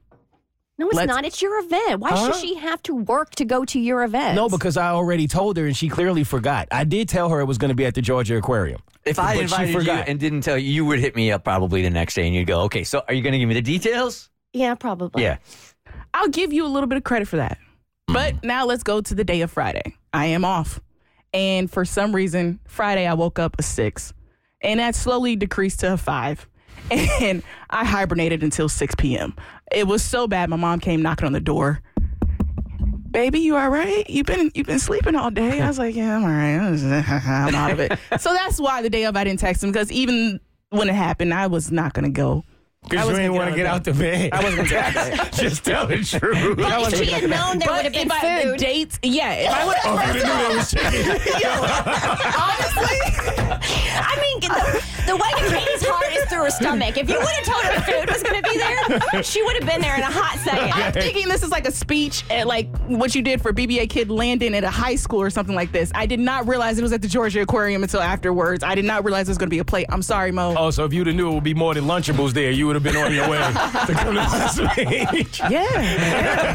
No, 0.78 0.86
it's 0.86 0.96
Let's- 0.96 1.08
not. 1.08 1.24
It's 1.24 1.42
your 1.42 1.58
event. 1.58 2.00
Why 2.00 2.10
Huh? 2.10 2.26
should 2.32 2.40
she 2.40 2.54
have 2.54 2.80
to 2.84 2.94
work 2.94 3.34
to 3.34 3.44
go 3.44 3.64
to 3.64 3.80
your 3.80 4.04
event? 4.04 4.36
No, 4.36 4.48
because 4.48 4.76
I 4.76 4.90
already 4.90 5.26
told 5.26 5.56
her 5.56 5.66
and 5.66 5.76
she 5.76 5.88
clearly 5.88 6.22
forgot. 6.24 6.68
I 6.70 6.84
did 6.84 7.08
tell 7.08 7.28
her 7.30 7.40
it 7.40 7.46
was 7.46 7.58
going 7.58 7.68
to 7.70 7.74
be 7.74 7.84
at 7.84 7.94
the 7.94 8.00
Georgia 8.02 8.36
Aquarium. 8.36 8.80
If 9.04 9.18
I 9.18 9.34
But 9.34 9.36
she 9.38 9.42
invited 9.44 9.68
you 9.72 9.78
forgot. 9.80 10.08
and 10.08 10.20
didn't 10.20 10.42
tell 10.42 10.58
you, 10.58 10.70
you 10.70 10.84
would 10.84 10.98
hit 10.98 11.16
me 11.16 11.32
up 11.32 11.44
probably 11.44 11.82
the 11.82 11.90
next 11.90 12.14
day 12.14 12.26
and 12.26 12.34
you'd 12.34 12.46
go, 12.46 12.60
okay, 12.62 12.84
so 12.84 13.02
are 13.08 13.14
you 13.14 13.22
going 13.22 13.32
to 13.32 13.38
give 13.38 13.48
me 13.48 13.54
the 13.54 13.62
details? 13.62 14.28
yeah, 14.52 14.74
probably. 14.74 15.22
Yeah. 15.22 15.38
I'll 16.12 16.28
give 16.28 16.52
you 16.52 16.66
a 16.66 16.68
little 16.68 16.88
bit 16.88 16.96
of 16.98 17.04
credit 17.04 17.28
for 17.28 17.36
that. 17.36 17.58
Mm-hmm. 18.08 18.14
But 18.14 18.44
now 18.44 18.66
let's 18.66 18.82
go 18.82 19.00
to 19.00 19.14
the 19.14 19.24
day 19.24 19.40
of 19.42 19.50
Friday. 19.50 19.94
I 20.12 20.26
am 20.26 20.44
off. 20.44 20.80
And 21.32 21.70
for 21.70 21.84
some 21.84 22.12
reason, 22.14 22.58
Friday 22.66 23.06
I 23.06 23.14
woke 23.14 23.38
up 23.38 23.54
a 23.58 23.62
six. 23.62 24.12
And 24.60 24.80
that 24.80 24.94
slowly 24.96 25.36
decreased 25.36 25.80
to 25.80 25.92
a 25.92 25.96
five. 25.96 26.46
And 27.20 27.42
I 27.68 27.84
hibernated 27.84 28.42
until 28.42 28.68
6 28.68 28.94
p.m. 28.96 29.36
It 29.70 29.86
was 29.86 30.02
so 30.02 30.26
bad. 30.26 30.50
My 30.50 30.56
mom 30.56 30.80
came 30.80 31.02
knocking 31.02 31.26
on 31.26 31.32
the 31.32 31.38
door. 31.40 31.80
Baby, 33.11 33.40
you 33.40 33.57
all 33.57 33.68
right? 33.70 34.09
You've 34.09 34.27
been 34.27 34.51
you've 34.55 34.66
been 34.66 34.79
sleeping 34.79 35.16
all 35.16 35.31
day. 35.31 35.61
I 35.61 35.66
was 35.66 35.79
like, 35.79 35.96
yeah, 35.96 36.16
I'm 36.16 36.23
all 36.23 36.29
right. 36.31 36.55
I'm 37.27 37.55
out 37.55 37.73
of 37.73 37.81
it. 37.81 37.99
So 38.20 38.33
that's 38.33 38.61
why 38.61 38.83
the 38.83 38.90
day 38.90 39.05
of 39.05 39.16
I 39.16 39.25
didn't 39.25 39.40
text 39.40 39.64
him 39.64 39.73
because 39.73 39.90
even 39.90 40.38
when 40.70 40.88
it 40.88 40.94
happened, 40.94 41.35
I 41.35 41.46
was 41.49 41.73
not 41.73 41.92
gonna 41.92 42.11
go. 42.11 42.44
I 42.85 42.88
Because 42.88 43.05
you 43.05 43.09
was 43.11 43.18
didn't 43.18 43.33
gonna 43.33 43.38
want 43.40 43.51
to 43.51 43.57
get 43.57 43.62
get 43.64 43.66
out 43.66 43.75
out 43.77 43.85
the 43.85 43.92
bed. 43.94 44.31
I 44.33 44.42
wasn't 44.44 44.57
gonna 44.57 44.68
get 44.70 44.96
out 44.96 45.12
of 45.12 45.18
bed. 45.18 45.33
just 45.40 45.64
tell 45.64 45.87
the 45.87 45.96
truth. 45.99 46.57
But 46.57 46.92
if 46.92 46.99
she 46.99 47.11
had 47.11 47.29
known 47.29 47.59
there 47.59 47.68
would 47.70 47.85
have 47.85 47.92
been 47.92 48.07
if 48.07 48.12
I, 48.12 48.42
the 48.44 48.51
food. 48.51 48.59
dates, 48.59 48.99
yeah. 49.03 49.33
If 49.35 49.51
I 49.51 49.66
would 49.66 49.77
Oh, 49.85 49.96
have 49.96 50.14
you 50.16 50.23
knew 50.23 50.29
there 50.29 50.57
was 50.57 50.70
chicken. 50.70 50.90
I 54.03 54.18
mean, 54.20 54.40
get 54.40 54.51
the, 54.53 54.83
the 55.11 55.16
way 55.16 55.31
to 55.42 55.55
Katie's 55.57 55.87
heart 55.87 56.12
is 56.12 56.25
through 56.27 56.44
her 56.44 56.51
stomach. 56.51 56.96
If 56.96 57.09
you 57.09 57.18
would 57.18 57.29
have 57.29 57.44
told 57.44 57.64
her 57.64 57.81
food 57.83 58.09
was 58.11 58.23
going 58.23 58.42
to 58.42 58.49
be 58.49 58.57
there, 58.59 59.23
she 59.23 59.42
would 59.42 59.57
have 59.57 59.66
been 59.68 59.81
there 59.81 59.96
in 59.96 60.03
a 60.03 60.11
hot 60.11 60.38
second. 60.38 60.73
I'm 60.73 60.92
thinking 60.92 61.29
this 61.29 61.42
is 61.42 61.51
like 61.51 61.66
a 61.66 61.73
speech 61.73 62.25
at 62.31 62.46
like 62.46 62.68
what 62.87 63.14
you 63.14 63.23
did 63.23 63.42
for 63.42 63.53
BBA 63.53 63.90
Kid 63.90 64.11
Landon 64.11 64.55
at 64.55 64.64
a 64.64 64.70
high 64.70 64.94
school 64.94 65.20
or 65.20 65.31
something 65.31 65.55
like 65.55 65.73
this. 65.73 65.90
I 65.94 66.07
did 66.07 66.20
not 66.20 66.46
realize 66.46 66.79
it 66.79 66.83
was 66.83 66.92
at 66.92 67.03
the 67.03 67.09
Georgia 67.09 67.42
Aquarium 67.42 67.83
until 67.83 68.01
afterwards. 68.01 68.62
I 68.62 68.75
did 68.75 68.85
not 68.85 69.05
realize 69.05 69.29
it 69.29 69.33
was 69.33 69.38
going 69.38 69.49
to 69.49 69.55
be 69.55 69.59
a 69.59 69.64
plate. 69.64 69.87
I'm 69.88 70.03
sorry, 70.03 70.31
Mo. 70.33 70.55
Oh, 70.57 70.70
so 70.70 70.85
if 70.85 70.92
you'd 70.92 71.07
have 71.09 71.16
knew 71.16 71.31
it 71.31 71.35
would 71.35 71.44
be 71.44 71.55
more 71.55 71.75
than 71.75 71.85
Lunchables 71.85 72.33
there, 72.33 72.51
you 72.51 72.66
would 72.66 72.77
have 72.77 72.83
been 72.83 72.96
on 72.96 73.12
your 73.12 73.29
way 73.29 73.38
to 73.38 73.92
come 73.94 74.07
to 74.07 74.12
my 74.12 74.46
speech. 74.49 75.40
Yeah. 75.51 76.55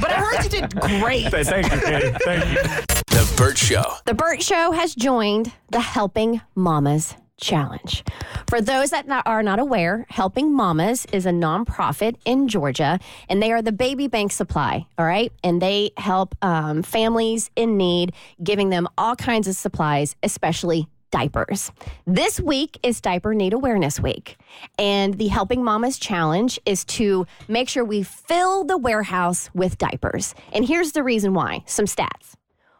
but 0.00 0.10
I 0.10 0.14
heard 0.14 0.44
you 0.44 0.50
did 0.50 0.74
great. 0.80 1.30
Thank 1.30 1.72
you, 1.72 1.80
Katie. 1.80 2.18
Thank 2.24 2.44
you. 2.52 2.62
The 3.06 3.34
Bert 3.36 3.56
Show. 3.56 3.84
The 4.06 4.14
Bert 4.14 4.42
Show 4.42 4.72
has 4.72 4.94
joined 4.94 5.52
the 5.70 5.80
Helping 5.80 6.40
Mamas 6.54 7.14
Challenge. 7.40 8.04
For 8.48 8.60
those 8.60 8.90
that 8.90 9.06
are 9.24 9.42
not 9.42 9.58
aware, 9.60 10.06
Helping 10.08 10.52
Mamas 10.52 11.06
is 11.12 11.24
a 11.24 11.30
nonprofit 11.30 12.16
in 12.24 12.48
Georgia, 12.48 12.98
and 13.28 13.40
they 13.40 13.52
are 13.52 13.62
the 13.62 13.72
baby 13.72 14.08
bank 14.08 14.32
supply. 14.32 14.86
All 14.98 15.06
right, 15.06 15.32
and 15.44 15.62
they 15.62 15.92
help 15.96 16.34
um, 16.42 16.82
families 16.82 17.50
in 17.54 17.76
need, 17.76 18.12
giving 18.42 18.70
them 18.70 18.88
all 18.98 19.14
kinds 19.14 19.46
of 19.46 19.54
supplies, 19.54 20.16
especially 20.22 20.88
diapers. 21.10 21.70
This 22.06 22.40
week 22.40 22.78
is 22.82 23.00
Diaper 23.00 23.34
Need 23.34 23.52
Awareness 23.52 24.00
Week, 24.00 24.36
and 24.78 25.14
the 25.14 25.28
Helping 25.28 25.62
Mamas 25.62 25.98
Challenge 25.98 26.58
is 26.66 26.84
to 26.86 27.26
make 27.46 27.68
sure 27.68 27.84
we 27.84 28.02
fill 28.02 28.64
the 28.64 28.76
warehouse 28.76 29.48
with 29.54 29.78
diapers. 29.78 30.34
And 30.52 30.66
here's 30.66 30.92
the 30.92 31.02
reason 31.04 31.34
why: 31.34 31.62
some 31.66 31.86
stats. 31.86 32.34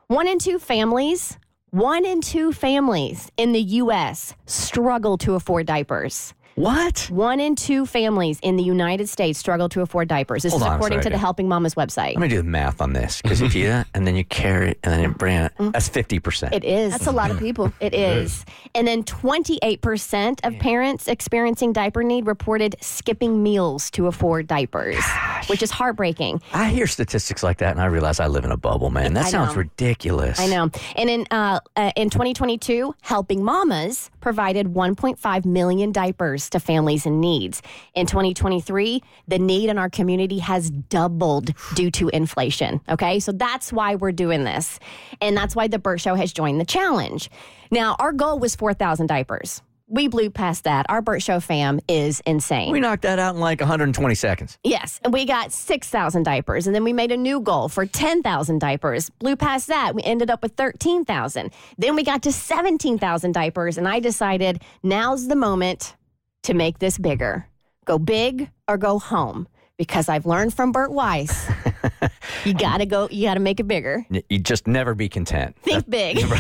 One 0.08 0.26
in 0.26 0.38
two 0.38 0.58
families, 0.58 1.38
one 1.70 2.04
in 2.04 2.20
two 2.20 2.52
families 2.52 3.30
in 3.36 3.52
the 3.52 3.60
U.S. 3.60 4.34
struggle 4.46 5.18
to 5.18 5.34
afford 5.34 5.66
diapers. 5.66 6.32
What? 6.58 7.08
One 7.08 7.38
in 7.38 7.54
two 7.54 7.86
families 7.86 8.40
in 8.42 8.56
the 8.56 8.64
United 8.64 9.08
States 9.08 9.38
struggle 9.38 9.68
to 9.68 9.80
afford 9.80 10.08
diapers. 10.08 10.42
This 10.42 10.52
Hold 10.52 10.62
is 10.62 10.66
on 10.66 10.72
a 10.72 10.76
according 10.76 11.00
to 11.02 11.10
the. 11.10 11.18
Helping 11.18 11.48
Mamas 11.48 11.74
website. 11.76 12.14
Let 12.14 12.18
me 12.18 12.28
do 12.28 12.38
the 12.38 12.42
math 12.42 12.80
on 12.80 12.94
this 12.94 13.22
because 13.22 13.40
if 13.40 13.54
you 13.54 13.84
and 13.94 14.06
then 14.06 14.16
you 14.16 14.24
carry 14.24 14.70
it 14.70 14.78
and 14.82 14.92
then 14.92 15.02
you 15.02 15.08
bring 15.08 15.36
it, 15.36 15.52
mm. 15.58 15.72
that's 15.72 15.88
50%. 15.88 16.52
It 16.52 16.64
is. 16.64 16.92
That's 16.92 17.06
a 17.06 17.12
lot 17.12 17.30
of 17.30 17.38
people. 17.38 17.72
It 17.80 17.94
is. 17.94 18.44
And 18.74 18.88
then 18.88 19.04
28% 19.04 20.40
of 20.44 20.58
parents 20.58 21.06
experiencing 21.06 21.72
diaper 21.72 22.02
need 22.02 22.26
reported 22.26 22.76
skipping 22.80 23.42
meals 23.42 23.90
to 23.92 24.06
afford 24.08 24.46
diapers, 24.48 24.98
which 25.46 25.62
is 25.62 25.70
heartbreaking. 25.70 26.40
I 26.52 26.68
hear 26.70 26.86
statistics 26.86 27.42
like 27.42 27.58
that 27.58 27.72
and 27.72 27.80
I 27.80 27.86
realize 27.86 28.20
I 28.20 28.26
live 28.26 28.44
in 28.44 28.50
a 28.50 28.56
bubble, 28.56 28.90
man. 28.90 29.14
That 29.14 29.26
I 29.26 29.30
sounds 29.30 29.52
know. 29.52 29.58
ridiculous. 29.58 30.38
I 30.40 30.46
know. 30.46 30.70
And 30.96 31.10
in 31.10 31.26
uh, 31.30 31.60
uh, 31.76 31.92
in 31.96 32.10
2022, 32.10 32.94
Helping 33.02 33.44
Mamas 33.44 34.10
provided 34.20 34.68
1.5 34.68 35.44
million 35.44 35.92
diapers 35.92 36.50
to 36.50 36.60
families 36.60 37.06
in 37.06 37.20
needs. 37.20 37.62
In 37.94 38.06
2023, 38.06 39.02
the 39.26 39.38
need 39.38 39.70
in 39.70 39.78
our 39.78 39.88
community 39.88 40.38
has 40.38 40.70
doubled 40.70 41.52
due 41.74 41.90
to 41.92 42.08
inflation. 42.08 42.80
Okay, 42.88 43.20
so 43.20 43.32
that's 43.32 43.72
why 43.72 43.94
we're 43.94 44.12
doing 44.12 44.44
this, 44.44 44.78
and 45.20 45.36
that's 45.36 45.54
why 45.54 45.68
the 45.68 45.78
Bert 45.78 46.00
Show 46.00 46.14
has 46.14 46.32
joined 46.32 46.60
the 46.60 46.64
challenge. 46.66 47.30
Now, 47.70 47.96
our 47.98 48.12
goal 48.12 48.38
was 48.38 48.56
4,000 48.56 49.06
diapers. 49.06 49.62
We 49.90 50.06
blew 50.08 50.28
past 50.28 50.64
that. 50.64 50.84
Our 50.90 51.00
Bert 51.00 51.22
Show 51.22 51.40
fam 51.40 51.80
is 51.88 52.20
insane. 52.26 52.72
We 52.72 52.80
knocked 52.80 53.02
that 53.02 53.18
out 53.18 53.34
in 53.34 53.40
like 53.40 53.60
120 53.60 54.14
seconds. 54.14 54.58
Yes, 54.62 55.00
and 55.02 55.14
we 55.14 55.24
got 55.24 55.50
6,000 55.50 56.24
diapers, 56.24 56.66
and 56.66 56.76
then 56.76 56.84
we 56.84 56.92
made 56.92 57.10
a 57.10 57.16
new 57.16 57.40
goal 57.40 57.70
for 57.70 57.86
10,000 57.86 58.58
diapers. 58.58 59.08
Blew 59.08 59.34
past 59.34 59.66
that, 59.68 59.94
we 59.94 60.02
ended 60.02 60.30
up 60.30 60.42
with 60.42 60.52
13,000. 60.56 61.50
Then 61.78 61.96
we 61.96 62.04
got 62.04 62.22
to 62.24 62.32
17,000 62.32 63.32
diapers, 63.32 63.78
and 63.78 63.88
I 63.88 63.98
decided 64.00 64.60
now's 64.82 65.26
the 65.26 65.36
moment 65.36 65.96
to 66.42 66.52
make 66.52 66.78
this 66.80 66.98
bigger. 66.98 67.46
go 67.86 67.98
big 67.98 68.50
or 68.68 68.76
go 68.76 68.98
home. 68.98 69.48
Because 69.78 70.08
I've 70.08 70.26
learned 70.26 70.52
from 70.52 70.72
Bert 70.72 70.90
Weiss, 70.92 71.48
you 72.44 72.54
gotta 72.54 72.86
go, 72.86 73.08
you 73.10 73.26
gotta 73.26 73.40
make 73.40 73.60
it 73.60 73.68
bigger. 73.68 74.06
You 74.28 74.38
just 74.38 74.66
never 74.66 74.94
be 74.94 75.08
content. 75.08 75.56
Think 75.62 75.88
big. 75.88 76.24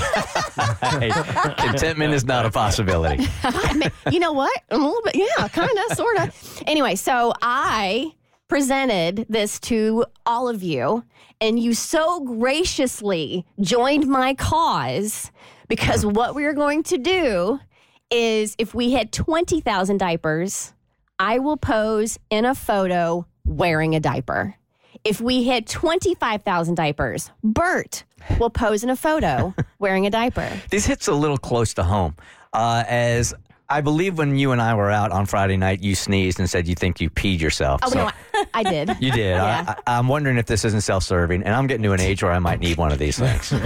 Hey, 0.98 1.10
contentment 1.56 2.12
is 2.14 2.24
not 2.24 2.44
a 2.44 2.50
possibility. 2.50 3.26
You 4.10 4.18
know 4.20 4.32
what? 4.32 4.62
A 4.70 4.76
little 4.76 5.00
bit, 5.04 5.14
yeah, 5.16 5.48
kind 5.48 5.70
of, 5.70 5.96
sort 5.96 6.18
of. 6.18 6.62
Anyway, 6.66 6.94
so 6.94 7.32
I 7.42 8.12
presented 8.48 9.26
this 9.28 9.60
to 9.60 10.04
all 10.26 10.48
of 10.48 10.62
you, 10.62 11.04
and 11.40 11.58
you 11.58 11.74
so 11.74 12.20
graciously 12.20 13.46
joined 13.60 14.06
my 14.08 14.34
cause 14.34 15.30
because 15.68 16.02
hmm. 16.02 16.10
what 16.10 16.34
we 16.34 16.44
are 16.44 16.54
going 16.54 16.82
to 16.84 16.98
do 16.98 17.60
is 18.10 18.54
if 18.58 18.74
we 18.74 18.92
had 18.92 19.12
20,000 19.12 19.98
diapers, 19.98 20.72
I 21.18 21.38
will 21.38 21.56
pose 21.56 22.18
in 22.30 22.44
a 22.44 22.54
photo 22.54 23.26
wearing 23.44 23.94
a 23.94 24.00
diaper. 24.00 24.56
If 25.04 25.20
we 25.20 25.42
hit 25.42 25.66
25,000 25.66 26.74
diapers, 26.74 27.30
Bert 27.42 28.04
will 28.38 28.50
pose 28.50 28.82
in 28.82 28.90
a 28.90 28.96
photo 28.96 29.54
wearing 29.78 30.06
a 30.06 30.10
diaper. 30.10 30.50
This 30.70 30.86
hits 30.86 31.08
a 31.08 31.12
little 31.12 31.38
close 31.38 31.74
to 31.74 31.84
home, 31.84 32.16
uh, 32.52 32.84
as 32.86 33.34
I 33.70 33.82
believe 33.82 34.16
when 34.16 34.38
you 34.38 34.52
and 34.52 34.62
I 34.62 34.74
were 34.74 34.90
out 34.90 35.12
on 35.12 35.26
Friday 35.26 35.58
night, 35.58 35.82
you 35.82 35.94
sneezed 35.94 36.38
and 36.40 36.48
said 36.48 36.66
you 36.66 36.74
think 36.74 37.00
you 37.02 37.10
peed 37.10 37.38
yourself. 37.40 37.80
Oh, 37.84 37.90
So- 37.90 37.98
no, 38.04 38.10
I, 38.34 38.44
I 38.54 38.62
did. 38.62 38.88
You 39.00 39.10
did. 39.12 39.18
Yeah. 39.36 39.64
I, 39.86 39.92
I, 39.92 39.98
I'm 39.98 40.08
wondering 40.08 40.38
if 40.38 40.46
this 40.46 40.64
isn't 40.64 40.80
self-serving, 40.80 41.42
and 41.42 41.54
I'm 41.54 41.66
getting 41.66 41.82
to 41.82 41.92
an 41.92 42.00
age 42.00 42.22
where 42.22 42.32
I 42.32 42.38
might 42.38 42.60
need 42.60 42.78
one 42.78 42.92
of 42.92 42.98
these 42.98 43.18
things. 43.18 43.52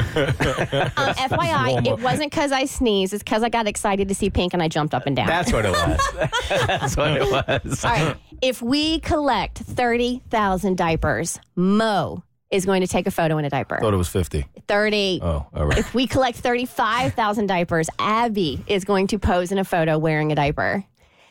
Um, 0.94 1.14
FYI, 1.14 1.86
it 1.86 2.00
wasn't 2.00 2.30
because 2.30 2.52
I 2.52 2.64
sneezed. 2.64 3.12
It's 3.14 3.22
because 3.22 3.42
I 3.42 3.48
got 3.48 3.66
excited 3.66 4.08
to 4.08 4.14
see 4.14 4.30
pink 4.30 4.52
and 4.52 4.62
I 4.62 4.68
jumped 4.68 4.94
up 4.94 5.06
and 5.06 5.14
down. 5.16 5.26
That's 5.26 5.52
what 5.52 5.64
it 5.64 5.70
was. 5.70 6.00
That's 6.66 6.96
what 6.96 7.12
it 7.16 7.22
was. 7.64 7.84
All 7.84 7.90
right. 7.90 8.16
If 8.42 8.60
we 8.62 9.00
collect 9.00 9.58
30,000 9.58 10.76
diapers, 10.76 11.38
Mo 11.56 12.22
is 12.52 12.66
going 12.66 12.82
to 12.82 12.86
take 12.86 13.06
a 13.06 13.10
photo 13.10 13.38
in 13.38 13.44
a 13.44 13.50
diaper. 13.50 13.78
Thought 13.80 13.94
it 13.94 13.96
was 13.96 14.08
50. 14.08 14.46
30. 14.68 15.20
Oh, 15.22 15.46
all 15.54 15.66
right. 15.66 15.78
If 15.78 15.94
we 15.94 16.06
collect 16.06 16.38
35,000 16.38 17.46
diapers, 17.46 17.88
Abby 17.98 18.62
is 18.66 18.84
going 18.84 19.06
to 19.08 19.18
pose 19.18 19.50
in 19.50 19.58
a 19.58 19.64
photo 19.64 19.98
wearing 19.98 20.30
a 20.30 20.34
diaper. 20.34 20.84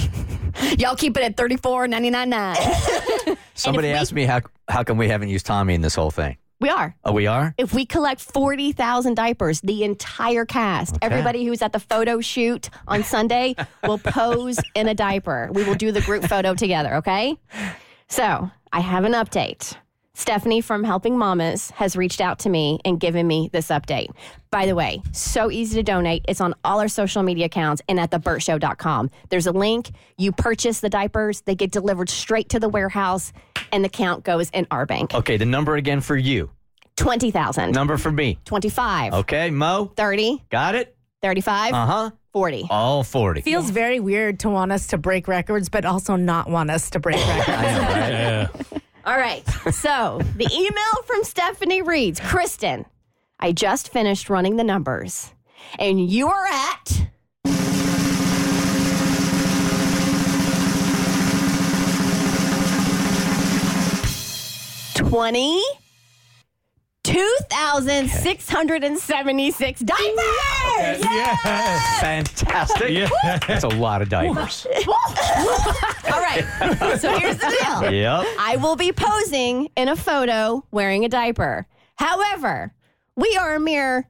Y'all 0.78 0.96
keep 0.96 1.16
it 1.16 1.22
at 1.22 1.36
34.99. 1.36 3.36
Somebody 3.54 3.88
we- 3.88 3.94
asked 3.94 4.12
me 4.12 4.24
how 4.24 4.40
how 4.68 4.82
come 4.82 4.96
we 4.96 5.08
haven't 5.08 5.28
used 5.28 5.46
Tommy 5.46 5.74
in 5.74 5.82
this 5.82 5.94
whole 5.94 6.10
thing. 6.10 6.38
We 6.60 6.70
are. 6.70 6.96
Oh, 7.04 7.12
we 7.12 7.26
are. 7.26 7.54
If 7.58 7.74
we 7.74 7.84
collect 7.84 8.22
40,000 8.22 9.14
diapers, 9.14 9.60
the 9.60 9.84
entire 9.84 10.46
cast, 10.46 10.96
everybody 11.02 11.44
who's 11.44 11.60
at 11.60 11.74
the 11.74 11.80
photo 11.80 12.22
shoot 12.22 12.70
on 12.88 13.02
Sunday 13.02 13.54
will 13.86 13.98
pose 13.98 14.58
in 14.74 14.88
a 14.88 14.94
diaper. 14.94 15.50
We 15.52 15.64
will 15.64 15.74
do 15.74 15.92
the 15.92 16.00
group 16.00 16.24
photo 16.24 16.54
together, 16.54 16.94
okay? 16.94 17.36
So 18.08 18.50
I 18.72 18.80
have 18.80 19.04
an 19.04 19.12
update. 19.12 19.76
Stephanie 20.18 20.60
from 20.60 20.84
Helping 20.84 21.18
Mamas 21.18 21.70
has 21.72 21.96
reached 21.96 22.20
out 22.20 22.38
to 22.40 22.48
me 22.48 22.78
and 22.84 23.00
given 23.00 23.26
me 23.26 23.50
this 23.52 23.68
update. 23.68 24.08
By 24.52 24.64
the 24.66 24.76
way, 24.76 25.02
so 25.12 25.50
easy 25.50 25.74
to 25.76 25.82
donate. 25.82 26.24
It's 26.28 26.40
on 26.40 26.54
all 26.62 26.78
our 26.78 26.86
social 26.86 27.24
media 27.24 27.46
accounts 27.46 27.82
and 27.88 27.98
at 27.98 28.12
thebertshow.com. 28.12 29.10
There's 29.30 29.48
a 29.48 29.52
link. 29.52 29.90
You 30.16 30.30
purchase 30.30 30.78
the 30.78 30.88
diapers, 30.88 31.40
they 31.42 31.56
get 31.56 31.72
delivered 31.72 32.08
straight 32.08 32.48
to 32.50 32.60
the 32.60 32.68
warehouse, 32.68 33.32
and 33.72 33.84
the 33.84 33.88
count 33.88 34.22
goes 34.22 34.50
in 34.50 34.68
our 34.70 34.86
bank. 34.86 35.12
Okay, 35.14 35.36
the 35.36 35.44
number 35.46 35.74
again 35.74 36.00
for 36.00 36.16
you. 36.16 36.48
20,000, 36.96 37.72
Number 37.72 37.96
for 37.96 38.12
me. 38.12 38.38
25, 38.44 39.14
Okay, 39.14 39.50
Mo. 39.50 39.90
30, 39.96 40.44
Got 40.48 40.76
it? 40.76 40.96
35, 41.22 41.72
Uh 41.74 41.86
huh. 41.86 42.10
40. 42.32 42.68
All 42.70 43.02
40. 43.02 43.40
Feels 43.40 43.70
very 43.70 43.98
weird 43.98 44.38
to 44.40 44.48
want 44.48 44.70
us 44.70 44.86
to 44.88 44.98
break 44.98 45.26
records, 45.26 45.68
but 45.68 45.84
also 45.84 46.14
not 46.14 46.48
want 46.48 46.70
us 46.70 46.90
to 46.90 47.00
break 47.00 47.16
records. 47.16 47.48
Yeah. 47.48 48.48
All 49.06 49.18
right. 49.18 49.46
So 49.70 50.18
the 50.36 50.50
email 50.50 51.02
from 51.04 51.24
Stephanie 51.24 51.82
reads 51.82 52.20
Kristen, 52.20 52.86
I 53.38 53.52
just 53.52 53.92
finished 53.92 54.30
running 54.30 54.56
the 54.56 54.64
numbers, 54.64 55.32
and 55.78 56.00
you 56.10 56.28
are 56.28 56.46
at. 56.46 57.08
Twenty 64.94 65.62
two 67.04 67.36
thousand 67.48 68.08
six 68.08 68.48
hundred 68.48 68.82
and 68.82 68.98
seventy 68.98 69.50
six 69.52 69.80
diapers. 69.80 70.00
Yes! 70.76 72.00
Fantastic. 72.00 72.90
Yeah. 72.90 73.08
That's 73.46 73.62
a 73.64 73.68
lot 73.68 74.02
of 74.02 74.08
diapers. 74.08 74.66
All 74.88 76.20
right. 76.20 76.44
So 76.98 77.16
here's 77.18 77.38
the 77.38 77.56
deal. 77.60 77.92
yep. 77.92 78.26
I 78.38 78.56
will 78.60 78.76
be 78.76 78.90
posing 78.92 79.68
in 79.76 79.88
a 79.88 79.96
photo 79.96 80.64
wearing 80.72 81.04
a 81.04 81.08
diaper. 81.08 81.66
However, 81.96 82.72
we 83.16 83.36
are 83.40 83.54
a 83.54 83.60
mere 83.60 84.08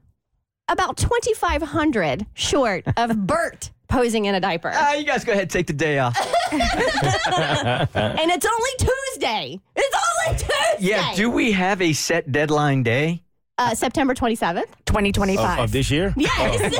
about 0.68 0.96
2,500 0.96 2.26
short 2.32 2.84
of 2.96 3.26
Bert 3.26 3.70
posing 3.94 4.24
in 4.26 4.34
a 4.34 4.40
diaper. 4.40 4.70
Ah, 4.74 4.94
you 4.94 5.04
guys 5.04 5.24
go 5.24 5.32
ahead, 5.32 5.48
take 5.50 5.66
the 5.66 5.72
day 5.72 5.98
off. 6.00 6.16
and 6.52 8.30
it's 8.30 8.46
only 8.46 8.70
Tuesday. 8.78 9.60
It's 9.76 9.96
only 10.26 10.38
Tuesday. 10.38 10.76
Yeah. 10.80 11.14
Do 11.14 11.30
we 11.30 11.52
have 11.52 11.80
a 11.80 11.92
set 11.92 12.30
deadline 12.32 12.82
day? 12.82 13.20
uh, 13.56 13.72
September 13.72 14.14
27th. 14.14 14.64
2025. 14.84 15.58
Of, 15.60 15.64
of 15.66 15.70
this 15.72 15.88
year? 15.88 16.12
Yes. 16.18 16.74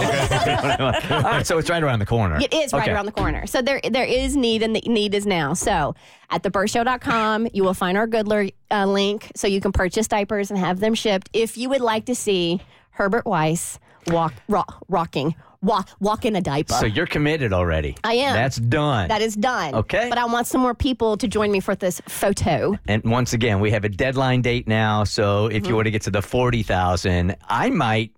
All 1.10 1.20
right, 1.22 1.46
so 1.46 1.58
it's 1.58 1.70
right 1.70 1.82
around 1.82 2.00
the 2.00 2.06
corner. 2.06 2.36
It 2.40 2.52
is 2.52 2.72
right 2.72 2.82
Okay. 2.82 2.90
around 2.92 3.06
the 3.06 3.12
corner. 3.12 3.46
So 3.46 3.62
there 3.62 3.80
there 3.88 4.04
is 4.04 4.34
need 4.36 4.62
and 4.64 4.74
the 4.74 4.80
need 4.86 5.14
is 5.14 5.24
now. 5.24 5.54
So 5.54 5.94
at 6.30 6.42
thebertshow.com, 6.42 7.46
you 7.52 7.62
will 7.62 7.74
find 7.74 7.96
our 7.96 8.08
Goodler 8.08 8.52
uh, 8.72 8.86
link 8.86 9.30
so 9.36 9.46
you 9.46 9.60
can 9.60 9.70
purchase 9.70 10.08
diapers 10.08 10.50
and 10.50 10.58
have 10.58 10.80
them 10.80 10.94
shipped 10.94 11.30
if 11.32 11.56
you 11.56 11.68
would 11.68 11.80
like 11.80 12.06
to 12.06 12.14
see 12.16 12.60
Herbert 12.90 13.24
Weiss 13.24 13.78
walk 14.08 14.34
ro- 14.48 14.64
rocking 14.88 15.36
walk 15.64 15.88
walk 16.00 16.24
in 16.24 16.36
a 16.36 16.40
diaper. 16.40 16.74
So 16.74 16.86
you're 16.86 17.06
committed 17.06 17.52
already. 17.52 17.96
I 18.04 18.14
am. 18.14 18.34
That's 18.34 18.56
done. 18.56 19.08
that 19.08 19.22
is 19.22 19.34
done. 19.34 19.74
Okay. 19.74 20.08
But 20.08 20.18
I 20.18 20.24
want 20.26 20.46
some 20.46 20.60
more 20.60 20.74
people 20.74 21.16
to 21.16 21.26
join 21.26 21.50
me 21.50 21.60
for 21.60 21.74
this 21.74 22.00
photo. 22.06 22.78
and 22.86 23.02
once 23.04 23.32
again, 23.32 23.60
we 23.60 23.70
have 23.72 23.84
a 23.84 23.88
deadline 23.88 24.42
date 24.42 24.68
now. 24.68 25.04
So 25.04 25.46
if 25.46 25.54
Mm-hmm. 25.62 25.68
you 25.70 25.74
want 25.76 25.86
to 25.86 25.90
get 25.90 26.02
to 26.02 26.10
the 26.10 26.22
40,000, 26.22 27.36
I 27.48 27.70
might 27.70 28.12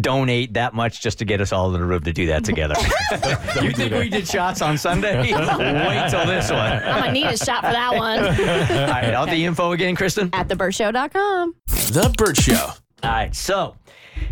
donate 0.00 0.54
that 0.54 0.72
much 0.72 1.00
just 1.02 1.18
to 1.18 1.24
get 1.24 1.40
us 1.40 1.52
all 1.52 1.74
in 1.74 1.80
the 1.80 1.84
room 1.86 2.00
to 2.02 2.12
do 2.12 2.26
that 2.26 2.44
together. 2.44 2.74
you 3.62 3.72
think 3.72 3.92
we 3.92 4.08
did 4.08 4.26
shots 4.26 4.62
on 4.62 4.78
Sunday? 4.78 5.20
Wait 5.22 6.10
till 6.10 6.26
this 6.26 6.50
one. 6.50 6.60
I'm 6.60 7.00
gonna 7.00 7.12
need 7.12 7.26
a 7.26 7.36
shot 7.36 7.64
for 7.64 7.72
that 7.72 7.94
one. 7.96 8.18
All 8.20 8.86
right, 8.88 9.14
all 9.14 9.26
the 9.26 9.44
info 9.44 9.72
again, 9.72 9.96
Kristen. 9.96 10.30
At 10.32 10.48
thebertshow.com. 10.48 11.54
The 11.66 12.14
Bert 12.16 12.36
Show. 12.36 12.54
All 13.02 13.10
right, 13.10 13.34
so 13.34 13.74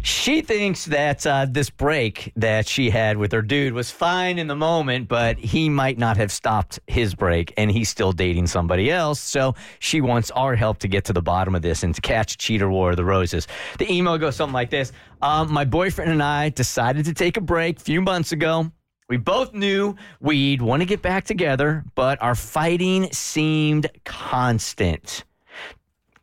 she 0.02 0.42
thinks 0.42 0.86
that 0.86 1.26
uh, 1.26 1.46
this 1.48 1.70
break 1.70 2.32
that 2.36 2.66
she 2.66 2.90
had 2.90 3.16
with 3.16 3.32
her 3.32 3.42
dude 3.42 3.72
was 3.72 3.90
fine 3.90 4.38
in 4.38 4.46
the 4.46 4.56
moment, 4.56 5.08
but 5.08 5.38
he 5.38 5.68
might 5.68 5.98
not 5.98 6.16
have 6.16 6.32
stopped 6.32 6.80
his 6.86 7.14
break 7.14 7.52
and 7.56 7.70
he's 7.70 7.88
still 7.88 8.12
dating 8.12 8.46
somebody 8.46 8.90
else. 8.90 9.20
So 9.20 9.54
she 9.78 10.00
wants 10.00 10.30
our 10.32 10.54
help 10.54 10.78
to 10.78 10.88
get 10.88 11.04
to 11.06 11.12
the 11.12 11.22
bottom 11.22 11.54
of 11.54 11.62
this 11.62 11.82
and 11.82 11.94
to 11.94 12.00
catch 12.00 12.38
Cheater 12.38 12.70
War 12.70 12.90
of 12.90 12.96
the 12.96 13.04
Roses. 13.04 13.46
The 13.78 13.90
email 13.92 14.18
goes 14.18 14.36
something 14.36 14.54
like 14.54 14.70
this 14.70 14.92
um, 15.22 15.52
My 15.52 15.64
boyfriend 15.64 16.10
and 16.10 16.22
I 16.22 16.50
decided 16.50 17.04
to 17.06 17.14
take 17.14 17.36
a 17.36 17.40
break 17.40 17.78
a 17.78 17.82
few 17.82 18.00
months 18.00 18.32
ago. 18.32 18.70
We 19.08 19.16
both 19.16 19.54
knew 19.54 19.96
we'd 20.20 20.60
want 20.60 20.82
to 20.82 20.86
get 20.86 21.00
back 21.00 21.24
together, 21.24 21.82
but 21.94 22.20
our 22.20 22.34
fighting 22.34 23.10
seemed 23.10 23.86
constant. 24.04 25.24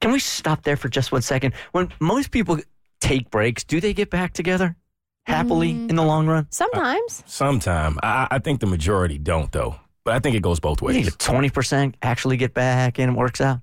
Can 0.01 0.11
we 0.11 0.19
stop 0.19 0.61
there 0.61 0.77
for 0.77 0.87
just 0.87 1.11
one 1.11 1.23
second? 1.23 1.55
When 1.71 1.91
most 1.99 2.29
people 2.29 2.59
take 3.05 3.29
breaks, 3.29 3.63
do 3.63 3.79
they 3.79 3.93
get 3.93 4.09
back 4.09 4.33
together 4.33 4.75
happily 5.25 5.73
mm. 5.73 5.89
in 5.89 5.95
the 5.95 6.03
long 6.03 6.27
run? 6.27 6.47
Sometimes. 6.49 7.21
Uh, 7.21 7.27
sometime. 7.27 7.99
I, 8.01 8.27
I 8.31 8.39
think 8.39 8.59
the 8.59 8.67
majority 8.67 9.17
don't, 9.17 9.51
though. 9.51 9.75
But 10.03 10.15
I 10.15 10.19
think 10.19 10.35
it 10.35 10.41
goes 10.41 10.59
both 10.59 10.81
ways. 10.81 11.15
twenty 11.17 11.49
percent 11.49 11.97
actually 12.01 12.37
get 12.37 12.53
back 12.53 12.99
and 12.99 13.11
it 13.11 13.17
works 13.17 13.41
out? 13.41 13.61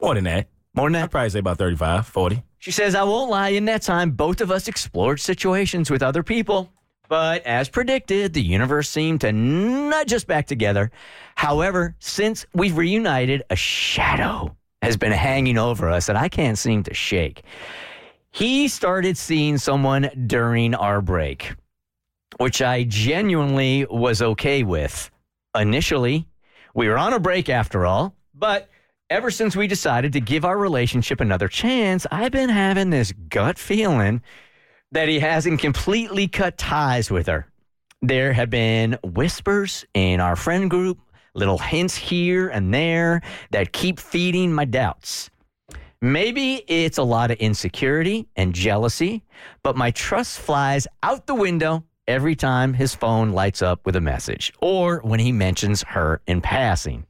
More 0.00 0.14
than 0.14 0.24
that. 0.24 0.48
More 0.74 0.86
than 0.86 0.94
that. 0.94 1.04
I'd 1.04 1.10
probably 1.10 1.30
say 1.30 1.38
about 1.38 1.58
35, 1.58 2.06
40. 2.06 2.42
She 2.58 2.72
says, 2.72 2.94
I 2.94 3.02
won't 3.04 3.30
lie, 3.30 3.50
in 3.50 3.64
that 3.66 3.82
time, 3.82 4.10
both 4.10 4.40
of 4.40 4.50
us 4.50 4.68
explored 4.68 5.20
situations 5.20 5.90
with 5.90 6.02
other 6.02 6.22
people. 6.22 6.70
But 7.08 7.44
as 7.46 7.68
predicted, 7.68 8.34
the 8.34 8.42
universe 8.42 8.88
seemed 8.88 9.22
to 9.22 9.32
nudge 9.32 10.12
us 10.12 10.24
back 10.24 10.46
together. 10.46 10.90
However, 11.36 11.96
since 12.00 12.44
we've 12.52 12.76
reunited, 12.76 13.42
a 13.48 13.56
shadow 13.56 14.56
has 14.82 14.96
been 14.96 15.12
hanging 15.12 15.58
over 15.58 15.88
us 15.88 16.06
that 16.06 16.16
I 16.16 16.28
can't 16.28 16.58
seem 16.58 16.82
to 16.84 16.94
shake. 16.94 17.42
He 18.30 18.68
started 18.68 19.16
seeing 19.16 19.58
someone 19.58 20.10
during 20.26 20.74
our 20.74 21.00
break, 21.00 21.54
which 22.38 22.62
I 22.62 22.84
genuinely 22.84 23.86
was 23.86 24.22
okay 24.22 24.62
with. 24.62 25.10
Initially, 25.56 26.28
we 26.74 26.88
were 26.88 26.98
on 26.98 27.14
a 27.14 27.18
break 27.18 27.48
after 27.48 27.86
all, 27.86 28.14
but 28.34 28.68
ever 29.10 29.30
since 29.30 29.56
we 29.56 29.66
decided 29.66 30.12
to 30.12 30.20
give 30.20 30.44
our 30.44 30.58
relationship 30.58 31.20
another 31.20 31.48
chance, 31.48 32.06
I've 32.10 32.32
been 32.32 32.50
having 32.50 32.90
this 32.90 33.12
gut 33.28 33.58
feeling 33.58 34.22
that 34.92 35.08
he 35.08 35.18
hasn't 35.18 35.60
completely 35.60 36.28
cut 36.28 36.58
ties 36.58 37.10
with 37.10 37.26
her. 37.26 37.46
There 38.02 38.32
have 38.32 38.50
been 38.50 38.98
whispers 39.02 39.84
in 39.94 40.20
our 40.20 40.36
friend 40.36 40.70
group 40.70 41.00
little 41.34 41.58
hints 41.58 41.96
here 41.96 42.48
and 42.48 42.72
there 42.74 43.22
that 43.50 43.72
keep 43.72 43.98
feeding 43.98 44.52
my 44.52 44.64
doubts. 44.64 45.30
Maybe 46.00 46.62
it's 46.68 46.98
a 46.98 47.02
lot 47.02 47.32
of 47.32 47.38
insecurity 47.38 48.28
and 48.36 48.54
jealousy, 48.54 49.24
but 49.64 49.76
my 49.76 49.90
trust 49.90 50.38
flies 50.38 50.86
out 51.02 51.26
the 51.26 51.34
window 51.34 51.82
every 52.06 52.36
time 52.36 52.72
his 52.72 52.94
phone 52.94 53.32
lights 53.32 53.62
up 53.62 53.84
with 53.84 53.96
a 53.96 54.00
message 54.00 54.52
or 54.62 55.00
when 55.00 55.18
he 55.18 55.32
mentions 55.32 55.82
her 55.88 56.20
in 56.28 56.40
passing. 56.40 57.04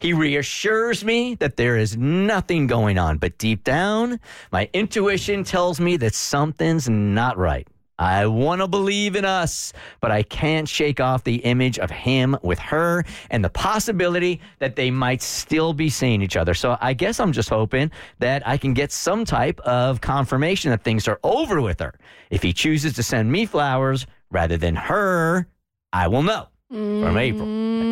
He 0.00 0.12
reassures 0.12 1.04
me 1.04 1.36
that 1.36 1.56
there 1.56 1.76
is 1.76 1.96
nothing 1.96 2.66
going 2.66 2.98
on, 2.98 3.18
but 3.18 3.38
deep 3.38 3.62
down, 3.62 4.18
my 4.50 4.68
intuition 4.72 5.44
tells 5.44 5.78
me 5.78 5.96
that 5.98 6.12
something's 6.12 6.88
not 6.88 7.38
right. 7.38 7.68
I 7.98 8.26
want 8.26 8.60
to 8.60 8.68
believe 8.68 9.16
in 9.16 9.24
us, 9.24 9.72
but 10.00 10.10
I 10.10 10.22
can't 10.22 10.68
shake 10.68 11.00
off 11.00 11.24
the 11.24 11.36
image 11.36 11.78
of 11.78 11.90
him 11.90 12.36
with 12.42 12.58
her 12.58 13.04
and 13.30 13.44
the 13.44 13.50
possibility 13.50 14.40
that 14.58 14.76
they 14.76 14.90
might 14.90 15.22
still 15.22 15.72
be 15.72 15.88
seeing 15.88 16.22
each 16.22 16.36
other. 16.36 16.54
So 16.54 16.76
I 16.80 16.94
guess 16.94 17.20
I'm 17.20 17.32
just 17.32 17.48
hoping 17.48 17.90
that 18.18 18.46
I 18.46 18.56
can 18.56 18.74
get 18.74 18.92
some 18.92 19.24
type 19.24 19.60
of 19.60 20.00
confirmation 20.00 20.70
that 20.70 20.82
things 20.82 21.06
are 21.08 21.20
over 21.22 21.60
with 21.60 21.80
her. 21.80 21.94
If 22.30 22.42
he 22.42 22.52
chooses 22.52 22.94
to 22.94 23.02
send 23.02 23.30
me 23.30 23.46
flowers 23.46 24.06
rather 24.30 24.56
than 24.56 24.74
her, 24.74 25.46
I 25.92 26.08
will 26.08 26.22
know 26.22 26.48
from 26.72 27.16
April. 27.18 27.46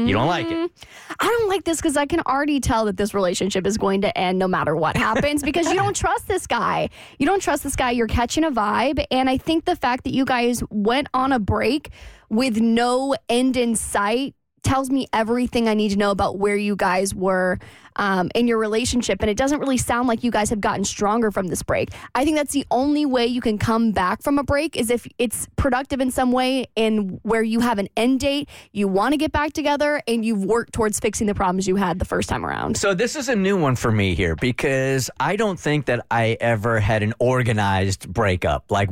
You 0.06 0.14
don't 0.14 0.26
like 0.26 0.46
it. 0.46 0.52
Mm-hmm. 0.52 1.14
I 1.20 1.26
don't 1.26 1.48
like 1.48 1.64
this 1.64 1.78
because 1.78 1.96
I 1.96 2.06
can 2.06 2.20
already 2.20 2.60
tell 2.60 2.86
that 2.86 2.96
this 2.96 3.12
relationship 3.12 3.66
is 3.66 3.76
going 3.76 4.00
to 4.02 4.18
end 4.18 4.38
no 4.38 4.48
matter 4.48 4.74
what 4.74 4.96
happens 4.96 5.42
because 5.42 5.66
you 5.68 5.74
don't 5.74 5.94
trust 5.96 6.28
this 6.28 6.46
guy. 6.46 6.88
You 7.18 7.26
don't 7.26 7.42
trust 7.42 7.62
this 7.62 7.76
guy. 7.76 7.90
You're 7.90 8.06
catching 8.06 8.44
a 8.44 8.50
vibe. 8.50 9.04
And 9.10 9.28
I 9.28 9.36
think 9.36 9.66
the 9.66 9.76
fact 9.76 10.04
that 10.04 10.14
you 10.14 10.24
guys 10.24 10.62
went 10.70 11.08
on 11.12 11.32
a 11.32 11.38
break 11.38 11.90
with 12.30 12.58
no 12.60 13.14
end 13.28 13.56
in 13.56 13.76
sight 13.76 14.34
tells 14.62 14.90
me 14.90 15.06
everything 15.12 15.68
I 15.68 15.74
need 15.74 15.90
to 15.90 15.96
know 15.96 16.10
about 16.10 16.38
where 16.38 16.56
you 16.56 16.76
guys 16.76 17.14
were 17.14 17.58
um, 17.96 18.30
in 18.34 18.46
your 18.46 18.58
relationship. 18.58 19.18
And 19.20 19.30
it 19.30 19.36
doesn't 19.36 19.58
really 19.58 19.76
sound 19.76 20.08
like 20.08 20.24
you 20.24 20.30
guys 20.30 20.50
have 20.50 20.60
gotten 20.60 20.84
stronger 20.84 21.30
from 21.30 21.48
this 21.48 21.62
break. 21.62 21.90
I 22.14 22.24
think 22.24 22.36
that's 22.36 22.52
the 22.52 22.66
only 22.70 23.04
way 23.04 23.26
you 23.26 23.40
can 23.40 23.58
come 23.58 23.92
back 23.92 24.22
from 24.22 24.38
a 24.38 24.42
break 24.44 24.76
is 24.76 24.90
if 24.90 25.06
it's 25.18 25.48
productive 25.56 26.00
in 26.00 26.10
some 26.10 26.32
way 26.32 26.66
and 26.76 27.20
where 27.22 27.42
you 27.42 27.60
have 27.60 27.78
an 27.78 27.88
end 27.96 28.20
date, 28.20 28.48
you 28.72 28.88
want 28.88 29.12
to 29.12 29.16
get 29.16 29.32
back 29.32 29.52
together, 29.52 30.00
and 30.06 30.24
you've 30.24 30.44
worked 30.44 30.72
towards 30.72 31.00
fixing 31.00 31.26
the 31.26 31.34
problems 31.34 31.66
you 31.66 31.76
had 31.76 31.98
the 31.98 32.04
first 32.04 32.28
time 32.28 32.44
around. 32.44 32.76
So 32.76 32.94
this 32.94 33.16
is 33.16 33.28
a 33.28 33.36
new 33.36 33.56
one 33.56 33.76
for 33.76 33.90
me 33.90 34.14
here 34.14 34.36
because 34.36 35.10
I 35.18 35.36
don't 35.36 35.58
think 35.58 35.86
that 35.86 36.06
I 36.10 36.36
ever 36.40 36.80
had 36.80 37.02
an 37.02 37.14
organized 37.18 38.12
breakup, 38.12 38.70
like 38.70 38.90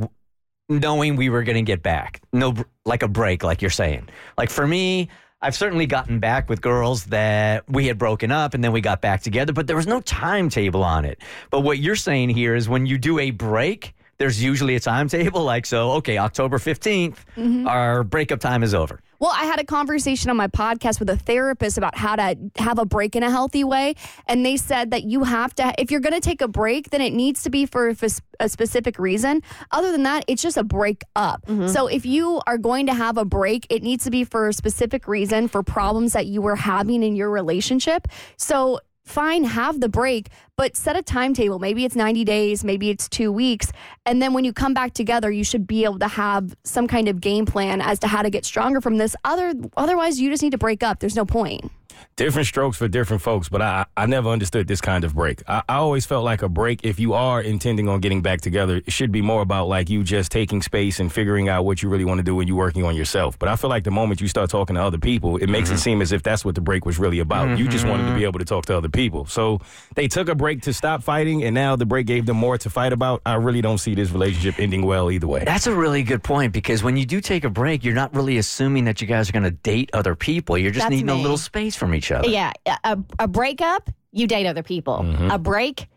knowing 0.69 1.15
we 1.15 1.29
were 1.29 1.43
going 1.43 1.55
to 1.55 1.63
get 1.63 1.81
back. 1.81 2.21
No, 2.31 2.53
like 2.85 3.03
a 3.03 3.07
break, 3.07 3.43
like 3.43 3.61
you're 3.61 3.71
saying. 3.71 4.09
Like 4.37 4.49
for 4.49 4.67
me, 4.67 5.09
I've 5.41 5.55
certainly 5.55 5.85
gotten 5.85 6.19
back 6.19 6.49
with 6.49 6.59
girls 6.59 7.05
that 7.05 7.63
we 7.69 7.87
had 7.87 7.97
broken 7.97 8.29
up 8.29 8.53
and 8.53 8.61
then 8.61 8.73
we 8.73 8.81
got 8.81 8.99
back 8.99 9.21
together, 9.21 9.53
but 9.53 9.67
there 9.67 9.77
was 9.77 9.87
no 9.87 10.01
timetable 10.01 10.83
on 10.83 11.05
it. 11.05 11.21
But 11.49 11.61
what 11.61 11.79
you're 11.79 11.95
saying 11.95 12.29
here 12.29 12.55
is 12.55 12.67
when 12.67 12.85
you 12.85 12.97
do 12.97 13.19
a 13.19 13.31
break, 13.31 13.93
there's 14.17 14.43
usually 14.43 14.75
a 14.75 14.81
timetable. 14.81 15.43
Like, 15.43 15.65
so, 15.65 15.91
okay, 15.93 16.17
October 16.17 16.57
15th, 16.57 17.15
mm-hmm. 17.37 17.67
our 17.67 18.03
breakup 18.03 18.41
time 18.41 18.63
is 18.63 18.73
over. 18.73 18.99
Well, 19.19 19.31
I 19.33 19.45
had 19.45 19.59
a 19.59 19.65
conversation 19.65 20.29
on 20.29 20.37
my 20.37 20.47
podcast 20.47 20.99
with 20.99 21.09
a 21.09 21.17
therapist 21.17 21.77
about 21.77 21.97
how 21.97 22.15
to 22.15 22.37
have 22.57 22.79
a 22.79 22.85
break 22.85 23.15
in 23.15 23.23
a 23.23 23.29
healthy 23.29 23.63
way. 23.63 23.95
And 24.27 24.45
they 24.45 24.57
said 24.57 24.91
that 24.91 25.03
you 25.03 25.23
have 25.25 25.53
to, 25.55 25.73
if 25.77 25.91
you're 25.91 25.99
going 25.99 26.13
to 26.13 26.21
take 26.21 26.41
a 26.41 26.47
break, 26.47 26.89
then 26.89 27.01
it 27.01 27.13
needs 27.13 27.43
to 27.43 27.49
be 27.49 27.65
for 27.65 27.89
a 27.89 27.95
f- 28.01 28.21
a 28.39 28.47
specific 28.47 28.97
reason. 28.97 29.41
Other 29.71 29.91
than 29.91 30.03
that, 30.03 30.23
it's 30.27 30.41
just 30.41 30.57
a 30.57 30.63
break 30.63 31.03
up. 31.15 31.45
Mm-hmm. 31.45 31.67
So 31.67 31.87
if 31.87 32.05
you 32.05 32.41
are 32.47 32.57
going 32.57 32.85
to 32.85 32.93
have 32.93 33.17
a 33.17 33.25
break, 33.25 33.67
it 33.69 33.83
needs 33.83 34.05
to 34.05 34.11
be 34.11 34.23
for 34.23 34.47
a 34.47 34.53
specific 34.53 35.07
reason 35.07 35.47
for 35.47 35.61
problems 35.61 36.13
that 36.13 36.25
you 36.25 36.41
were 36.41 36.55
having 36.55 37.03
in 37.03 37.15
your 37.15 37.29
relationship. 37.29 38.07
So 38.37 38.79
fine, 39.09 39.43
have 39.43 39.79
the 39.79 39.89
break, 39.89 40.29
but 40.55 40.77
set 40.77 40.95
a 40.95 41.01
timetable. 41.01 41.59
Maybe 41.59 41.83
it's 41.83 41.95
90 41.95 42.23
days, 42.23 42.63
maybe 42.63 42.89
it's 42.89 43.09
two 43.09 43.31
weeks. 43.31 43.71
And 44.05 44.21
then 44.21 44.33
when 44.33 44.45
you 44.45 44.53
come 44.53 44.73
back 44.73 44.93
together, 44.93 45.31
you 45.31 45.43
should 45.43 45.67
be 45.67 45.83
able 45.83 45.99
to 45.99 46.07
have 46.07 46.55
some 46.63 46.87
kind 46.87 47.07
of 47.07 47.19
game 47.19 47.45
plan 47.45 47.81
as 47.81 47.99
to 47.99 48.07
how 48.07 48.21
to 48.21 48.29
get 48.29 48.45
stronger 48.45 48.81
from 48.81 48.97
this. 48.97 49.15
Other 49.25 49.53
otherwise 49.75 50.19
you 50.19 50.29
just 50.29 50.43
need 50.43 50.51
to 50.51 50.57
break 50.57 50.83
up. 50.83 50.99
There's 50.99 51.15
no 51.15 51.25
point. 51.25 51.71
Different 52.15 52.47
strokes 52.47 52.77
for 52.77 52.87
different 52.87 53.21
folks, 53.21 53.49
but 53.49 53.61
I, 53.61 53.85
I 53.95 54.05
never 54.05 54.29
understood 54.29 54.67
this 54.67 54.81
kind 54.81 55.03
of 55.03 55.15
break. 55.15 55.41
I, 55.47 55.63
I 55.69 55.75
always 55.75 56.05
felt 56.05 56.25
like 56.25 56.41
a 56.41 56.49
break, 56.49 56.83
if 56.83 56.99
you 56.99 57.13
are 57.13 57.41
intending 57.41 57.87
on 57.87 57.99
getting 58.01 58.21
back 58.21 58.41
together, 58.41 58.77
it 58.77 58.91
should 58.91 59.11
be 59.11 59.21
more 59.21 59.41
about 59.41 59.67
like 59.67 59.89
you 59.89 60.03
just 60.03 60.31
taking 60.31 60.61
space 60.61 60.99
and 60.99 61.11
figuring 61.11 61.49
out 61.49 61.65
what 61.65 61.81
you 61.81 61.89
really 61.89 62.05
want 62.05 62.19
to 62.19 62.23
do 62.23 62.35
when 62.35 62.47
you're 62.47 62.57
working 62.57 62.83
on 62.83 62.95
yourself. 62.95 63.39
But 63.39 63.49
I 63.49 63.55
feel 63.55 63.69
like 63.69 63.83
the 63.83 63.91
moment 63.91 64.21
you 64.21 64.27
start 64.27 64.49
talking 64.49 64.75
to 64.75 64.81
other 64.81 64.97
people, 64.97 65.37
it 65.37 65.47
makes 65.47 65.69
it 65.69 65.73
mm-hmm. 65.73 65.81
seem 65.81 66.01
as 66.01 66.11
if 66.11 66.23
that's 66.23 66.43
what 66.43 66.55
the 66.55 66.61
break 66.61 66.85
was 66.85 66.99
really 66.99 67.19
about. 67.19 67.57
You 67.57 67.67
just 67.67 67.85
wanted 67.85 68.03
to 68.03 68.09
be 68.09 68.15
mm-hmm. 68.17 68.25
able 68.25 68.39
to 68.39 68.45
talk 68.45 68.65
to 68.65 68.77
other 68.77 68.89
people. 68.89 69.25
So 69.25 69.59
they 69.95 70.07
took 70.07 70.29
a 70.29 70.35
break 70.35 70.61
to 70.63 70.73
stop 70.73 71.03
fighting, 71.03 71.43
and 71.43 71.55
now 71.55 71.75
the 71.75 71.85
break 71.85 72.05
gave 72.05 72.25
them 72.25 72.37
more 72.37 72.57
to 72.57 72.69
fight 72.69 72.93
about. 72.93 73.21
I 73.25 73.35
really 73.35 73.61
don't 73.61 73.77
see 73.77 73.95
this 73.95 74.11
relationship 74.11 74.59
ending 74.59 74.85
well 74.85 75.09
either 75.11 75.27
way. 75.27 75.43
That's 75.45 75.67
a 75.67 75.75
really 75.75 76.03
good 76.03 76.23
point 76.23 76.53
because 76.53 76.83
when 76.83 76.97
you 76.97 77.05
do 77.05 77.21
take 77.21 77.43
a 77.43 77.49
break, 77.49 77.83
you're 77.83 77.95
not 77.95 78.13
really 78.13 78.37
assuming 78.37 78.85
that 78.85 79.01
you 79.01 79.07
guys 79.07 79.29
are 79.29 79.33
going 79.33 79.43
to 79.43 79.51
date 79.51 79.89
other 79.93 80.15
people. 80.15 80.57
You're 80.57 80.71
just 80.71 80.85
That's 80.85 80.91
needing 80.91 81.09
a 81.09 81.15
little 81.15 81.37
space 81.37 81.75
from 81.75 81.88
each 81.93 82.11
other. 82.11 82.29
Yeah, 82.29 82.51
a, 82.83 82.97
a 83.19 83.27
breakup, 83.27 83.89
you 84.11 84.27
date 84.27 84.45
other 84.45 84.63
people. 84.63 84.99
Mm-hmm. 84.99 85.31
A 85.31 85.37
break, 85.37 85.87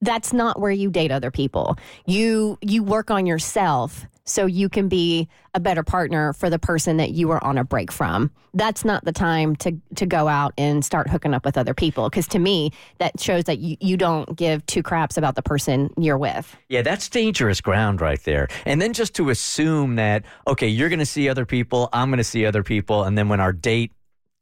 that's 0.00 0.32
not 0.32 0.60
where 0.60 0.70
you 0.70 0.90
date 0.90 1.12
other 1.12 1.30
people. 1.30 1.76
You 2.06 2.58
you 2.60 2.82
work 2.82 3.10
on 3.10 3.24
yourself 3.26 4.04
so 4.24 4.46
you 4.46 4.68
can 4.68 4.88
be 4.88 5.28
a 5.54 5.60
better 5.60 5.82
partner 5.82 6.32
for 6.32 6.48
the 6.48 6.58
person 6.58 6.96
that 6.98 7.10
you 7.10 7.28
were 7.28 7.42
on 7.42 7.58
a 7.58 7.64
break 7.64 7.90
from. 7.90 8.30
That's 8.54 8.84
not 8.84 9.04
the 9.04 9.12
time 9.12 9.56
to 9.56 9.80
to 9.96 10.06
go 10.06 10.28
out 10.28 10.54
and 10.58 10.84
start 10.84 11.08
hooking 11.08 11.34
up 11.34 11.44
with 11.44 11.56
other 11.56 11.74
people 11.74 12.08
because 12.08 12.26
to 12.28 12.38
me 12.38 12.70
that 12.98 13.18
shows 13.20 13.44
that 13.44 13.58
you, 13.58 13.76
you 13.80 13.96
don't 13.96 14.36
give 14.36 14.64
two 14.66 14.82
craps 14.82 15.16
about 15.16 15.34
the 15.36 15.42
person 15.42 15.90
you're 15.96 16.18
with. 16.18 16.54
Yeah, 16.68 16.82
that's 16.82 17.08
dangerous 17.08 17.60
ground 17.60 18.00
right 18.00 18.22
there. 18.24 18.48
And 18.66 18.80
then 18.80 18.92
just 18.92 19.14
to 19.16 19.30
assume 19.30 19.96
that, 19.96 20.24
okay, 20.46 20.68
you're 20.68 20.88
going 20.88 20.98
to 20.98 21.06
see 21.06 21.28
other 21.28 21.46
people, 21.46 21.88
I'm 21.92 22.10
going 22.10 22.18
to 22.18 22.24
see 22.24 22.44
other 22.44 22.62
people. 22.62 23.04
And 23.04 23.16
then 23.16 23.28
when 23.28 23.40
our 23.40 23.52
date, 23.52 23.92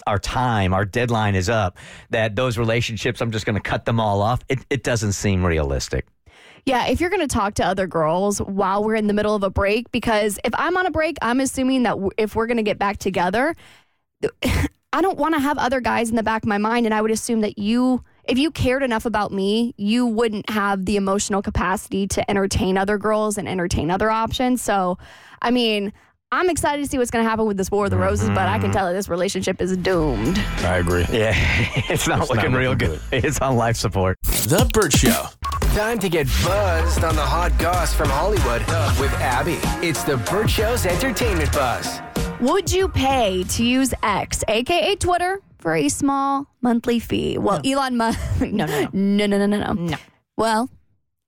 our 0.07 0.19
time, 0.19 0.73
our 0.73 0.85
deadline 0.85 1.35
is 1.35 1.49
up, 1.49 1.79
that 2.11 2.37
those 2.37 2.59
relationships, 2.59 3.21
I'm 3.21 3.31
just 3.31 3.47
going 3.47 3.55
to 3.55 3.63
cut 3.63 3.85
them 3.85 4.01
all 4.01 4.23
off. 4.23 4.41
It, 4.49 4.61
it 4.71 4.83
doesn't 4.83 5.13
seem 5.13 5.45
realistic. 5.45 6.07
Yeah, 6.67 6.87
if 6.89 7.01
you're 7.01 7.11
going 7.11 7.27
to 7.27 7.35
talk 7.35 7.55
to 7.55 7.65
other 7.65 7.87
girls 7.87 8.39
while 8.39 8.85
we're 8.85 8.95
in 8.95 9.07
the 9.07 9.15
middle 9.15 9.35
of 9.35 9.43
a 9.43 9.51
break, 9.51 9.91
because 9.93 10.39
if 10.45 10.53
I'm 10.55 10.77
on 10.77 10.87
a 10.87 10.91
break, 10.91 11.17
I'm 11.23 11.41
assuming 11.41 11.85
that 11.85 11.91
w- 11.91 12.11
if 12.19 12.37
we're 12.37 12.47
going 12.47 12.59
to 12.59 12.63
get 12.63 12.79
back 12.79 12.99
together, 12.99 13.57
I 14.93 15.03
don't 15.03 15.19
want 15.19 15.35
to 15.35 15.41
have 15.41 15.57
other 15.57 15.81
guys 15.81 16.11
in 16.11 16.17
the 16.17 16.23
back 16.23 16.43
of 16.43 16.49
my 16.49 16.59
mind. 16.59 16.87
And 16.87 16.95
I 16.95 17.01
would 17.01 17.11
assume 17.11 17.41
that 17.43 17.59
you, 17.59 18.05
if 18.25 18.39
you 18.39 18.51
cared 18.51 18.83
enough 18.83 19.07
about 19.07 19.33
me, 19.33 19.73
you 19.77 20.05
wouldn't 20.07 20.51
have 20.51 20.85
the 20.85 20.97
emotional 20.97 21.43
capacity 21.43 22.07
to 22.09 22.31
entertain 22.31 22.77
other 22.77 22.99
girls 22.99 23.39
and 23.39 23.49
entertain 23.49 23.91
other 23.91 24.11
options. 24.11 24.61
So, 24.61 24.99
I 25.41 25.51
mean, 25.51 25.93
I'm 26.33 26.49
excited 26.49 26.81
to 26.85 26.89
see 26.89 26.97
what's 26.97 27.11
going 27.11 27.25
to 27.25 27.29
happen 27.29 27.45
with 27.47 27.57
this 27.57 27.73
War 27.73 27.87
of 27.87 27.91
the 27.91 27.97
Roses, 27.97 28.29
but 28.29 28.39
I 28.47 28.59
can 28.59 28.67
mm-hmm. 28.67 28.73
tell 28.73 28.87
that 28.87 28.93
this 28.93 29.09
relationship 29.09 29.61
is 29.61 29.77
doomed. 29.77 30.39
I 30.59 30.77
agree. 30.77 31.05
Yeah, 31.11 31.35
it's 31.89 32.07
not 32.07 32.21
It's 32.21 32.31
looking 32.31 32.53
not 32.53 32.59
real 32.59 32.71
looking 32.71 32.89
good. 32.89 33.01
It's 33.11 33.41
on 33.41 33.57
life 33.57 33.77
support. 33.77 34.17
The 34.23 34.71
Bert 34.73 34.93
Show. 34.93 35.27
Time 35.75 35.99
to 35.99 36.09
get 36.09 36.29
buzzed 36.45 37.03
on 37.03 37.17
the 37.17 37.23
hot 37.23 37.59
goss 37.59 37.93
from 37.93 38.09
Hollywood 38.11 38.61
with 39.01 39.13
Abby. 39.15 39.59
It's 39.85 40.05
the 40.05 40.19
Bert 40.19 40.49
Show's 40.49 40.87
entertainment 40.87 41.53
buzz. 41.53 42.01
Would 42.41 42.71
you 42.73 42.89
pay 42.89 43.43
to 43.43 43.65
use 43.65 43.93
X, 44.05 44.45
aka 44.47 44.95
Twitter, 44.95 45.41
for 45.59 45.75
a 45.75 45.89
small 45.89 46.47
monthly 46.63 47.01
fee? 47.01 47.39
Well, 47.39 47.61
Elon 47.65 47.97
Musk. 47.97 48.21
No, 48.41 48.67
no, 48.67 48.89
no, 48.93 49.27
no, 49.27 49.37
no, 49.39 49.47
no, 49.47 49.59
no. 49.59 49.73
No. 49.73 49.97
Well, 50.37 50.71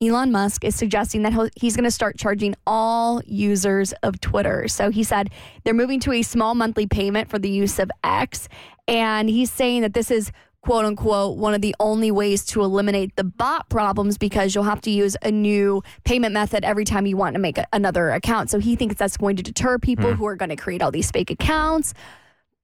Elon 0.03 0.33
Musk 0.33 0.65
is 0.65 0.75
suggesting 0.75 1.23
that 1.23 1.51
he's 1.55 1.77
going 1.77 1.85
to 1.85 1.91
start 1.91 2.19
charging 2.19 2.55
all 2.67 3.23
users 3.25 3.93
of 4.03 4.21
Twitter. 4.21 4.67
So 4.67 4.91
he 4.91 5.05
said 5.05 5.31
they're 5.63 5.75
moving 5.75 6.01
to 6.01 6.13
a 6.13 6.23
small 6.23 6.55
monthly 6.55 6.87
payment 6.87 7.31
for 7.31 7.39
the 7.39 7.49
use 7.49 7.79
of 7.79 7.91
X. 8.03 8.49
And 8.89 9.29
he's 9.29 9.53
saying 9.53 9.83
that 9.83 9.95
this 9.95 10.11
is 10.11 10.33
quote 10.63 10.85
unquote 10.85 11.39
one 11.39 11.55
of 11.55 11.61
the 11.61 11.75
only 11.79 12.11
ways 12.11 12.45
to 12.47 12.63
eliminate 12.63 13.15
the 13.17 13.25
bot 13.25 13.69
problems 13.69 14.17
because 14.19 14.55
you'll 14.55 14.65
have 14.65 14.81
to 14.81 14.91
use 14.91 15.17
a 15.23 15.31
new 15.31 15.83
payment 16.05 16.33
method 16.33 16.65
every 16.65 16.85
time 16.85 17.07
you 17.07 17.17
want 17.17 17.35
to 17.35 17.41
make 17.41 17.59
a, 17.59 17.67
another 17.73 18.11
account. 18.11 18.51
So 18.51 18.59
he 18.59 18.77
thinks 18.77 18.97
that's 18.97 19.17
going 19.17 19.37
to 19.37 19.43
deter 19.43 19.79
people 19.79 20.15
who 20.15 20.27
are 20.27 20.37
going 20.37 20.51
to 20.51 20.57
create 20.57 20.83
all 20.83 20.91
these 20.91 21.11
fake 21.11 21.31
accounts. 21.31 21.95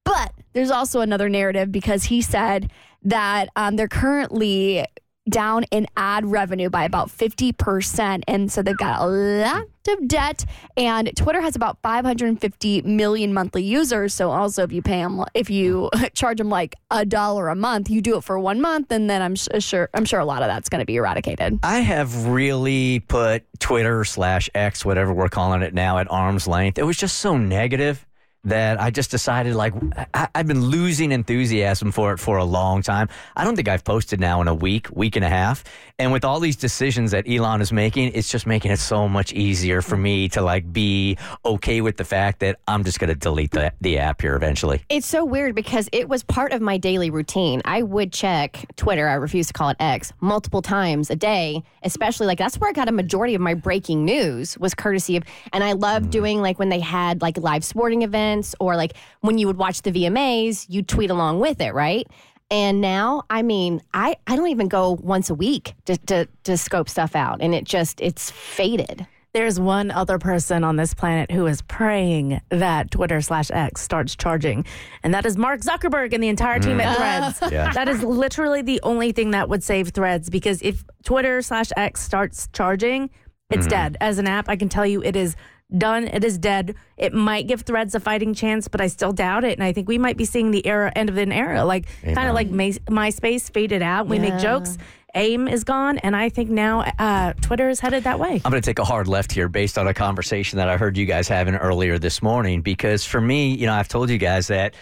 But 0.04 0.32
there's 0.54 0.70
also 0.70 1.00
another 1.00 1.28
narrative 1.28 1.70
because 1.70 2.04
he 2.04 2.22
said 2.22 2.70
that 3.02 3.48
um, 3.56 3.76
they're 3.76 3.88
currently 3.88 4.84
down 5.28 5.64
in 5.64 5.86
ad 5.96 6.26
revenue 6.26 6.70
by 6.70 6.84
about 6.84 7.08
50%. 7.08 8.22
And 8.26 8.50
so 8.50 8.62
they've 8.62 8.76
got 8.76 9.00
a 9.00 9.06
lot 9.06 9.66
of 9.88 10.08
debt. 10.08 10.44
And 10.76 11.10
Twitter 11.16 11.40
has 11.40 11.56
about 11.56 11.78
550 11.82 12.82
million 12.82 13.32
monthly 13.32 13.62
users. 13.62 14.14
So 14.14 14.30
also, 14.30 14.62
if 14.62 14.72
you 14.72 14.82
pay 14.82 15.02
them, 15.02 15.24
if 15.34 15.50
you 15.50 15.90
charge 16.14 16.38
them 16.38 16.48
like 16.48 16.76
a 16.90 17.04
dollar 17.04 17.48
a 17.48 17.54
month, 17.54 17.90
you 17.90 18.00
do 18.00 18.16
it 18.16 18.24
for 18.24 18.38
one 18.38 18.60
month. 18.60 18.90
And 18.90 19.08
then 19.08 19.22
I'm 19.22 19.34
uh, 19.52 19.60
sure, 19.60 19.88
I'm 19.94 20.04
sure 20.04 20.20
a 20.20 20.24
lot 20.24 20.42
of 20.42 20.48
that's 20.48 20.68
going 20.68 20.80
to 20.80 20.86
be 20.86 20.96
eradicated. 20.96 21.58
I 21.62 21.80
have 21.80 22.26
really 22.26 23.00
put 23.00 23.44
Twitter 23.58 24.04
slash 24.04 24.50
X, 24.54 24.84
whatever 24.84 25.12
we're 25.12 25.28
calling 25.28 25.62
it 25.62 25.74
now, 25.74 25.98
at 25.98 26.10
arm's 26.10 26.46
length. 26.46 26.78
It 26.78 26.84
was 26.84 26.96
just 26.96 27.18
so 27.18 27.36
negative. 27.36 28.04
That 28.44 28.80
I 28.80 28.90
just 28.90 29.10
decided 29.10 29.54
like 29.54 29.74
I, 30.14 30.28
I've 30.34 30.46
been 30.46 30.62
losing 30.62 31.12
enthusiasm 31.12 31.92
for 31.92 32.12
it 32.12 32.18
for 32.18 32.36
a 32.36 32.44
long 32.44 32.82
time. 32.82 33.08
I 33.36 33.44
don't 33.44 33.56
think 33.56 33.68
I've 33.68 33.84
posted 33.84 34.20
now 34.20 34.40
in 34.40 34.48
a 34.48 34.54
week, 34.54 34.88
week 34.92 35.16
and 35.16 35.24
a 35.24 35.28
half. 35.28 35.64
And 35.98 36.12
with 36.12 36.24
all 36.24 36.38
these 36.38 36.56
decisions 36.56 37.10
that 37.10 37.28
Elon 37.28 37.60
is 37.60 37.72
making, 37.72 38.12
it's 38.14 38.30
just 38.30 38.46
making 38.46 38.70
it 38.70 38.78
so 38.78 39.08
much 39.08 39.32
easier 39.32 39.82
for 39.82 39.96
me 39.96 40.28
to 40.30 40.42
like 40.42 40.72
be 40.72 41.18
okay 41.44 41.80
with 41.80 41.96
the 41.96 42.04
fact 42.04 42.38
that 42.40 42.60
I'm 42.68 42.84
just 42.84 43.00
going 43.00 43.08
to 43.08 43.16
delete 43.16 43.50
the, 43.50 43.72
the 43.80 43.98
app 43.98 44.20
here 44.20 44.36
eventually. 44.36 44.82
It's 44.88 45.06
so 45.06 45.24
weird 45.24 45.56
because 45.56 45.88
it 45.92 46.08
was 46.08 46.22
part 46.22 46.52
of 46.52 46.62
my 46.62 46.78
daily 46.78 47.10
routine. 47.10 47.62
I 47.64 47.82
would 47.82 48.12
check 48.12 48.64
Twitter, 48.76 49.08
I 49.08 49.14
refuse 49.14 49.48
to 49.48 49.52
call 49.52 49.70
it 49.70 49.76
X, 49.80 50.12
multiple 50.20 50.62
times 50.62 51.10
a 51.10 51.16
day, 51.16 51.64
especially 51.82 52.28
like 52.28 52.38
that's 52.38 52.58
where 52.58 52.70
I 52.70 52.72
got 52.72 52.88
a 52.88 52.92
majority 52.92 53.34
of 53.34 53.40
my 53.40 53.54
breaking 53.54 54.04
news 54.04 54.56
was 54.58 54.74
courtesy 54.74 55.16
of 55.16 55.24
and 55.52 55.64
I 55.64 55.72
love 55.72 56.04
mm. 56.04 56.10
doing 56.10 56.40
like 56.40 56.60
when 56.60 56.68
they 56.68 56.80
had 56.80 57.22
like 57.22 57.36
live 57.38 57.64
sporting 57.64 58.02
events 58.02 58.27
or 58.60 58.76
like 58.76 58.94
when 59.20 59.38
you 59.38 59.46
would 59.46 59.56
watch 59.56 59.82
the 59.82 59.92
VMAs, 59.92 60.66
you 60.68 60.82
tweet 60.82 61.10
along 61.10 61.40
with 61.40 61.60
it, 61.60 61.74
right? 61.74 62.06
And 62.50 62.80
now, 62.80 63.24
I 63.28 63.42
mean, 63.42 63.82
I, 63.92 64.16
I 64.26 64.36
don't 64.36 64.48
even 64.48 64.68
go 64.68 64.98
once 65.02 65.28
a 65.28 65.34
week 65.34 65.74
to, 65.84 65.96
to, 66.06 66.28
to 66.44 66.56
scope 66.56 66.88
stuff 66.88 67.14
out. 67.14 67.42
And 67.42 67.54
it 67.54 67.64
just, 67.64 68.00
it's 68.00 68.30
faded. 68.30 69.06
There's 69.34 69.60
one 69.60 69.90
other 69.90 70.18
person 70.18 70.64
on 70.64 70.76
this 70.76 70.94
planet 70.94 71.30
who 71.30 71.46
is 71.46 71.60
praying 71.60 72.40
that 72.48 72.90
Twitter 72.90 73.20
slash 73.20 73.50
X 73.50 73.82
starts 73.82 74.16
charging, 74.16 74.64
and 75.02 75.12
that 75.12 75.26
is 75.26 75.36
Mark 75.36 75.60
Zuckerberg 75.60 76.14
and 76.14 76.22
the 76.22 76.28
entire 76.28 76.58
team 76.58 76.80
at 76.80 76.96
mm. 76.96 77.36
Threads. 77.36 77.52
Yeah. 77.52 77.70
That 77.72 77.88
is 77.88 78.02
literally 78.02 78.62
the 78.62 78.80
only 78.82 79.12
thing 79.12 79.32
that 79.32 79.50
would 79.50 79.62
save 79.62 79.90
Threads 79.90 80.30
because 80.30 80.62
if 80.62 80.82
Twitter 81.04 81.42
slash 81.42 81.70
X 81.76 82.00
starts 82.00 82.48
charging, 82.52 83.10
it's 83.50 83.60
mm-hmm. 83.60 83.68
dead. 83.68 83.96
As 84.00 84.18
an 84.18 84.26
app, 84.26 84.48
I 84.48 84.56
can 84.56 84.68
tell 84.68 84.86
you 84.86 85.02
it 85.02 85.14
is 85.14 85.36
done. 85.76 86.08
It 86.08 86.24
is 86.24 86.38
dead. 86.38 86.74
It 86.96 87.12
might 87.12 87.46
give 87.46 87.62
Threads 87.62 87.94
a 87.94 88.00
fighting 88.00 88.34
chance, 88.34 88.68
but 88.68 88.80
I 88.80 88.86
still 88.86 89.12
doubt 89.12 89.44
it. 89.44 89.58
And 89.58 89.62
I 89.62 89.72
think 89.72 89.88
we 89.88 89.98
might 89.98 90.16
be 90.16 90.24
seeing 90.24 90.50
the 90.50 90.66
era 90.66 90.92
end 90.96 91.10
of 91.10 91.16
an 91.16 91.32
era, 91.32 91.64
like 91.64 91.86
kind 92.02 92.28
of 92.28 92.34
like 92.34 92.50
My, 92.50 92.70
MySpace 92.88 93.52
faded 93.52 93.82
out. 93.82 94.06
We 94.06 94.18
make 94.18 94.38
jokes. 94.38 94.78
AIM 95.14 95.48
is 95.48 95.64
gone, 95.64 95.96
and 95.98 96.14
I 96.14 96.28
think 96.28 96.50
now 96.50 96.80
uh, 96.98 97.32
Twitter 97.40 97.70
is 97.70 97.80
headed 97.80 98.04
that 98.04 98.20
way. 98.20 98.42
I'm 98.44 98.50
going 98.50 98.62
to 98.62 98.66
take 98.66 98.78
a 98.78 98.84
hard 98.84 99.08
left 99.08 99.32
here 99.32 99.48
based 99.48 99.78
on 99.78 99.88
a 99.88 99.94
conversation 99.94 100.58
that 100.58 100.68
I 100.68 100.76
heard 100.76 100.98
you 100.98 101.06
guys 101.06 101.26
having 101.28 101.54
earlier 101.54 101.98
this 101.98 102.22
morning. 102.22 102.60
Because 102.60 103.06
for 103.06 103.20
me, 103.20 103.54
you 103.54 103.66
know, 103.66 103.72
I've 103.72 103.88
told 103.88 104.10
you 104.10 104.18
guys 104.18 104.48
that 104.48 104.74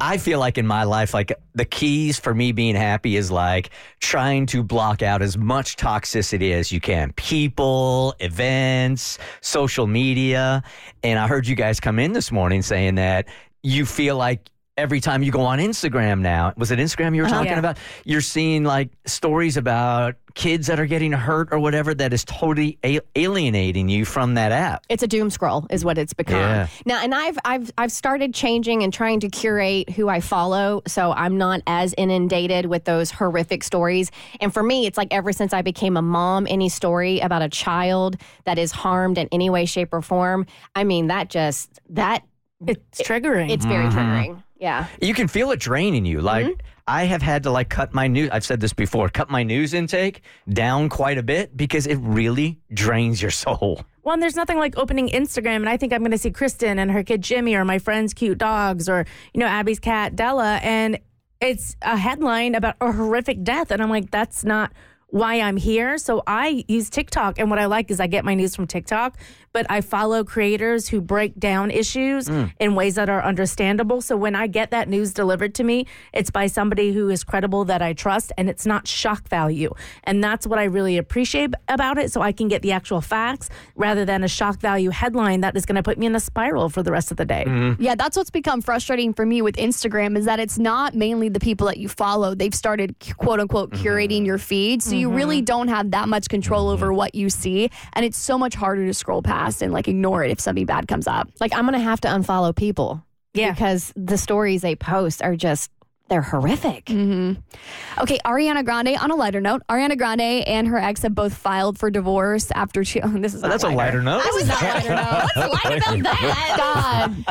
I- 0.00 0.16
feel 0.18 0.38
like 0.40 0.58
in 0.58 0.66
my 0.66 0.84
life, 0.84 1.14
like 1.14 1.32
the 1.54 1.64
keys 1.64 2.18
for 2.18 2.34
me 2.34 2.52
being 2.52 2.74
happy 2.74 3.16
is 3.16 3.30
like 3.30 3.70
trying 4.00 4.46
to 4.46 4.62
block 4.62 5.02
out 5.02 5.22
as 5.22 5.36
much 5.36 5.76
toxicity 5.76 6.52
as 6.52 6.72
you 6.72 6.80
can 6.80 7.12
people, 7.12 8.14
events, 8.20 9.18
social 9.40 9.86
media. 9.86 10.62
And 11.02 11.18
I 11.18 11.28
heard 11.28 11.46
you 11.46 11.54
guys 11.54 11.80
come 11.80 11.98
in 11.98 12.12
this 12.12 12.32
morning 12.32 12.62
saying 12.62 12.96
that 12.96 13.28
you 13.62 13.84
feel 13.86 14.16
like 14.16 14.50
every 14.76 15.00
time 15.00 15.22
you 15.22 15.32
go 15.32 15.40
on 15.40 15.58
Instagram 15.58 16.20
now, 16.20 16.52
was 16.56 16.70
it 16.70 16.78
Instagram 16.78 17.14
you 17.14 17.22
were 17.22 17.28
uh-huh. 17.28 17.36
talking 17.36 17.52
Yeah. 17.52 17.58
about? 17.58 17.78
You're 18.04 18.20
seeing 18.20 18.64
like 18.64 18.90
stories 19.06 19.56
about 19.56 20.16
kids 20.34 20.66
that 20.66 20.78
are 20.78 20.84
getting 20.86 21.12
hurt 21.12 21.48
or 21.50 21.58
whatever 21.58 21.94
that 21.94 22.12
is 22.12 22.22
totally 22.24 22.78
a- 22.84 23.00
alienating 23.14 23.88
you 23.88 24.04
from 24.04 24.34
that 24.34 24.52
app. 24.52 24.84
It's 24.90 25.02
a 25.02 25.06
doom 25.06 25.30
scroll, 25.30 25.66
is 25.70 25.82
what 25.84 25.96
it's 25.96 26.12
become. 26.12 26.38
Yeah. 26.38 26.66
Now, 26.84 27.02
and 27.02 27.14
I've 27.14 27.38
I've 27.44 27.72
I've 27.78 27.92
started 27.92 28.34
changing 28.34 28.82
and 28.82 28.92
trying 28.92 29.20
to 29.20 29.30
curate 29.30 29.88
who 29.90 30.08
I 30.08 30.20
follow, 30.20 30.82
so 30.86 31.12
I'm 31.12 31.38
not 31.38 31.62
as 31.66 31.94
inundated 31.96 32.66
with 32.66 32.84
those 32.84 33.10
horrific 33.10 33.64
stories. 33.64 34.10
And 34.40 34.52
for 34.52 34.62
me, 34.62 34.86
it's 34.86 34.98
like 34.98 35.08
ever 35.10 35.32
since 35.32 35.54
I 35.54 35.62
became 35.62 35.96
a 35.96 36.02
mom, 36.02 36.46
any 36.50 36.68
story 36.68 37.20
about 37.20 37.40
a 37.40 37.48
child 37.48 38.18
that 38.44 38.58
is 38.58 38.72
harmed 38.72 39.16
in 39.16 39.28
any 39.32 39.48
way, 39.48 39.64
shape, 39.64 39.94
or 39.94 40.02
form, 40.02 40.46
I 40.74 40.84
mean, 40.84 41.06
that 41.06 41.30
just 41.30 41.80
that 41.90 42.24
It's 42.66 43.00
triggering. 43.00 43.50
it's 43.50 43.64
very 43.64 43.86
mm-hmm. 43.86 43.98
triggering. 43.98 44.42
Yeah. 44.58 44.86
You 45.00 45.14
can 45.14 45.28
feel 45.28 45.50
it 45.50 45.60
draining 45.60 46.04
you. 46.04 46.20
Like 46.20 46.46
mm-hmm. 46.46 46.60
I 46.86 47.04
have 47.04 47.22
had 47.22 47.42
to 47.44 47.50
like 47.50 47.68
cut 47.68 47.92
my 47.92 48.06
news. 48.06 48.30
I've 48.30 48.44
said 48.44 48.60
this 48.60 48.72
before. 48.72 49.08
Cut 49.08 49.28
my 49.28 49.42
news 49.42 49.74
intake 49.74 50.22
down 50.48 50.88
quite 50.88 51.18
a 51.18 51.22
bit 51.22 51.56
because 51.56 51.86
it 51.86 51.96
really 51.96 52.58
drains 52.72 53.20
your 53.20 53.30
soul. 53.30 53.82
Well, 54.02 54.14
and 54.14 54.22
there's 54.22 54.36
nothing 54.36 54.58
like 54.58 54.78
opening 54.78 55.08
Instagram, 55.08 55.56
and 55.56 55.68
I 55.68 55.76
think 55.76 55.92
I'm 55.92 55.98
going 55.98 56.12
to 56.12 56.18
see 56.18 56.30
Kristen 56.30 56.78
and 56.78 56.92
her 56.92 57.02
kid 57.02 57.22
Jimmy, 57.22 57.56
or 57.56 57.64
my 57.64 57.80
friend's 57.80 58.14
cute 58.14 58.38
dogs, 58.38 58.88
or 58.88 59.04
you 59.34 59.40
know 59.40 59.46
Abby's 59.46 59.80
cat 59.80 60.14
Della, 60.14 60.60
and 60.62 61.00
it's 61.40 61.76
a 61.82 61.96
headline 61.96 62.54
about 62.54 62.76
a 62.80 62.92
horrific 62.92 63.42
death, 63.42 63.72
and 63.72 63.82
I'm 63.82 63.90
like, 63.90 64.12
that's 64.12 64.44
not 64.44 64.72
why 65.08 65.40
I'm 65.40 65.56
here. 65.56 65.98
So 65.98 66.22
I 66.26 66.64
use 66.68 66.90
TikTok, 66.90 67.38
and 67.38 67.48
what 67.48 67.58
I 67.58 67.66
like 67.66 67.90
is 67.90 68.00
I 68.00 68.06
get 68.06 68.24
my 68.24 68.34
news 68.34 68.56
from 68.56 68.66
TikTok, 68.66 69.16
but 69.52 69.64
I 69.70 69.80
follow 69.80 70.24
creators 70.24 70.88
who 70.88 71.00
break 71.00 71.38
down 71.38 71.70
issues 71.70 72.28
mm. 72.28 72.52
in 72.58 72.74
ways 72.74 72.96
that 72.96 73.08
are 73.08 73.22
understandable. 73.22 74.00
So 74.02 74.16
when 74.16 74.34
I 74.34 74.48
get 74.48 74.72
that 74.72 74.88
news 74.88 75.12
delivered 75.12 75.54
to 75.54 75.64
me, 75.64 75.86
it's 76.12 76.30
by 76.30 76.48
somebody 76.48 76.92
who 76.92 77.08
is 77.08 77.24
credible 77.24 77.64
that 77.66 77.82
I 77.82 77.92
trust, 77.92 78.32
and 78.36 78.50
it's 78.50 78.66
not 78.66 78.88
shock 78.88 79.28
value, 79.28 79.70
and 80.04 80.22
that's 80.22 80.46
what 80.46 80.58
I 80.58 80.64
really 80.64 80.98
appreciate 80.98 81.54
about 81.68 81.98
it. 81.98 82.10
So 82.12 82.20
I 82.20 82.32
can 82.32 82.48
get 82.48 82.62
the 82.62 82.72
actual 82.72 83.00
facts 83.00 83.48
rather 83.76 84.04
than 84.04 84.24
a 84.24 84.28
shock 84.28 84.60
value 84.60 84.90
headline 84.90 85.40
that 85.42 85.56
is 85.56 85.64
going 85.64 85.76
to 85.76 85.82
put 85.82 85.98
me 85.98 86.06
in 86.06 86.16
a 86.16 86.20
spiral 86.20 86.68
for 86.68 86.82
the 86.82 86.90
rest 86.90 87.10
of 87.10 87.16
the 87.16 87.24
day. 87.24 87.44
Mm-hmm. 87.46 87.80
Yeah, 87.80 87.94
that's 87.94 88.16
what's 88.16 88.30
become 88.30 88.60
frustrating 88.60 89.14
for 89.14 89.24
me 89.24 89.40
with 89.40 89.54
Instagram 89.56 90.18
is 90.18 90.24
that 90.24 90.40
it's 90.40 90.58
not 90.58 90.94
mainly 90.94 91.28
the 91.28 91.40
people 91.40 91.68
that 91.68 91.78
you 91.78 91.88
follow. 91.88 92.34
They've 92.34 92.54
started 92.54 92.96
quote 93.16 93.38
unquote 93.38 93.70
curating 93.70 94.18
mm-hmm. 94.18 94.26
your 94.26 94.38
feed. 94.38 94.82
So 94.82 94.95
you 94.96 95.10
really 95.10 95.38
mm-hmm. 95.38 95.44
don't 95.44 95.68
have 95.68 95.90
that 95.92 96.08
much 96.08 96.28
control 96.28 96.66
mm-hmm. 96.66 96.74
over 96.74 96.92
what 96.92 97.14
you 97.14 97.30
see. 97.30 97.70
And 97.92 98.04
it's 98.04 98.18
so 98.18 98.38
much 98.38 98.54
harder 98.54 98.86
to 98.86 98.94
scroll 98.94 99.22
past 99.22 99.62
and 99.62 99.72
like 99.72 99.88
ignore 99.88 100.24
it 100.24 100.30
if 100.30 100.40
something 100.40 100.66
bad 100.66 100.88
comes 100.88 101.06
up. 101.06 101.28
Like 101.40 101.54
I'm 101.54 101.64
gonna 101.64 101.78
have 101.78 102.00
to 102.02 102.08
unfollow 102.08 102.54
people. 102.54 103.02
Yeah. 103.34 103.52
Because 103.52 103.92
the 103.96 104.16
stories 104.16 104.62
they 104.62 104.76
post 104.76 105.22
are 105.22 105.36
just 105.36 105.70
they're 106.08 106.22
horrific. 106.22 106.88
Okay, 106.88 108.18
Ariana 108.24 108.64
Grande, 108.64 108.96
on 109.00 109.10
a 109.10 109.16
lighter 109.16 109.40
note, 109.40 109.62
Ariana 109.68 109.98
Grande 109.98 110.20
and 110.20 110.68
her 110.68 110.78
ex 110.78 111.02
have 111.02 111.14
both 111.14 111.34
filed 111.34 111.78
for 111.78 111.90
divorce 111.90 112.50
after 112.52 112.84
she. 112.84 113.00
Oh, 113.06 113.08
this 113.08 113.34
is 113.34 113.42
not 113.42 113.50
That's 113.50 113.64
a 113.64 113.68
lighter 113.68 114.02
note. 114.02 114.22
This 114.24 114.36
is 114.42 114.48
not 114.48 114.62
lighter 114.62 114.94
note. 114.94 115.28
What's 115.34 115.64
light 115.64 115.78
about 115.78 116.02
that? 116.02 116.54
God. 116.56 117.24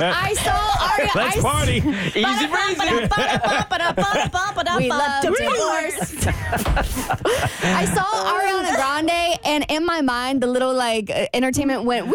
I 0.00 0.34
saw 0.34 0.52
Ariana. 0.52 1.14
Let's 1.14 1.36
I 1.36 1.40
party. 1.40 1.76
Easy 1.76 2.46
breezy. 2.46 2.78
We 4.78 4.90
love 4.90 5.22
divorce. 5.22 6.26
I 7.64 7.84
saw 7.86 8.04
Ariana 8.04 8.74
Grande, 8.76 9.38
and 9.44 9.64
in 9.70 9.84
my 9.86 10.00
mind, 10.02 10.42
the 10.42 10.46
little 10.46 10.74
like 10.74 11.10
uh, 11.10 11.26
entertainment 11.32 11.84
went, 11.84 12.06
woo! 12.06 12.14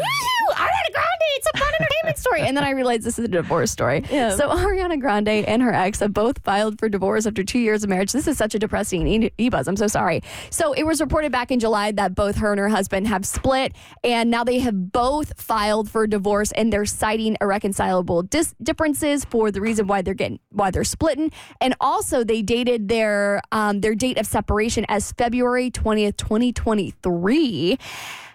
Ariana 0.54 0.83
Grande, 0.94 1.08
it's 1.38 1.48
a 1.54 1.58
fun 1.58 1.68
entertainment 1.80 2.18
story. 2.18 2.42
And 2.42 2.56
then 2.56 2.64
I 2.64 2.70
realized 2.72 3.04
this 3.04 3.20
is 3.20 3.26
a 3.26 3.28
divorce 3.28 3.72
story. 3.72 4.04
So 4.36 4.50
Ariana 4.50 5.00
Grande 5.00 5.30
and 5.30 5.62
her 5.62 5.74
ex 5.74 6.00
have 6.00 6.14
both 6.14 6.40
filed 6.44 6.80
for 6.80 6.88
divorce 6.90 7.26
after 7.26 7.44
two 7.44 7.60
years 7.60 7.84
of 7.84 7.90
marriage. 7.90 8.12
This 8.12 8.28
is 8.28 8.38
such 8.38 8.54
a 8.56 8.60
depressing 8.60 9.08
e- 9.08 9.32
e-buzz. 9.38 9.68
I'm 9.68 9.76
so 9.76 9.88
sorry. 9.88 10.22
So 10.50 10.74
it 10.74 10.84
was 10.84 11.02
reported 11.02 11.32
back 11.32 11.52
in 11.52 11.60
July 11.60 11.92
that 11.94 12.16
both 12.16 12.36
her 12.38 12.52
and 12.52 12.60
her 12.60 12.70
husband 12.70 13.08
have 13.08 13.26
split, 13.26 13.74
and 14.04 14.30
now 14.32 14.44
they 14.44 14.60
have 14.60 14.92
both 14.92 15.40
filed 15.42 15.90
for 15.90 16.06
divorce, 16.08 16.52
and 16.54 16.72
they're 16.72 16.86
citing 16.86 17.36
irreconcilable 17.42 18.24
dis- 18.24 18.54
differences 18.62 19.26
for 19.26 19.52
the 19.52 19.60
reason 19.62 19.88
why 19.88 20.02
they're 20.02 20.14
getting 20.14 20.40
why 20.50 20.70
they're 20.72 20.84
splitting, 20.84 21.32
and 21.60 21.76
also 21.82 22.24
they 22.24 22.42
dated 22.42 22.88
their 22.88 23.42
um, 23.52 23.82
their 23.82 23.96
date 23.96 24.18
of 24.18 24.26
separation 24.28 24.86
as 24.90 25.12
February 25.14 25.72
20th, 25.72 26.18
2023. 26.18 27.78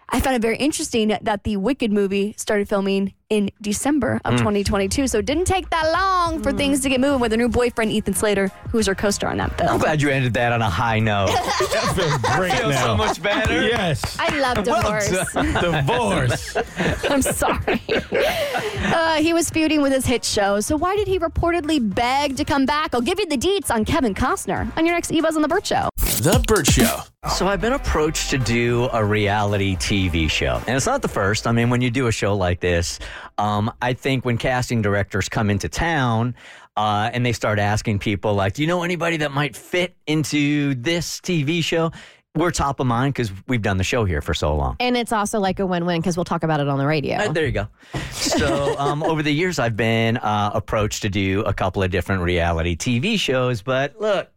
I 0.08 0.20
found 0.20 0.36
it 0.36 0.42
very 0.42 0.56
interesting 0.56 1.08
that 1.08 1.44
the 1.44 1.56
Wicked 1.56 1.92
movie 1.92 2.34
started 2.36 2.68
filming 2.68 3.14
in 3.30 3.50
December 3.60 4.20
of 4.24 4.38
2022. 4.38 5.06
So 5.06 5.18
it 5.18 5.26
didn't 5.26 5.44
take 5.44 5.68
that 5.70 5.90
long 5.92 6.42
for 6.42 6.52
things 6.52 6.80
to 6.80 6.88
get 6.88 7.00
moving 7.00 7.20
with 7.20 7.30
her 7.32 7.36
new 7.36 7.48
boyfriend, 7.48 7.92
Ethan 7.92 8.14
Slater, 8.14 8.48
who's 8.70 8.86
her 8.86 8.94
co 8.94 9.10
star 9.10 9.30
on 9.30 9.36
that 9.38 9.56
film. 9.58 9.70
I'm 9.70 9.78
glad 9.78 10.00
you 10.00 10.08
ended 10.08 10.34
that 10.34 10.52
on 10.52 10.62
a 10.62 10.70
high 10.70 10.98
note. 10.98 11.28
That 11.78 11.94
feels 11.94 12.36
great 12.36 12.52
Feels 12.52 12.74
now. 12.74 12.84
so 12.86 12.96
much 12.96 13.22
better. 13.22 13.62
Yes. 13.62 14.16
I 14.18 14.38
love 14.38 14.64
divorce. 14.64 15.08
Divorce. 15.60 16.56
I'm 17.10 17.22
sorry. 17.22 17.80
Uh, 18.92 19.16
he 19.16 19.32
was 19.32 19.50
feuding 19.50 19.82
with 19.82 19.92
his 19.92 20.06
hit 20.06 20.24
show. 20.24 20.60
So 20.60 20.76
why 20.76 20.96
did 20.96 21.06
he 21.08 21.18
reportedly 21.18 21.78
beg 21.94 22.36
to 22.36 22.44
come 22.44 22.66
back? 22.66 22.94
I'll 22.94 23.00
give 23.00 23.18
you 23.18 23.26
the 23.26 23.36
deets 23.36 23.70
on 23.70 23.84
Kevin 23.84 24.14
Costner 24.14 24.76
on 24.76 24.86
your 24.86 24.94
next 24.94 25.12
E-Buzz 25.12 25.36
on 25.36 25.42
the 25.42 25.48
Bert 25.48 25.66
Show. 25.66 25.88
The 25.96 26.42
Bert 26.46 26.66
Show. 26.66 27.00
So 27.36 27.46
I've 27.46 27.60
been 27.60 27.74
approached 27.74 28.30
to 28.30 28.38
do 28.38 28.88
a 28.92 29.04
reality 29.04 29.76
TV 29.76 30.30
show, 30.30 30.60
and 30.66 30.76
it's 30.76 30.86
not 30.86 31.02
the 31.02 31.08
first. 31.08 31.46
I 31.46 31.52
mean, 31.52 31.68
when 31.68 31.80
you 31.80 31.90
do 31.90 32.06
a 32.06 32.12
show 32.12 32.34
like 32.34 32.60
this, 32.60 32.98
um, 33.38 33.72
I 33.82 33.92
think 33.92 34.24
when 34.24 34.38
casting 34.38 34.82
directors 34.82 35.28
come 35.28 35.50
into 35.50 35.68
town. 35.68 36.34
Uh, 36.76 37.10
and 37.12 37.26
they 37.26 37.32
start 37.32 37.58
asking 37.58 37.98
people 37.98 38.34
like, 38.34 38.52
"Do 38.52 38.62
you 38.62 38.68
know 38.68 38.84
anybody 38.84 39.16
that 39.16 39.32
might 39.32 39.56
fit 39.56 39.96
into 40.06 40.76
this 40.76 41.20
TV 41.20 41.60
show?" 41.60 41.90
We're 42.36 42.52
top 42.52 42.78
of 42.78 42.86
mind 42.86 43.14
because 43.14 43.32
we've 43.48 43.62
done 43.62 43.78
the 43.78 43.84
show 43.84 44.04
here 44.04 44.20
for 44.20 44.32
so 44.32 44.54
long. 44.54 44.76
And 44.78 44.96
it's 44.96 45.10
also 45.10 45.40
like 45.40 45.58
a 45.58 45.66
win-win 45.66 46.00
because 46.00 46.16
we'll 46.16 46.24
talk 46.24 46.44
about 46.44 46.60
it 46.60 46.68
on 46.68 46.78
the 46.78 46.86
radio. 46.86 47.16
Uh, 47.16 47.32
there 47.32 47.46
you 47.46 47.50
go. 47.50 47.66
So, 48.12 48.78
um, 48.78 49.02
over 49.02 49.24
the 49.24 49.32
years, 49.32 49.58
I've 49.58 49.76
been 49.76 50.18
uh, 50.18 50.52
approached 50.54 51.02
to 51.02 51.08
do 51.08 51.40
a 51.40 51.52
couple 51.52 51.82
of 51.82 51.90
different 51.90 52.22
reality 52.22 52.76
TV 52.76 53.18
shows, 53.18 53.60
but 53.60 54.00
look, 54.00 54.30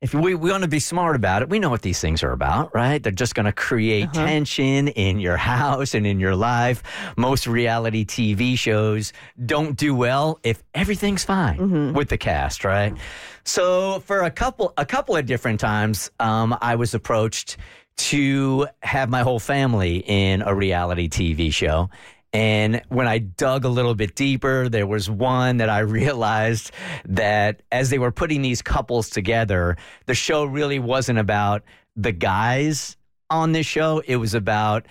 if 0.00 0.14
we, 0.14 0.36
we 0.36 0.50
want 0.50 0.62
to 0.62 0.68
be 0.68 0.78
smart 0.78 1.16
about 1.16 1.42
it, 1.42 1.48
we 1.48 1.58
know 1.58 1.70
what 1.70 1.82
these 1.82 2.00
things 2.00 2.22
are 2.22 2.30
about, 2.30 2.72
right? 2.72 3.02
They're 3.02 3.10
just 3.10 3.34
going 3.34 3.46
to 3.46 3.52
create 3.52 4.12
tension 4.12 4.86
in 4.88 5.18
your 5.18 5.36
house 5.36 5.92
and 5.94 6.06
in 6.06 6.20
your 6.20 6.36
life. 6.36 6.84
Most 7.16 7.48
reality 7.48 8.04
TV 8.04 8.56
shows 8.56 9.12
don't 9.44 9.76
do 9.76 9.96
well 9.96 10.38
if 10.44 10.62
everything's 10.72 11.24
fine 11.24 11.92
with 11.94 12.10
the 12.10 12.18
cast, 12.18 12.64
right? 12.64 12.94
So 13.42 13.98
for 14.00 14.20
a 14.22 14.30
couple 14.30 14.72
a 14.76 14.86
couple 14.86 15.16
of 15.16 15.26
different 15.26 15.58
times, 15.58 16.10
um, 16.20 16.56
I 16.60 16.76
was 16.76 16.94
approached 16.94 17.56
to 17.96 18.68
have 18.84 19.08
my 19.10 19.22
whole 19.22 19.40
family 19.40 20.04
in 20.06 20.42
a 20.42 20.54
reality 20.54 21.08
TV 21.08 21.52
show. 21.52 21.90
And 22.32 22.82
when 22.88 23.08
I 23.08 23.18
dug 23.18 23.64
a 23.64 23.68
little 23.68 23.94
bit 23.94 24.14
deeper, 24.14 24.68
there 24.68 24.86
was 24.86 25.08
one 25.10 25.58
that 25.58 25.70
I 25.70 25.78
realized 26.00 26.70
that 27.06 27.62
as 27.72 27.90
they 27.90 27.98
were 27.98 28.12
putting 28.12 28.42
these 28.42 28.62
couples 28.62 29.10
together, 29.10 29.76
the 30.06 30.14
show 30.14 30.44
really 30.44 30.78
wasn't 30.78 31.18
about 31.18 31.62
the 31.96 32.12
guys 32.12 32.96
on 33.30 33.52
this 33.52 33.66
show. 33.66 34.02
It 34.06 34.16
was 34.16 34.34
about 34.34 34.86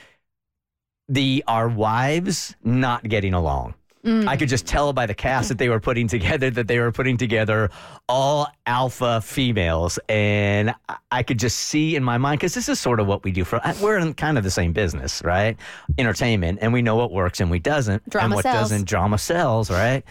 the 1.08 1.44
our 1.48 1.70
wives 1.70 2.56
not 2.64 3.08
getting 3.08 3.34
along. 3.34 3.76
I 4.08 4.38
could 4.38 4.48
just 4.50 4.66
tell 4.66 4.94
by 4.94 5.06
the 5.06 5.14
cast 5.14 5.50
that 5.50 5.58
they 5.58 5.70
were 5.70 5.80
putting 5.80 6.08
together 6.08 6.50
that 6.52 6.68
they 6.68 6.80
were 6.80 6.92
putting 6.92 7.18
together 7.18 7.70
all 8.08 8.48
alpha 8.66 9.22
females. 9.22 10.00
And 10.08 10.74
I- 10.88 10.96
I 11.12 11.24
could 11.24 11.40
just 11.40 11.58
see 11.58 11.96
in 11.96 12.04
my 12.04 12.18
mind, 12.18 12.40
because 12.40 12.54
this 12.54 12.70
is 12.70 12.80
sort 12.80 13.00
of 13.00 13.08
what 13.08 13.24
we 13.24 13.32
do 13.32 13.44
for, 13.44 13.60
we're 13.82 13.98
in 13.98 14.14
kind 14.14 14.38
of 14.38 14.44
the 14.44 14.52
same 14.52 14.72
business, 14.74 15.22
right? 15.26 15.58
Entertainment. 15.98 16.60
And 16.62 16.72
we 16.74 16.82
know 16.82 16.96
what 16.96 17.12
works 17.12 17.40
and 17.40 17.50
we 17.52 17.60
doesn't. 17.60 18.08
Drama 18.10 18.26
and 18.26 18.34
what 18.36 18.44
sells. 18.44 18.70
doesn't, 18.70 18.86
drama 18.88 19.18
sells, 19.18 19.70
right? 19.72 20.04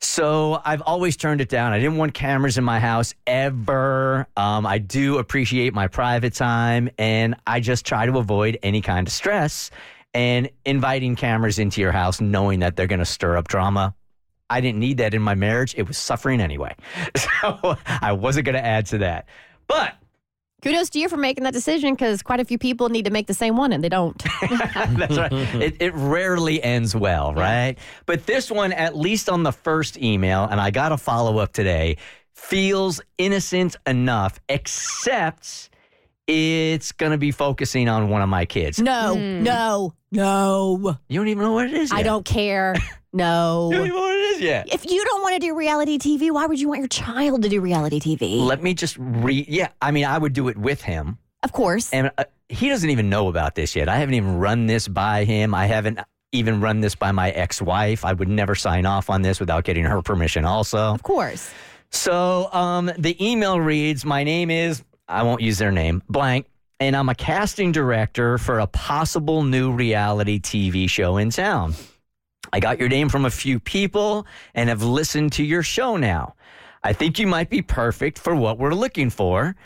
So 0.00 0.60
I've 0.64 0.82
always 0.82 1.16
turned 1.16 1.40
it 1.40 1.48
down. 1.48 1.72
I 1.72 1.78
didn't 1.78 1.96
want 1.96 2.12
cameras 2.14 2.58
in 2.58 2.64
my 2.64 2.78
house 2.80 3.14
ever. 3.26 4.26
Um, 4.36 4.66
I 4.66 4.78
do 4.78 5.18
appreciate 5.18 5.72
my 5.74 5.88
private 5.88 6.34
time, 6.34 6.90
and 6.98 7.34
I 7.46 7.60
just 7.60 7.86
try 7.86 8.04
to 8.06 8.18
avoid 8.18 8.58
any 8.62 8.82
kind 8.82 9.06
of 9.06 9.12
stress. 9.12 9.70
And 10.14 10.48
inviting 10.64 11.14
cameras 11.14 11.58
into 11.58 11.80
your 11.80 11.92
house, 11.92 12.20
knowing 12.20 12.60
that 12.60 12.76
they're 12.76 12.86
going 12.86 13.00
to 13.00 13.04
stir 13.04 13.36
up 13.36 13.48
drama, 13.48 13.94
I 14.48 14.60
didn't 14.60 14.78
need 14.78 14.98
that 14.98 15.12
in 15.12 15.22
my 15.22 15.34
marriage. 15.34 15.74
It 15.76 15.86
was 15.86 15.98
suffering 15.98 16.40
anyway, 16.40 16.74
so 17.16 17.76
I 17.86 18.12
wasn't 18.12 18.46
going 18.46 18.54
to 18.54 18.64
add 18.64 18.86
to 18.86 18.98
that. 18.98 19.26
But 19.66 19.94
Kudos 20.62 20.90
to 20.90 20.98
you 20.98 21.08
for 21.08 21.16
making 21.16 21.44
that 21.44 21.52
decision 21.52 21.94
because 21.94 22.22
quite 22.22 22.40
a 22.40 22.44
few 22.44 22.58
people 22.58 22.88
need 22.88 23.04
to 23.04 23.10
make 23.10 23.26
the 23.26 23.34
same 23.34 23.56
one 23.56 23.72
and 23.72 23.84
they 23.84 23.88
don't. 23.88 24.20
That's 24.96 25.16
right. 25.16 25.32
It, 25.56 25.76
it 25.80 25.94
rarely 25.94 26.62
ends 26.62 26.96
well, 26.96 27.34
right? 27.34 27.76
But 28.04 28.26
this 28.26 28.50
one, 28.50 28.72
at 28.72 28.96
least 28.96 29.28
on 29.28 29.42
the 29.42 29.52
first 29.52 29.96
email, 29.98 30.44
and 30.44 30.60
I 30.60 30.70
got 30.70 30.92
a 30.92 30.96
follow 30.96 31.38
up 31.38 31.52
today, 31.52 31.98
feels 32.34 33.00
innocent 33.18 33.76
enough, 33.86 34.40
except 34.48 35.70
it's 36.26 36.92
going 36.92 37.12
to 37.12 37.18
be 37.18 37.30
focusing 37.30 37.88
on 37.88 38.08
one 38.08 38.22
of 38.22 38.28
my 38.28 38.44
kids. 38.46 38.80
no, 38.80 39.14
no, 39.14 39.94
no. 40.10 40.96
You 41.08 41.20
don't 41.20 41.28
even 41.28 41.44
know 41.44 41.52
what 41.52 41.66
it 41.66 41.74
is. 41.74 41.92
I 41.92 42.02
don't 42.02 42.24
care. 42.24 42.74
No. 43.12 43.70
you 43.70 43.78
don't 43.78 43.86
even 43.86 43.96
know 43.96 44.02
what 44.02 44.14
it 44.14 44.20
is 44.36 44.40
yet. 44.42 44.74
If 44.74 44.84
you 44.90 45.02
don't 45.02 45.22
want 45.22 45.36
to 45.36 45.38
do 45.38 45.56
reality 45.56 45.96
TV, 45.96 46.30
why 46.30 46.44
would 46.44 46.60
you 46.60 46.68
want 46.68 46.80
your 46.80 46.88
child 46.88 47.44
to 47.44 47.48
do 47.48 47.62
reality 47.62 47.98
TV? 47.98 48.38
Let 48.44 48.62
me 48.62 48.74
just 48.74 48.94
read. 48.98 49.48
Yeah, 49.48 49.68
I 49.80 49.90
mean, 49.90 50.04
I 50.04 50.18
would 50.18 50.34
do 50.34 50.48
it 50.48 50.58
with 50.58 50.82
him. 50.82 51.16
of 51.42 51.50
course. 51.50 51.90
And 51.94 52.10
uh, 52.18 52.24
he 52.50 52.68
doesn't 52.68 52.90
even 52.90 53.08
know 53.08 53.28
about 53.28 53.54
this 53.54 53.74
yet. 53.74 53.88
I 53.88 53.96
haven't 53.96 54.16
even 54.16 54.36
run 54.36 54.66
this 54.66 54.86
by 54.86 55.24
him. 55.24 55.54
I 55.54 55.64
haven't 55.64 55.98
even 56.32 56.60
run 56.60 56.80
this 56.80 56.94
by 56.94 57.10
my 57.12 57.30
ex 57.30 57.62
wife. 57.62 58.04
I 58.04 58.12
would 58.12 58.28
never 58.28 58.54
sign 58.54 58.84
off 58.84 59.08
on 59.08 59.22
this 59.22 59.40
without 59.40 59.64
getting 59.64 59.84
her 59.84 60.02
permission, 60.02 60.44
also. 60.44 60.76
Of 60.92 61.02
course. 61.02 61.50
So 61.88 62.52
um, 62.52 62.90
the 62.98 63.16
email 63.26 63.58
reads 63.58 64.04
My 64.04 64.24
name 64.24 64.50
is, 64.50 64.84
I 65.08 65.22
won't 65.22 65.40
use 65.40 65.58
their 65.58 65.70
name, 65.70 66.02
blank, 66.08 66.46
and 66.80 66.96
I'm 66.96 67.08
a 67.08 67.14
casting 67.14 67.72
director 67.72 68.38
for 68.38 68.58
a 68.58 68.66
possible 68.66 69.42
new 69.42 69.72
reality 69.72 70.40
TV 70.40 70.90
show 70.90 71.16
in 71.16 71.30
town. 71.30 71.74
I 72.52 72.60
got 72.60 72.78
your 72.78 72.88
name 72.88 73.08
from 73.08 73.24
a 73.24 73.30
few 73.30 73.60
people 73.60 74.26
and 74.54 74.68
have 74.68 74.82
listened 74.82 75.32
to 75.32 75.44
your 75.44 75.62
show 75.62 75.96
now. 75.96 76.34
I 76.82 76.92
think 76.92 77.18
you 77.18 77.26
might 77.26 77.50
be 77.50 77.62
perfect 77.62 78.18
for 78.18 78.34
what 78.34 78.58
we're 78.58 78.74
looking 78.74 79.10
for. 79.10 79.56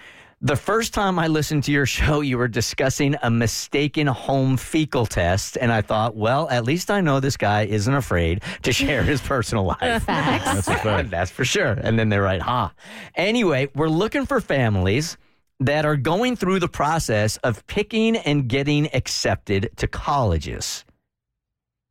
The 0.43 0.57
first 0.57 0.95
time 0.95 1.19
I 1.19 1.27
listened 1.27 1.65
to 1.65 1.73
your 1.73 1.85
show, 1.85 2.23
you 2.23 2.39
were 2.39 2.49
discussing 2.49 3.15
a 3.23 3.31
mistaken 3.31 4.07
home 4.07 4.57
fecal 4.57 5.05
test, 5.05 5.59
and 5.61 5.71
I 5.71 5.83
thought, 5.83 6.17
well, 6.17 6.49
at 6.49 6.65
least 6.65 6.91
I 6.91 7.03
know 7.03 7.21
this 7.21 7.37
guy 7.37 7.63
isn't 7.65 7.93
afraid 7.93 8.43
to 8.63 8.73
share 8.73 9.03
his 9.03 9.21
personal 9.21 9.65
life. 9.65 10.03
Facts. 10.05 10.45
That's 10.45 10.69
a 10.69 10.77
fact. 10.77 11.11
That's 11.11 11.31
for 11.31 11.45
sure. 11.45 11.73
And 11.73 11.99
then 11.99 12.09
they're 12.09 12.23
right, 12.23 12.41
ha. 12.41 12.73
Anyway, 13.17 13.69
we're 13.75 13.91
looking 13.91 14.25
for 14.25 14.41
families 14.41 15.19
that 15.61 15.85
are 15.85 15.97
going 15.97 16.37
through 16.37 16.59
the 16.59 16.69
process 16.69 17.37
of 17.39 17.67
picking 17.67 18.17
and 18.17 18.49
getting 18.49 18.93
accepted 18.95 19.71
to 19.77 19.87
colleges. 19.87 20.85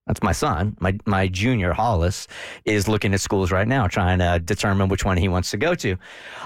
That's 0.07 0.23
my 0.23 0.31
son. 0.31 0.75
My 0.79 0.97
my 1.05 1.27
junior 1.27 1.71
Hollis 1.71 2.27
is 2.65 2.87
looking 2.87 3.13
at 3.13 3.21
schools 3.21 3.51
right 3.51 3.67
now, 3.67 3.85
trying 3.87 4.17
to 4.17 4.39
determine 4.43 4.89
which 4.89 5.05
one 5.05 5.17
he 5.17 5.27
wants 5.27 5.51
to 5.51 5.57
go 5.57 5.75
to. 5.75 5.97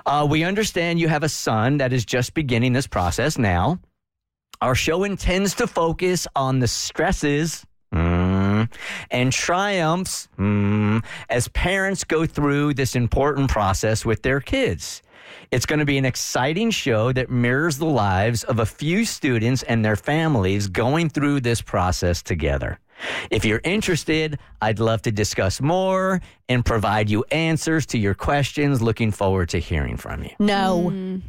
Uh, 0.06 0.28
we 0.30 0.44
understand 0.44 1.00
you 1.00 1.08
have 1.08 1.24
a 1.24 1.30
son 1.30 1.78
that 1.78 1.94
is 1.94 2.04
just 2.04 2.34
beginning 2.34 2.74
this 2.74 2.88
process 2.88 3.38
now. 3.38 3.80
Our 4.60 4.76
show 4.76 5.06
intends 5.06 5.56
to 5.56 5.68
focus 5.68 6.28
on 6.36 6.60
the 6.60 6.68
stresses 6.68 7.66
mm, 7.94 8.70
and 9.12 9.32
triumphs 9.32 10.28
mm, 10.38 11.02
as 11.30 11.48
parents 11.48 12.04
go 12.04 12.26
through 12.26 12.74
this 12.74 12.96
important 12.98 13.50
process 13.50 14.06
with 14.06 14.24
their 14.24 14.42
kids. 14.42 15.03
It's 15.52 15.66
going 15.66 15.80
to 15.80 15.86
be 15.86 15.98
an 15.98 16.06
exciting 16.06 16.72
show 16.72 17.12
that 17.14 17.30
mirrors 17.30 17.78
the 17.78 17.86
lives 17.86 18.44
of 18.44 18.60
a 18.60 18.66
few 18.66 19.06
students 19.06 19.64
and 19.64 19.84
their 19.84 19.96
families 19.96 20.68
going 20.68 21.10
through 21.10 21.42
this 21.42 21.62
process 21.62 22.22
together. 22.22 22.80
If 23.30 23.44
you're 23.44 23.62
interested, 23.64 24.40
I'd 24.62 24.80
love 24.80 25.02
to 25.04 25.12
discuss 25.12 25.60
more 25.62 26.22
and 26.48 26.64
provide 26.66 27.10
you 27.10 27.24
answers 27.32 27.86
to 27.88 27.98
your 27.98 28.14
questions. 28.14 28.82
Looking 28.82 29.12
forward 29.12 29.50
to 29.50 29.60
hearing 29.60 29.98
from 29.98 30.24
you. 30.24 30.32
No. 30.40 30.90
Hmm. 30.90 31.20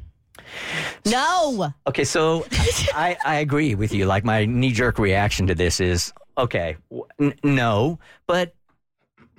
No. 1.05 1.72
Okay, 1.86 2.05
so 2.05 2.47
I, 2.95 3.16
I 3.24 3.36
agree 3.36 3.74
with 3.74 3.92
you. 3.92 4.07
Like 4.07 4.24
my 4.24 4.45
knee 4.45 4.72
jerk 4.72 4.99
reaction 4.99 5.47
to 5.49 5.55
this 5.55 5.80
is 5.80 6.12
okay, 6.38 6.76
n- 7.20 7.34
no, 7.42 7.99
but 8.26 8.55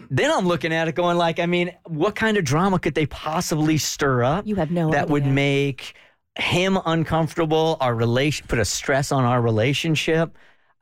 then 0.09 0.31
I'm 0.31 0.45
looking 0.47 0.73
at 0.73 0.87
it 0.87 0.95
going 0.95 1.17
like, 1.17 1.39
I 1.39 1.45
mean, 1.45 1.71
what 1.85 2.15
kind 2.15 2.37
of 2.37 2.43
drama 2.43 2.79
could 2.79 2.95
they 2.95 3.05
possibly 3.05 3.77
stir 3.77 4.23
up 4.23 4.45
You 4.47 4.55
have 4.55 4.71
no 4.71 4.91
that 4.91 5.09
would 5.09 5.25
make 5.25 5.95
him 6.37 6.77
uncomfortable, 6.85 7.77
our 7.79 7.95
relation, 7.95 8.45
put 8.47 8.59
a 8.59 8.65
stress 8.65 9.11
on 9.11 9.23
our 9.23 9.41
relationship? 9.41 10.37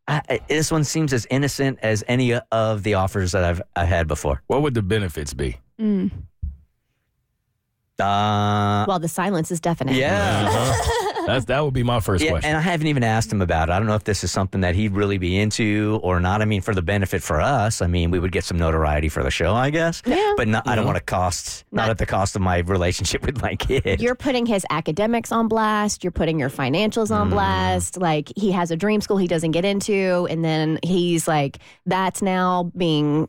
I, 0.07 0.21
I- 0.29 0.39
this 0.47 0.71
one 0.71 0.83
seems 0.83 1.13
as 1.13 1.25
innocent 1.29 1.79
as 1.81 2.03
any 2.07 2.33
of 2.33 2.83
the 2.83 2.95
offers 2.95 3.31
that 3.33 3.43
I've 3.43 3.61
I 3.75 3.85
had 3.85 4.07
before. 4.07 4.41
What 4.47 4.61
would 4.63 4.73
the 4.73 4.81
benefits 4.81 5.33
be? 5.33 5.57
Uh, 7.99 8.85
Well, 8.87 8.99
the 8.99 9.07
silence 9.07 9.51
is 9.51 9.59
definite. 9.59 9.95
yeah. 9.95 10.45
Uh-huh. 10.49 11.09
That's 11.25 11.45
that 11.45 11.63
would 11.63 11.73
be 11.73 11.83
my 11.83 11.99
first 11.99 12.23
Yeah, 12.23 12.31
question. 12.31 12.49
and 12.49 12.57
I 12.57 12.61
haven't 12.61 12.87
even 12.87 13.03
asked 13.03 13.31
him 13.31 13.41
about 13.41 13.69
it. 13.69 13.71
I 13.71 13.79
don't 13.79 13.87
know 13.87 13.95
if 13.95 14.03
this 14.03 14.23
is 14.23 14.31
something 14.31 14.61
that 14.61 14.75
he'd 14.75 14.93
really 14.93 15.17
be 15.17 15.37
into 15.37 15.99
or 16.03 16.19
not. 16.19 16.41
I 16.41 16.45
mean, 16.45 16.61
for 16.61 16.73
the 16.73 16.81
benefit 16.81 17.21
for 17.23 17.39
us, 17.41 17.81
I 17.81 17.87
mean, 17.87 18.11
we 18.11 18.19
would 18.19 18.31
get 18.31 18.43
some 18.43 18.57
notoriety 18.57 19.09
for 19.09 19.23
the 19.23 19.31
show, 19.31 19.53
I 19.53 19.69
guess. 19.69 20.01
Yeah. 20.05 20.33
But 20.37 20.47
not, 20.47 20.67
I 20.67 20.75
don't 20.75 20.85
want 20.85 20.97
to 20.97 21.03
cost, 21.03 21.65
not, 21.71 21.83
Not- 21.83 21.89
at 21.91 21.97
the 21.97 22.05
cost 22.05 22.35
of 22.35 22.41
my 22.41 22.59
relationship 22.59 23.25
with 23.25 23.41
my 23.41 23.55
kid. 23.55 24.01
You're 24.01 24.15
putting 24.15 24.45
his 24.45 24.65
academics 24.69 25.31
on 25.31 25.47
blast. 25.47 26.03
You're 26.03 26.11
putting 26.11 26.39
your 26.39 26.49
financials 26.49 27.07
Mm. 27.09 27.15
on 27.15 27.29
blast. 27.29 27.97
Like 27.97 28.31
he 28.35 28.51
has 28.51 28.71
a 28.71 28.75
dream 28.75 29.01
school 29.01 29.17
he 29.17 29.27
doesn't 29.27 29.51
get 29.51 29.65
into, 29.65 30.27
and 30.29 30.43
then 30.43 30.79
he's 30.83 31.27
like, 31.27 31.59
that's 31.85 32.21
now 32.21 32.71
being, 32.75 33.27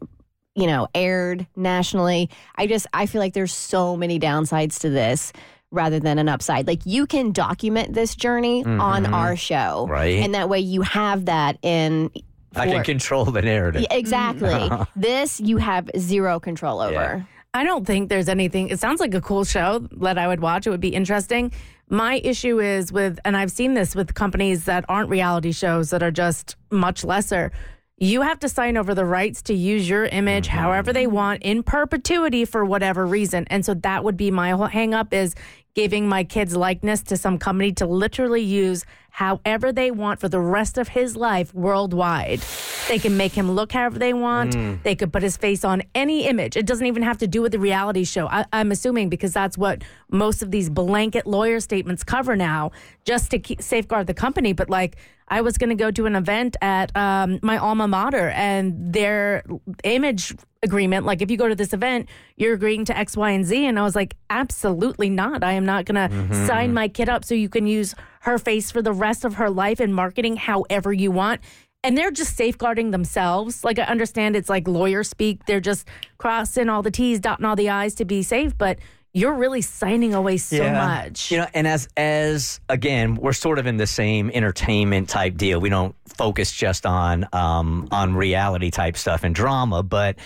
you 0.54 0.66
know, 0.66 0.86
aired 0.94 1.46
nationally. 1.56 2.30
I 2.56 2.66
just 2.66 2.86
I 2.92 3.06
feel 3.06 3.20
like 3.20 3.34
there's 3.34 3.52
so 3.52 3.96
many 3.96 4.18
downsides 4.20 4.78
to 4.80 4.90
this 4.90 5.32
rather 5.74 6.00
than 6.00 6.18
an 6.18 6.28
upside. 6.28 6.66
Like 6.66 6.80
you 6.84 7.06
can 7.06 7.32
document 7.32 7.92
this 7.94 8.14
journey 8.14 8.64
on 8.64 9.06
our 9.12 9.36
show, 9.36 9.54
Mm-hmm. 9.54 9.90
Right. 9.92 10.18
And 10.22 10.34
that 10.34 10.48
way 10.48 10.60
you 10.60 10.82
have 10.82 11.26
that 11.26 11.58
in. 11.62 12.10
I 12.56 12.66
can 12.66 12.84
control 12.84 13.24
the 13.24 13.42
narrative. 13.42 13.82
Yeah, 13.82 13.96
exactly. 13.96 14.70
this 14.96 15.40
you 15.40 15.56
have 15.56 15.90
zero 15.98 16.38
control 16.38 16.80
over. 16.80 16.92
Yeah. 16.92 17.22
I 17.52 17.64
don't 17.64 17.86
think 17.86 18.08
there's 18.08 18.28
anything. 18.28 18.68
It 18.68 18.80
sounds 18.80 19.00
like 19.00 19.14
a 19.14 19.20
cool 19.20 19.44
show 19.44 19.86
that 20.00 20.18
I 20.18 20.26
would 20.26 20.40
watch. 20.40 20.66
It 20.66 20.70
would 20.70 20.80
be 20.80 20.94
interesting. 20.94 21.52
My 21.88 22.16
issue 22.24 22.60
is 22.60 22.92
with, 22.92 23.18
and 23.24 23.36
I've 23.36 23.50
seen 23.52 23.74
this 23.74 23.94
with 23.94 24.14
companies 24.14 24.64
that 24.64 24.84
aren't 24.88 25.08
reality 25.08 25.52
shows 25.52 25.90
that 25.90 26.02
are 26.02 26.10
just 26.10 26.56
much 26.70 27.04
lesser. 27.04 27.52
You 27.96 28.22
have 28.22 28.40
to 28.40 28.48
sign 28.48 28.76
over 28.76 28.92
the 28.92 29.04
rights 29.04 29.40
to 29.42 29.54
use 29.54 29.88
your 29.88 30.06
image 30.06 30.48
however 30.48 30.92
they 30.92 31.06
want 31.06 31.42
in 31.42 31.62
perpetuity 31.62 32.44
for 32.44 32.64
whatever 32.64 33.06
reason. 33.06 33.46
And 33.50 33.64
so 33.64 33.74
that 33.74 34.02
would 34.02 34.16
be 34.16 34.32
my 34.32 34.50
whole 34.50 34.66
hang 34.66 34.94
up 34.94 35.14
is 35.14 35.36
giving 35.74 36.08
my 36.08 36.22
kid's 36.24 36.56
likeness 36.56 37.02
to 37.02 37.16
some 37.16 37.38
company 37.38 37.72
to 37.72 37.86
literally 37.86 38.42
use 38.42 38.84
however 39.10 39.72
they 39.72 39.90
want 39.90 40.20
for 40.20 40.28
the 40.28 40.40
rest 40.40 40.78
of 40.78 40.88
his 40.88 41.16
life 41.16 41.52
worldwide. 41.54 42.40
They 42.88 42.98
can 42.98 43.16
make 43.16 43.32
him 43.32 43.50
look 43.52 43.72
however 43.72 43.98
they 43.98 44.12
want. 44.12 44.54
They 44.82 44.94
could 44.94 45.12
put 45.12 45.22
his 45.22 45.36
face 45.36 45.64
on 45.64 45.82
any 45.94 46.26
image. 46.26 46.56
It 46.56 46.66
doesn't 46.66 46.86
even 46.86 47.02
have 47.02 47.18
to 47.18 47.26
do 47.26 47.42
with 47.42 47.52
the 47.52 47.58
reality 47.58 48.04
show. 48.04 48.28
I, 48.28 48.44
I'm 48.52 48.70
assuming 48.72 49.08
because 49.08 49.32
that's 49.32 49.56
what 49.56 49.82
most 50.10 50.42
of 50.42 50.50
these 50.50 50.68
blanket 50.68 51.26
lawyer 51.26 51.60
statements 51.60 52.04
cover 52.04 52.36
now, 52.36 52.72
just 53.04 53.30
to 53.30 53.38
keep, 53.38 53.62
safeguard 53.62 54.06
the 54.06 54.14
company. 54.14 54.52
But 54.52 54.68
like, 54.68 54.96
I 55.28 55.40
was 55.40 55.56
going 55.58 55.70
to 55.70 55.76
go 55.76 55.90
to 55.90 56.06
an 56.06 56.16
event 56.16 56.56
at 56.60 56.94
um, 56.96 57.38
my 57.42 57.56
alma 57.56 57.88
mater, 57.88 58.28
and 58.30 58.92
their 58.92 59.42
image 59.82 60.34
agreement, 60.64 61.06
like 61.06 61.22
if 61.22 61.30
you 61.30 61.36
go 61.36 61.48
to 61.48 61.54
this 61.54 61.72
event, 61.72 62.08
you're 62.36 62.54
agreeing 62.54 62.84
to 62.86 62.98
X, 62.98 63.16
Y, 63.16 63.30
and 63.30 63.44
Z. 63.44 63.66
And 63.66 63.78
I 63.78 63.82
was 63.82 63.94
like, 63.94 64.16
absolutely 64.30 65.10
not. 65.10 65.44
I 65.44 65.52
am 65.52 65.64
not 65.64 65.84
going 65.84 66.08
to 66.08 66.14
mm-hmm. 66.14 66.46
sign 66.46 66.74
my 66.74 66.88
kid 66.88 67.08
up 67.08 67.24
so 67.24 67.34
you 67.34 67.48
can 67.48 67.66
use 67.66 67.94
her 68.20 68.38
face 68.38 68.70
for 68.70 68.82
the 68.82 68.92
rest 68.92 69.24
of 69.24 69.34
her 69.34 69.50
life 69.50 69.80
in 69.80 69.92
marketing 69.92 70.36
however 70.36 70.92
you 70.92 71.10
want. 71.10 71.40
And 71.84 71.96
they're 71.96 72.10
just 72.10 72.36
safeguarding 72.36 72.90
themselves. 72.90 73.62
Like 73.62 73.78
I 73.78 73.82
understand 73.82 74.34
it's 74.34 74.48
like 74.48 74.66
lawyer 74.66 75.04
speak. 75.04 75.44
They're 75.46 75.60
just 75.60 75.86
crossing 76.18 76.70
all 76.70 76.82
the 76.82 76.90
T's, 76.90 77.20
dotting 77.20 77.44
all 77.44 77.56
the 77.56 77.68
I's 77.68 77.94
to 77.96 78.04
be 78.04 78.22
safe, 78.22 78.56
but 78.56 78.78
you're 79.14 79.34
really 79.34 79.62
signing 79.62 80.12
away 80.12 80.36
so 80.36 80.68
much. 80.72 81.30
You 81.30 81.38
know, 81.38 81.46
and 81.54 81.68
as 81.68 81.88
as 81.96 82.60
again, 82.68 83.14
we're 83.14 83.32
sort 83.32 83.60
of 83.60 83.66
in 83.66 83.76
the 83.76 83.86
same 83.86 84.28
entertainment 84.30 85.08
type 85.08 85.36
deal. 85.36 85.60
We 85.60 85.68
don't 85.68 85.94
focus 86.08 86.50
just 86.52 86.84
on 86.84 87.26
um, 87.32 87.86
on 87.92 88.16
reality 88.16 88.72
type 88.72 88.96
stuff 88.96 89.22
and 89.22 89.32
drama. 89.32 89.84
But 89.84 90.16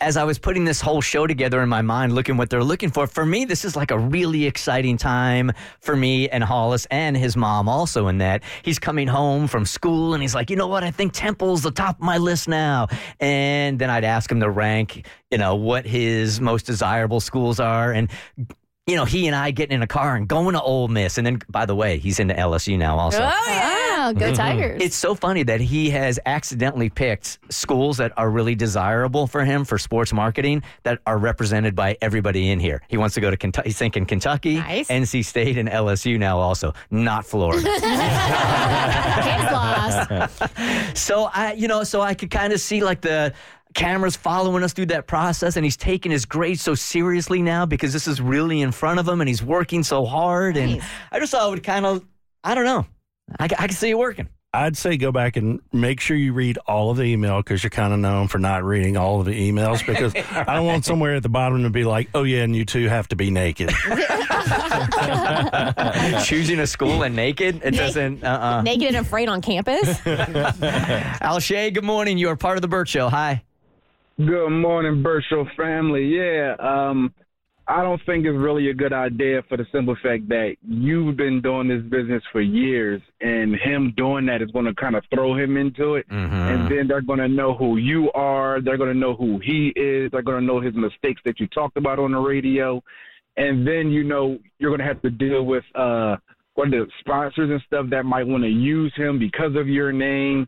as 0.00 0.16
I 0.16 0.24
was 0.24 0.40
putting 0.40 0.64
this 0.64 0.80
whole 0.80 1.00
show 1.00 1.28
together 1.28 1.62
in 1.62 1.68
my 1.68 1.82
mind, 1.82 2.16
looking 2.16 2.36
what 2.36 2.50
they're 2.50 2.64
looking 2.64 2.90
for, 2.90 3.06
for 3.06 3.24
me, 3.24 3.44
this 3.44 3.64
is 3.64 3.76
like 3.76 3.92
a 3.92 3.98
really 3.98 4.44
exciting 4.44 4.96
time 4.96 5.52
for 5.80 5.94
me 5.94 6.28
and 6.28 6.42
Hollis 6.42 6.84
and 6.90 7.16
his 7.16 7.36
mom 7.36 7.68
also. 7.68 8.08
In 8.08 8.18
that 8.18 8.42
he's 8.62 8.80
coming 8.80 9.06
home 9.06 9.46
from 9.46 9.64
school 9.64 10.14
and 10.14 10.22
he's 10.22 10.34
like, 10.34 10.50
you 10.50 10.56
know 10.56 10.66
what? 10.66 10.82
I 10.82 10.90
think 10.90 11.12
Temple's 11.12 11.62
the 11.62 11.70
top 11.70 11.98
of 11.98 12.02
my 12.02 12.18
list 12.18 12.48
now. 12.48 12.88
And 13.20 13.78
then 13.78 13.88
I'd 13.88 14.04
ask 14.04 14.30
him 14.30 14.40
to 14.40 14.50
rank, 14.50 15.06
you 15.32 15.38
know, 15.38 15.56
what 15.56 15.86
his 15.86 16.40
most 16.40 16.66
desirable 16.66 17.18
schools 17.18 17.58
are 17.58 17.90
and 17.90 18.10
you 18.86 18.96
know, 18.96 19.04
he 19.04 19.28
and 19.28 19.36
I 19.36 19.52
getting 19.52 19.76
in 19.76 19.82
a 19.82 19.86
car 19.86 20.16
and 20.16 20.26
going 20.26 20.54
to 20.54 20.60
Ole 20.60 20.88
Miss. 20.88 21.16
And 21.16 21.24
then, 21.24 21.38
by 21.48 21.66
the 21.66 21.74
way, 21.74 21.98
he's 21.98 22.18
into 22.18 22.34
LSU 22.34 22.76
now 22.76 22.98
also. 22.98 23.20
Oh, 23.22 23.44
yeah. 23.46 24.12
Go 24.12 24.26
mm-hmm. 24.26 24.34
Tigers. 24.34 24.82
It's 24.82 24.96
so 24.96 25.14
funny 25.14 25.44
that 25.44 25.60
he 25.60 25.90
has 25.90 26.18
accidentally 26.26 26.90
picked 26.90 27.38
schools 27.50 27.98
that 27.98 28.12
are 28.16 28.28
really 28.28 28.56
desirable 28.56 29.28
for 29.28 29.44
him 29.44 29.64
for 29.64 29.78
sports 29.78 30.12
marketing 30.12 30.64
that 30.82 30.98
are 31.06 31.16
represented 31.16 31.76
by 31.76 31.96
everybody 32.02 32.50
in 32.50 32.58
here. 32.58 32.82
He 32.88 32.96
wants 32.96 33.14
to 33.14 33.20
go 33.20 33.30
to 33.30 33.36
Kentucky. 33.36 33.68
He's 33.68 33.78
thinking 33.78 34.04
Kentucky, 34.04 34.56
Nice. 34.56 34.88
NC 34.88 35.24
State, 35.24 35.56
and 35.56 35.68
LSU 35.68 36.18
now 36.18 36.40
also, 36.40 36.74
not 36.90 37.24
Florida. 37.24 37.62
Kids 37.62 37.84
lost. 39.52 40.96
so 40.98 41.30
I, 41.32 41.54
you 41.56 41.68
know, 41.68 41.84
so 41.84 42.00
I 42.00 42.14
could 42.14 42.32
kind 42.32 42.52
of 42.52 42.60
see 42.60 42.82
like 42.82 43.02
the 43.02 43.32
cameras 43.74 44.16
following 44.16 44.62
us 44.62 44.72
through 44.72 44.86
that 44.86 45.06
process, 45.06 45.56
and 45.56 45.64
he's 45.64 45.76
taking 45.76 46.12
his 46.12 46.24
grades 46.24 46.62
so 46.62 46.74
seriously 46.74 47.42
now 47.42 47.66
because 47.66 47.92
this 47.92 48.06
is 48.06 48.20
really 48.20 48.60
in 48.60 48.72
front 48.72 49.00
of 49.00 49.08
him, 49.08 49.20
and 49.20 49.28
he's 49.28 49.42
working 49.42 49.82
so 49.82 50.04
hard. 50.04 50.56
And 50.56 50.82
I 51.10 51.18
just 51.18 51.32
thought 51.32 51.46
it 51.46 51.50
would 51.50 51.62
kind 51.62 51.86
of, 51.86 52.04
I 52.44 52.54
don't 52.54 52.64
know, 52.64 52.86
I, 53.38 53.44
I 53.44 53.48
can 53.48 53.70
see 53.70 53.90
it 53.90 53.98
working. 53.98 54.28
I'd 54.54 54.76
say 54.76 54.98
go 54.98 55.12
back 55.12 55.38
and 55.38 55.60
make 55.72 55.98
sure 55.98 56.14
you 56.14 56.34
read 56.34 56.58
all 56.66 56.90
of 56.90 56.98
the 56.98 57.04
email 57.04 57.38
because 57.38 57.62
you're 57.62 57.70
kind 57.70 57.94
of 57.94 57.98
known 57.98 58.28
for 58.28 58.38
not 58.38 58.64
reading 58.64 58.98
all 58.98 59.18
of 59.18 59.24
the 59.24 59.32
emails 59.32 59.84
because 59.86 60.14
I 60.14 60.54
don't 60.54 60.66
want 60.66 60.84
somewhere 60.84 61.14
at 61.14 61.22
the 61.22 61.30
bottom 61.30 61.62
to 61.62 61.70
be 61.70 61.84
like, 61.84 62.10
oh, 62.14 62.24
yeah, 62.24 62.42
and 62.42 62.54
you 62.54 62.66
two 62.66 62.86
have 62.88 63.08
to 63.08 63.16
be 63.16 63.30
naked. 63.30 63.70
Choosing 66.24 66.60
a 66.60 66.66
school 66.66 67.02
and 67.02 67.16
naked, 67.16 67.62
it 67.64 67.70
doesn't. 67.70 68.22
Uh-uh. 68.22 68.60
Naked 68.62 68.88
and 68.88 68.96
afraid 68.96 69.30
on 69.30 69.40
campus. 69.40 70.06
Al 70.06 71.40
Shay, 71.40 71.70
good 71.70 71.84
morning. 71.84 72.18
You 72.18 72.28
are 72.28 72.36
part 72.36 72.58
of 72.58 72.62
the 72.62 72.68
Bert 72.68 72.88
Show. 72.88 73.08
Hi. 73.08 73.42
Good 74.18 74.50
morning, 74.50 75.02
Bert 75.02 75.24
Show 75.30 75.46
family. 75.56 76.04
Yeah, 76.04 76.54
um, 76.60 77.14
I 77.66 77.82
don't 77.82 78.00
think 78.04 78.26
it's 78.26 78.36
really 78.36 78.68
a 78.68 78.74
good 78.74 78.92
idea 78.92 79.42
for 79.48 79.56
the 79.56 79.64
simple 79.72 79.96
fact 80.02 80.28
that 80.28 80.56
you've 80.62 81.16
been 81.16 81.40
doing 81.40 81.68
this 81.68 81.82
business 81.84 82.22
for 82.30 82.42
years, 82.42 83.00
and 83.22 83.54
him 83.54 83.94
doing 83.96 84.26
that 84.26 84.42
is 84.42 84.50
going 84.50 84.66
to 84.66 84.74
kind 84.74 84.96
of 84.96 85.04
throw 85.14 85.34
him 85.34 85.56
into 85.56 85.94
it. 85.94 86.04
And 86.10 86.70
then 86.70 86.88
they're 86.88 87.00
going 87.00 87.20
to 87.20 87.28
know 87.28 87.54
who 87.54 87.78
you 87.78 88.12
are. 88.12 88.60
They're 88.60 88.76
going 88.76 88.92
to 88.92 88.98
know 88.98 89.14
who 89.14 89.40
he 89.42 89.72
is. 89.76 90.10
They're 90.12 90.22
going 90.22 90.40
to 90.40 90.46
know 90.46 90.60
his 90.60 90.74
mistakes 90.74 91.22
that 91.24 91.40
you 91.40 91.46
talked 91.46 91.78
about 91.78 91.98
on 91.98 92.12
the 92.12 92.18
radio. 92.18 92.82
And 93.38 93.66
then, 93.66 93.90
you 93.90 94.04
know, 94.04 94.38
you're 94.58 94.70
going 94.70 94.80
to 94.80 94.86
have 94.86 95.00
to 95.02 95.10
deal 95.10 95.46
with 95.46 95.64
uh, 95.74 96.16
one 96.54 96.74
of 96.74 96.86
the 96.86 96.92
sponsors 97.00 97.50
and 97.50 97.62
stuff 97.66 97.86
that 97.90 98.04
might 98.04 98.26
want 98.26 98.42
to 98.42 98.50
use 98.50 98.92
him 98.94 99.18
because 99.18 99.56
of 99.56 99.68
your 99.68 99.90
name 99.90 100.46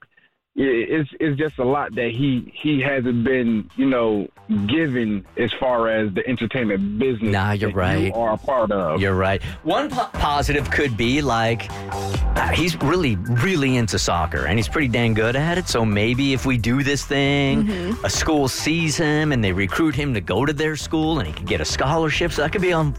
yeah, 0.57 0.67
it's 0.67 1.11
it's 1.19 1.37
just 1.39 1.59
a 1.59 1.65
lot 1.65 1.95
that 1.97 2.11
he 2.13 2.53
he 2.55 2.81
hasn't 2.81 3.25
been 3.25 3.69
you 3.77 3.87
know 3.87 4.29
given 4.67 5.25
as 5.37 5.53
far 5.55 5.89
as 5.89 6.13
the 6.15 6.27
entertainment 6.29 6.99
business. 6.99 7.33
Nah, 7.33 7.53
you're 7.53 7.71
that 7.71 7.77
right. 7.77 8.07
You 8.07 8.13
are 8.15 8.35
a 8.35 8.37
part 8.37 8.71
of. 8.71 9.01
You're 9.01 9.15
right. 9.15 9.43
One 9.63 9.91
po- 9.91 10.09
positive 10.13 10.71
could 10.71 10.97
be 10.97 11.23
like 11.23 11.67
uh, 11.71 12.49
he's 12.51 12.77
really, 12.83 13.17
really 13.17 13.77
into 13.77 13.99
soccer 13.99 14.45
and 14.45 14.59
he's 14.59 14.69
pretty 14.69 14.89
dang 14.89 15.15
good 15.15 15.35
at 15.35 15.57
it. 15.57 15.67
So 15.67 15.85
maybe 15.85 16.35
if 16.35 16.45
we 16.45 16.59
do 16.59 16.83
this 16.83 17.05
thing, 17.07 17.69
a 18.05 18.11
school 18.11 18.49
sees 18.49 18.97
him 18.99 19.33
and 19.33 19.43
they 19.43 19.53
recruit 19.53 19.95
him 19.95 20.13
to 20.15 20.21
go 20.21 20.45
to 20.45 20.53
their 20.53 20.77
school 20.77 21.21
and 21.21 21.27
he 21.27 21.33
can 21.33 21.47
get 21.47 21.61
a 21.63 21.65
scholarship. 21.65 22.33
So 22.33 22.43
that 22.43 22.53
could 22.53 22.61
be 22.63 22.73
on 22.75 22.93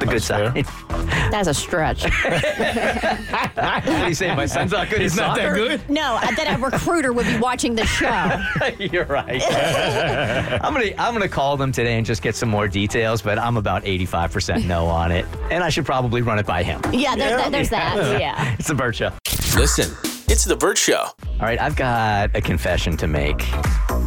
the 0.00 0.06
good 0.06 0.22
side. 0.22 0.66
That's 1.30 1.46
a 1.48 1.54
stretch. 1.54 2.02
what 3.54 3.84
do 3.84 4.08
you 4.08 4.14
say? 4.14 4.34
My 4.34 4.46
son's 4.46 4.72
not 4.72 4.88
good 4.90 5.00
at 5.00 5.06
It's 5.06 5.16
not 5.16 5.36
that 5.36 5.50
soccer? 5.50 5.54
good. 5.54 5.90
No, 5.90 6.18
I- 6.20 6.56
recruit. 6.58 6.74
a 6.74 6.78
recruiter 6.98 7.12
would 7.12 7.26
be 7.26 7.38
watching 7.40 7.74
the 7.74 7.86
show. 7.86 8.40
You're 8.78 9.04
right. 9.04 9.42
I'm 10.62 10.72
gonna 10.74 10.90
I'm 10.98 11.12
gonna 11.14 11.28
call 11.28 11.56
them 11.56 11.70
today 11.72 11.96
and 11.96 12.04
just 12.06 12.22
get 12.22 12.34
some 12.34 12.48
more 12.48 12.66
details, 12.68 13.22
but 13.22 13.38
I'm 13.38 13.56
about 13.56 13.84
85% 13.84 14.66
no 14.66 14.86
on 14.86 15.12
it, 15.12 15.24
and 15.50 15.62
I 15.62 15.68
should 15.70 15.86
probably 15.86 16.22
run 16.22 16.38
it 16.38 16.46
by 16.46 16.62
him. 16.62 16.80
Yeah, 16.92 17.14
there, 17.16 17.36
there- 17.38 17.50
there's 17.50 17.70
that. 17.70 17.96
Yeah. 18.18 18.54
It's 18.58 18.68
the 18.68 18.74
Bert 18.74 18.96
Show. 18.96 19.12
Listen, 19.56 19.94
it's 20.28 20.44
The 20.44 20.56
Bert 20.56 20.76
Show. 20.78 20.96
All 21.04 21.14
right, 21.40 21.60
I've 21.60 21.76
got 21.76 22.34
a 22.34 22.40
confession 22.40 22.96
to 22.96 23.06
make. 23.06 23.40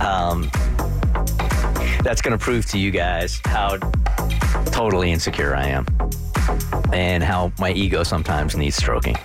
Um, 0.02 0.50
that's 2.04 2.22
going 2.22 2.38
to 2.38 2.44
prove 2.44 2.66
to 2.68 2.78
you 2.80 2.92
guys 2.92 3.40
how 3.46 3.78
totally 4.66 5.12
insecure 5.12 5.56
I 5.56 5.68
am 5.68 5.86
and 6.92 7.24
how 7.24 7.52
my 7.60 7.72
ego 7.72 8.04
sometimes 8.04 8.56
needs 8.58 8.76
stroking. 8.76 9.16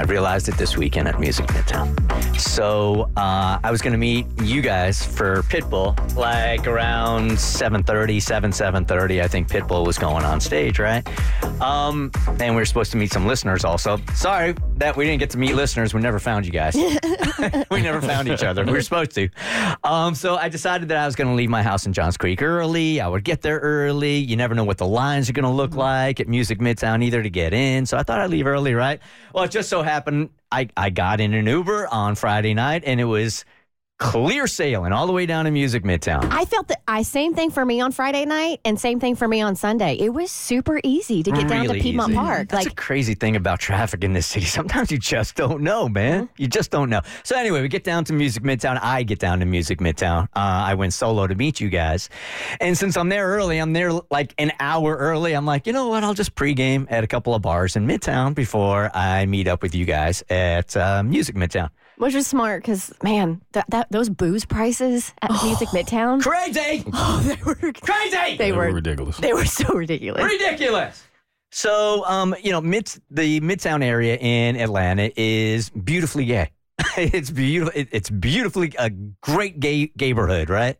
I 0.00 0.04
realized 0.04 0.48
it 0.48 0.56
this 0.56 0.78
weekend 0.78 1.08
at 1.08 1.20
Music 1.20 1.46
Midtown. 1.48 2.40
So 2.40 3.10
uh, 3.18 3.58
I 3.62 3.70
was 3.70 3.82
going 3.82 3.92
to 3.92 3.98
meet 3.98 4.24
you 4.42 4.62
guys 4.62 5.04
for 5.04 5.42
Pitbull 5.42 5.94
like 6.16 6.66
around 6.66 7.32
7.30, 7.32 8.22
7, 8.22 8.50
7.30. 8.50 9.22
I 9.22 9.28
think 9.28 9.48
Pitbull 9.48 9.86
was 9.86 9.98
going 9.98 10.24
on 10.24 10.40
stage, 10.40 10.78
right? 10.78 11.06
Um, 11.60 12.10
and 12.40 12.54
we 12.54 12.62
were 12.62 12.64
supposed 12.64 12.92
to 12.92 12.96
meet 12.96 13.12
some 13.12 13.26
listeners 13.26 13.62
also. 13.62 13.98
Sorry 14.14 14.54
that 14.76 14.96
we 14.96 15.04
didn't 15.04 15.18
get 15.20 15.28
to 15.30 15.38
meet 15.38 15.54
listeners. 15.54 15.92
We 15.92 16.00
never 16.00 16.18
found 16.18 16.46
you 16.46 16.52
guys. 16.52 16.74
we 17.70 17.82
never 17.82 18.00
found 18.00 18.28
each 18.28 18.42
other. 18.42 18.64
We 18.64 18.72
were 18.72 18.80
supposed 18.80 19.14
to. 19.16 19.28
Um, 19.84 20.14
so 20.14 20.36
I 20.36 20.48
decided 20.48 20.88
that 20.88 20.96
I 20.96 21.04
was 21.04 21.14
going 21.14 21.28
to 21.28 21.34
leave 21.34 21.50
my 21.50 21.62
house 21.62 21.84
in 21.84 21.92
Johns 21.92 22.16
Creek 22.16 22.40
early. 22.40 23.02
I 23.02 23.06
would 23.06 23.24
get 23.24 23.42
there 23.42 23.58
early. 23.58 24.16
You 24.16 24.36
never 24.36 24.54
know 24.54 24.64
what 24.64 24.78
the 24.78 24.86
lines 24.86 25.28
are 25.28 25.34
going 25.34 25.44
to 25.44 25.50
look 25.50 25.74
like 25.74 26.20
at 26.20 26.28
Music 26.28 26.58
Midtown 26.58 27.04
either 27.04 27.22
to 27.22 27.28
get 27.28 27.52
in. 27.52 27.84
So 27.84 27.98
I 27.98 28.02
thought 28.02 28.20
I'd 28.20 28.30
leave 28.30 28.46
early, 28.46 28.72
right? 28.72 29.00
Well, 29.32 29.44
it 29.44 29.50
just 29.50 29.68
so 29.68 29.82
happened 29.82 30.30
I, 30.52 30.68
I 30.76 30.90
got 30.90 31.20
in 31.20 31.34
an 31.34 31.46
Uber 31.46 31.86
on 31.88 32.14
Friday 32.16 32.54
night 32.54 32.82
and 32.84 33.00
it 33.00 33.04
was 33.04 33.44
clear 34.00 34.46
sailing 34.46 34.92
all 34.92 35.06
the 35.06 35.12
way 35.12 35.26
down 35.26 35.44
to 35.44 35.50
Music 35.50 35.84
Midtown. 35.84 36.26
I 36.32 36.46
felt 36.46 36.68
that 36.68 36.80
I 36.88 37.02
same 37.02 37.34
thing 37.34 37.50
for 37.50 37.64
me 37.64 37.82
on 37.82 37.92
Friday 37.92 38.24
night 38.24 38.60
and 38.64 38.80
same 38.80 38.98
thing 38.98 39.14
for 39.14 39.28
me 39.28 39.42
on 39.42 39.54
Sunday. 39.54 39.94
It 39.94 40.08
was 40.08 40.32
super 40.32 40.80
easy 40.82 41.22
to 41.22 41.30
get 41.30 41.46
down 41.46 41.66
to 41.66 41.74
Piedmont 41.74 42.12
easy. 42.12 42.18
Park. 42.18 42.48
That's 42.48 42.64
like 42.64 42.72
a 42.72 42.76
crazy 42.76 43.14
thing 43.14 43.36
about 43.36 43.60
traffic 43.60 44.02
in 44.02 44.14
this 44.14 44.26
city. 44.26 44.46
Sometimes 44.60 44.90
you 44.90 44.98
just 44.98 45.36
don't 45.36 45.60
know, 45.60 45.86
man. 45.88 46.24
Mm-hmm. 46.24 46.42
You 46.42 46.48
just 46.48 46.70
don't 46.70 46.88
know. 46.88 47.02
So 47.24 47.36
anyway, 47.36 47.60
we 47.60 47.68
get 47.68 47.84
down 47.84 48.04
to 48.04 48.14
Music 48.14 48.42
Midtown. 48.42 48.78
I 48.82 49.02
get 49.02 49.18
down 49.18 49.38
to 49.40 49.46
Music 49.46 49.80
Midtown. 49.80 50.24
Uh, 50.34 50.64
I 50.70 50.74
went 50.74 50.94
solo 50.94 51.26
to 51.26 51.34
meet 51.34 51.60
you 51.60 51.68
guys, 51.68 52.08
and 52.58 52.76
since 52.76 52.96
I'm 52.96 53.10
there 53.10 53.28
early, 53.28 53.58
I'm 53.58 53.74
there 53.74 53.92
like 54.10 54.34
an 54.38 54.52
hour 54.60 54.96
early. 54.96 55.34
I'm 55.34 55.44
like, 55.44 55.66
you 55.66 55.74
know 55.74 55.88
what? 55.88 56.04
I'll 56.04 56.14
just 56.14 56.34
pregame 56.34 56.86
at 56.90 57.04
a 57.04 57.06
couple 57.06 57.34
of 57.34 57.42
bars 57.42 57.76
in 57.76 57.86
Midtown 57.86 58.34
before 58.34 58.90
I 58.94 59.26
meet 59.26 59.46
up 59.46 59.62
with 59.62 59.74
you 59.74 59.84
guys 59.84 60.24
at 60.30 60.74
uh, 60.74 61.02
Music 61.02 61.36
Midtown. 61.36 61.68
Which 62.00 62.14
was 62.14 62.26
smart 62.26 62.62
because 62.62 62.92
man, 63.02 63.42
that, 63.52 63.66
that 63.68 63.86
those 63.90 64.08
booze 64.08 64.46
prices 64.46 65.12
at 65.20 65.30
Music 65.44 65.68
Midtown, 65.68 66.22
Crazy, 66.22 66.82
oh, 66.92 67.20
they 67.24 67.42
were 67.44 67.72
crazy. 67.80 68.36
they 68.38 68.52
were 68.52 68.72
ridiculous. 68.72 69.18
they 69.18 69.34
were 69.34 69.44
so 69.44 69.74
ridiculous. 69.74 70.24
ridiculous. 70.24 71.04
So, 71.52 72.04
um, 72.06 72.34
you 72.42 72.52
know, 72.52 72.60
mid 72.60 72.90
the 73.10 73.40
Midtown 73.40 73.84
area 73.84 74.16
in 74.16 74.56
Atlanta 74.56 75.10
is 75.14 75.68
beautifully 75.68 76.24
gay. 76.24 76.50
it's 76.96 77.30
beautiful. 77.30 77.78
It, 77.78 77.88
it's 77.92 78.08
beautifully 78.08 78.72
a 78.78 78.88
great 78.88 79.60
gay 79.60 79.92
neighborhood, 80.00 80.48
right? 80.48 80.78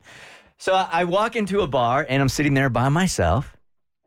So 0.57 0.73
I, 0.73 0.89
I 0.91 1.05
walk 1.05 1.37
into 1.37 1.61
a 1.61 1.67
bar 1.67 2.07
and 2.09 2.23
I'm 2.23 2.29
sitting 2.29 2.55
there 2.55 2.71
by 2.71 2.89
myself, 2.89 3.57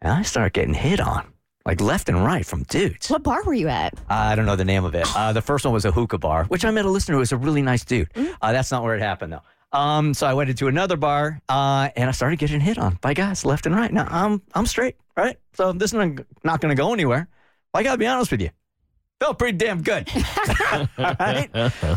and 0.02 0.12
I 0.12 0.24
start 0.24 0.54
getting 0.54 0.74
hit 0.74 1.00
on. 1.00 1.33
Like 1.66 1.80
left 1.80 2.10
and 2.10 2.24
right 2.24 2.46
from 2.46 2.64
dudes. 2.64 3.10
What 3.10 3.24
bar 3.24 3.44
were 3.44 3.54
you 3.54 3.70
at? 3.70 3.94
I 4.10 4.36
don't 4.36 4.46
know 4.46 4.56
the 4.56 4.66
name 4.66 4.84
of 4.84 4.96
it. 4.96 5.08
Uh, 5.16 5.32
the 5.34 5.42
first 5.42 5.64
one 5.66 5.74
was 5.74 5.86
a 5.86 5.92
hookah 5.92 6.18
bar, 6.18 6.46
which 6.46 6.66
I 6.66 6.72
met 6.72 6.86
a 6.86 6.90
listener 6.90 7.16
who 7.16 7.20
was 7.20 7.32
a 7.32 7.38
really 7.38 7.62
nice 7.62 7.86
dude. 7.86 8.10
Uh, 8.42 8.52
that's 8.52 8.72
not 8.72 8.84
where 8.84 8.96
it 8.96 9.02
happened 9.02 9.34
though. 9.34 9.42
Um, 9.78 10.14
so 10.14 10.28
I 10.28 10.34
went 10.34 10.50
into 10.50 10.68
another 10.68 10.98
bar 10.98 11.42
uh, 11.50 11.90
and 11.96 12.08
I 12.08 12.12
started 12.12 12.38
getting 12.38 12.60
hit 12.60 12.78
on 12.78 13.00
by 13.02 13.14
guys 13.14 13.44
left 13.44 13.66
and 13.66 13.76
right. 13.76 13.92
Now 13.92 14.08
I'm 14.10 14.42
I'm 14.54 14.66
straight, 14.66 14.98
right? 15.18 15.38
So 15.54 15.72
this 15.72 15.94
is 15.94 16.16
not, 16.44 16.62
going 16.62 16.70
to 16.70 16.76
go 16.76 16.94
anywhere. 16.94 17.28
I 17.74 17.82
got 17.82 17.94
to 17.94 17.98
be 17.98 18.06
honest 18.06 18.30
with 18.30 18.42
you. 18.42 18.50
Felt 19.20 19.40
pretty 19.40 19.58
damn 19.58 19.82
good. 19.82 20.10
right? 20.98 21.50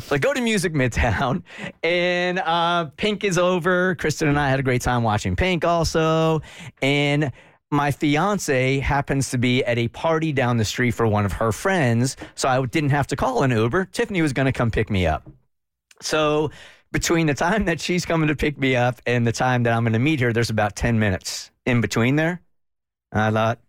So 0.02 0.14
I 0.14 0.18
go 0.18 0.32
to 0.32 0.40
Music 0.40 0.72
Midtown, 0.72 1.42
and 1.82 2.38
uh, 2.38 2.86
Pink 2.96 3.24
is 3.24 3.36
over. 3.36 3.96
Kristen 3.96 4.28
and 4.28 4.38
I 4.38 4.48
had 4.48 4.60
a 4.60 4.62
great 4.62 4.80
time 4.80 5.02
watching 5.02 5.34
Pink 5.34 5.64
also. 5.64 6.40
And 6.80 7.32
my 7.70 7.90
fiance 7.90 8.78
happens 8.78 9.30
to 9.30 9.38
be 9.38 9.64
at 9.64 9.78
a 9.78 9.88
party 9.88 10.32
down 10.32 10.56
the 10.56 10.64
street 10.64 10.92
for 10.92 11.06
one 11.06 11.24
of 11.24 11.32
her 11.32 11.52
friends. 11.52 12.16
So 12.34 12.48
I 12.48 12.64
didn't 12.64 12.90
have 12.90 13.06
to 13.08 13.16
call 13.16 13.42
an 13.42 13.50
Uber. 13.50 13.86
Tiffany 13.86 14.22
was 14.22 14.32
going 14.32 14.46
to 14.46 14.52
come 14.52 14.70
pick 14.70 14.90
me 14.90 15.06
up. 15.06 15.28
So 16.00 16.50
between 16.92 17.26
the 17.26 17.34
time 17.34 17.64
that 17.64 17.80
she's 17.80 18.04
coming 18.04 18.28
to 18.28 18.36
pick 18.36 18.58
me 18.58 18.76
up 18.76 19.00
and 19.06 19.26
the 19.26 19.32
time 19.32 19.64
that 19.64 19.72
I'm 19.72 19.82
going 19.82 19.94
to 19.94 19.98
meet 19.98 20.20
her, 20.20 20.32
there's 20.32 20.50
about 20.50 20.76
10 20.76 20.98
minutes 20.98 21.50
in 21.64 21.80
between 21.80 22.16
there. 22.16 22.40
And 23.12 23.20
I 23.20 23.30
thought, 23.30 23.60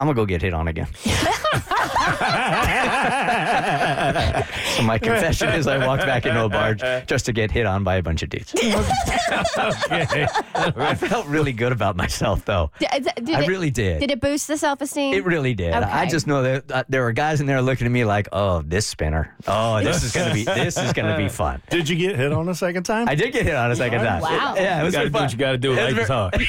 I'm 0.00 0.06
going 0.06 0.16
to 0.16 0.22
go 0.22 0.26
get 0.26 0.42
hit 0.42 0.54
on 0.54 0.68
again. 0.68 0.88
so 4.78 4.82
my 4.84 4.98
confession 5.08 5.48
is 5.50 5.66
I 5.66 5.84
walked 5.86 6.02
back 6.06 6.24
into 6.26 6.44
a 6.44 6.48
barge 6.48 6.80
just 7.06 7.26
to 7.26 7.32
get 7.32 7.50
hit 7.50 7.66
on 7.66 7.84
by 7.84 7.96
a 7.96 8.02
bunch 8.02 8.22
of 8.22 8.30
dudes. 8.30 8.54
okay. 9.58 10.26
I 10.54 10.94
felt 10.94 11.26
really 11.26 11.52
good 11.52 11.72
about 11.72 11.96
myself, 11.96 12.44
though. 12.44 12.70
Did, 12.78 13.08
did 13.24 13.34
I 13.34 13.42
it- 13.42 13.48
really 13.48 13.70
did. 13.70 14.00
Did 14.00 14.10
it 14.10 14.20
boost 14.20 14.48
the 14.48 14.56
self 14.56 14.80
esteem? 14.80 15.14
It 15.14 15.24
really 15.24 15.54
did. 15.54 15.72
I 15.72 16.06
just 16.06 16.26
know 16.26 16.42
that 16.42 16.70
uh, 16.70 16.84
there 16.88 17.02
were 17.02 17.12
guys 17.12 17.40
in 17.40 17.46
there 17.46 17.60
looking 17.62 17.86
at 17.86 17.90
me 17.90 18.04
like, 18.04 18.28
"Oh, 18.32 18.62
this 18.62 18.86
spinner. 18.86 19.34
Oh, 19.46 19.82
this 19.82 20.02
is 20.04 20.12
gonna 20.12 20.34
be 20.34 20.44
this 20.44 20.76
is 20.78 20.92
gonna 20.92 21.16
be 21.16 21.28
fun." 21.28 21.60
Did 21.70 21.88
you 21.88 21.96
get 21.96 22.16
hit 22.16 22.32
on 22.32 22.48
a 22.48 22.54
second 22.54 22.84
time? 22.84 23.08
I 23.08 23.14
did 23.14 23.32
get 23.32 23.44
hit 23.44 23.54
on 23.54 23.70
a 23.70 23.76
second 23.76 24.04
time. 24.04 24.22
Wow. 24.22 24.54
Yeah, 24.56 24.80
it 24.80 24.84
was 24.84 24.94
You 24.94 25.10
gotta 25.10 25.10
pretty 25.10 25.18
do 25.18 25.22
what 25.22 25.32
you 25.32 25.38
gotta 25.38 25.58
do. 25.58 25.72
It 25.72 25.96
was 25.98 26.08
Life 26.08 26.40
is 26.40 26.48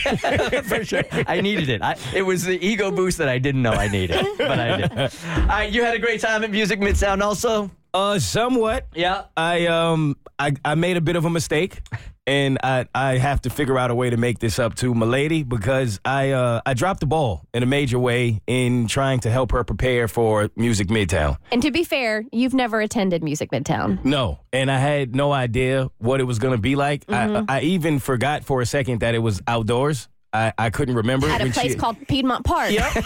hard. 0.50 0.66
For 0.66 0.86
sure, 0.86 1.04
I 1.28 1.42
needed 1.42 1.70
it. 1.70 1.82
I, 1.82 1.96
it 2.14 2.22
was 2.22 2.44
the 2.44 2.64
ego 2.66 2.92
boost 2.92 3.18
that 3.18 3.30
I 3.30 3.38
didn't 3.40 3.62
know 3.62 3.72
I 3.72 3.88
needed, 3.88 4.26
but 4.38 4.60
I 4.60 4.78
did. 4.78 4.92
All 4.98 5.10
right, 5.48 5.72
you 5.72 5.84
had 5.84 5.96
a 5.96 6.00
great 6.00 6.22
time 6.22 6.44
at 6.44 6.52
Music 6.52 6.80
Midtown, 6.80 7.22
also. 7.22 7.72
Uh, 7.94 8.20
somewhat. 8.20 8.88
Yeah. 8.94 9.24
I 9.36 9.68
um 9.68 10.16
I, 10.38 10.54
I 10.64 10.76
made 10.76 10.98
a 10.98 11.02
bit 11.02 11.16
of 11.16 11.26
a 11.26 11.30
mistake, 11.30 11.82
and 12.28 12.60
I 12.64 12.86
I 12.94 13.18
have 13.18 13.42
to 13.42 13.50
figure 13.50 13.78
out 13.78 13.92
a 13.92 13.96
way 13.96 14.10
to 14.10 14.18
make 14.18 14.40
this 14.40 14.60
up 14.60 14.76
to 14.76 14.94
my 14.94 15.06
lady 15.06 15.44
because 15.44 16.00
I 16.06 16.32
uh 16.32 16.62
I 16.66 16.76
dropped 16.76 17.00
the 17.00 17.08
ball 17.08 17.46
in 17.54 17.64
a 17.64 17.66
major 17.66 17.98
way 17.98 18.42
in 18.48 18.88
trying 18.88 19.20
to 19.22 19.32
help 19.32 19.52
her 19.52 19.64
prepare 19.64 20.08
for 20.08 20.50
Music 20.56 20.88
Midtown. 20.88 21.38
And 21.52 21.62
to 21.62 21.72
be 21.72 21.84
fair, 21.84 22.24
you've 22.32 22.54
never 22.54 22.80
attended 22.80 23.24
Music 23.24 23.52
Midtown. 23.52 24.04
No, 24.06 24.40
and 24.54 24.70
I 24.72 24.78
had 24.78 25.16
no 25.16 25.32
idea 25.32 25.90
what 25.98 26.22
it 26.22 26.26
was 26.26 26.38
going 26.40 26.54
to 26.54 26.62
be 26.62 26.76
like. 26.76 27.06
Mm-hmm. 27.08 27.50
I, 27.50 27.58
I 27.58 27.62
even 27.62 28.00
forgot 28.00 28.46
for 28.46 28.62
a 28.62 28.66
second 28.66 29.00
that 29.00 29.16
it 29.16 29.20
was 29.20 29.42
outdoors. 29.48 30.08
I, 30.32 30.54
I 30.58 30.70
couldn't 30.70 30.96
remember. 30.96 31.28
At 31.28 31.42
a 31.42 31.50
place 31.50 31.72
she- 31.72 31.78
called 31.78 31.98
Piedmont 32.08 32.46
Park. 32.46 32.72
Yep. 32.72 32.92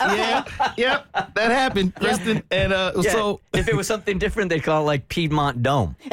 yeah, 0.00 0.44
yep, 0.76 1.06
that 1.34 1.50
happened, 1.50 1.94
Kristen. 1.94 2.42
And 2.50 2.72
uh, 2.72 2.92
Yeah, 2.96 3.12
so 3.12 3.40
if 3.52 3.68
it 3.68 3.76
was 3.76 3.86
something 3.86 4.18
different, 4.18 4.48
they'd 4.48 4.62
call 4.62 4.82
it 4.82 4.86
like 4.86 5.08
Piedmont 5.08 5.62
Dome. 5.62 5.96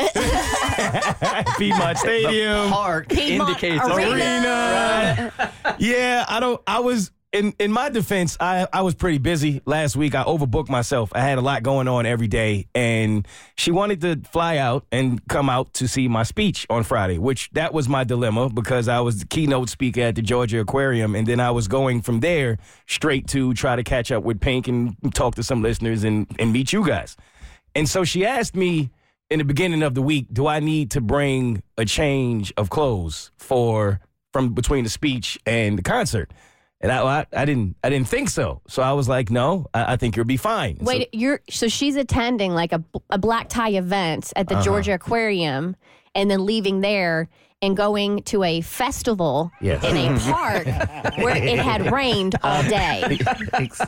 Piedmont 1.58 1.98
Stadium. 1.98 2.70
Park 2.70 3.10
Piedmont 3.10 3.50
indicates 3.50 3.84
Arena. 3.86 4.12
arena. 4.12 5.54
yeah, 5.80 6.26
I 6.28 6.40
don't. 6.40 6.62
I 6.68 6.80
was 6.80 7.12
in 7.32 7.54
in 7.60 7.72
my 7.72 7.90
defense. 7.90 8.38
I 8.40 8.68
I 8.74 8.82
was 8.82 8.96
pretty 8.96 9.18
busy 9.18 9.62
last 9.66 9.96
week. 9.96 10.16
I 10.16 10.24
overbooked 10.24 10.70
myself. 10.70 11.12
I 11.14 11.22
had 11.22 11.38
a 11.38 11.42
lot 11.42 11.64
going 11.64 11.88
on 11.88 12.06
every 12.06 12.28
day, 12.28 12.68
and 12.74 13.28
she 13.56 13.72
wanted 13.72 14.02
to 14.02 14.22
fly 14.30 14.58
out 14.58 14.86
and 14.92 15.26
come 15.28 15.50
out 15.50 15.74
to 15.76 15.88
see 15.88 16.08
my 16.08 16.24
speech 16.24 16.66
on 16.70 16.84
Friday, 16.84 17.18
which 17.18 17.50
that 17.52 17.74
was 17.74 17.88
my 17.88 18.04
dilemma 18.04 18.50
because 18.50 18.88
I 18.88 19.00
was 19.00 19.20
the 19.20 19.26
keynote 19.28 19.70
speaker 19.70 20.02
at 20.02 20.16
the 20.16 20.22
Georgia 20.22 20.60
Aquarium, 20.60 21.16
and 21.16 21.28
then 21.28 21.40
I 21.40 21.52
was 21.52 21.68
going 21.68 22.02
from 22.02 22.20
there 22.20 22.58
straight 22.88 23.28
to 23.28 23.54
try 23.54 23.76
to 23.76 23.84
catch 23.84 24.12
up 24.12 24.24
with 24.24 24.40
Pink 24.40 24.68
and 24.68 24.96
talk 25.14 25.36
to 25.36 25.44
some 25.44 25.62
listeners 25.62 26.04
and 26.04 26.28
and 26.40 26.52
meet 26.52 26.74
you 26.74 26.86
guys. 26.86 27.16
And 27.76 27.88
so 27.88 28.04
she 28.04 28.26
asked 28.26 28.56
me 28.56 28.90
in 29.30 29.38
the 29.38 29.46
beginning 29.46 29.84
of 29.84 29.94
the 29.94 30.02
week, 30.02 30.26
do 30.34 30.48
I 30.48 30.60
need 30.60 30.92
to 30.92 31.02
bring 31.02 31.62
a 31.78 31.86
change 31.86 32.52
of 32.58 32.72
clothes 32.72 33.32
for 33.38 34.00
from 34.34 34.54
between 34.54 34.84
the 34.84 34.90
speech 34.90 35.38
and 35.46 35.78
the 35.78 35.84
concert? 35.84 36.32
And 36.82 36.92
I, 36.92 37.04
I, 37.04 37.26
I 37.34 37.46
didn't, 37.46 37.76
I 37.84 37.90
didn't 37.90 38.08
think 38.08 38.30
so. 38.30 38.62
So 38.68 38.82
I 38.82 38.94
was 38.94 39.10
like, 39.10 39.30
no, 39.30 39.68
I, 39.74 39.94
I 39.94 39.96
think 39.98 40.16
you'll 40.16 40.26
be 40.26 40.38
fine. 40.38 40.78
And 40.80 40.88
so- 40.88 40.94
Wait, 40.94 41.10
you're 41.14 41.42
so 41.50 41.68
she's 41.68 41.96
attending 41.98 42.54
like 42.54 42.72
a, 42.72 42.84
a 43.10 43.18
black 43.18 43.50
tie 43.50 43.72
event 43.72 44.32
at 44.36 44.48
the 44.48 44.56
Uh-huh. 44.56 44.64
Georgia 44.64 44.94
Aquarium 44.94 45.76
and 46.16 46.32
then 46.32 46.46
leaving 46.46 46.80
there 46.82 47.28
and 47.62 47.76
going 47.76 48.24
to 48.24 48.44
a 48.44 48.62
festival 48.62 49.52
Yes. 49.60 49.84
in 49.84 49.98
a 49.98 50.18
park 50.32 50.66
where 51.18 51.36
it 51.36 51.60
had 51.60 51.92
rained 51.92 52.36
all 52.44 52.64
day. 52.64 53.20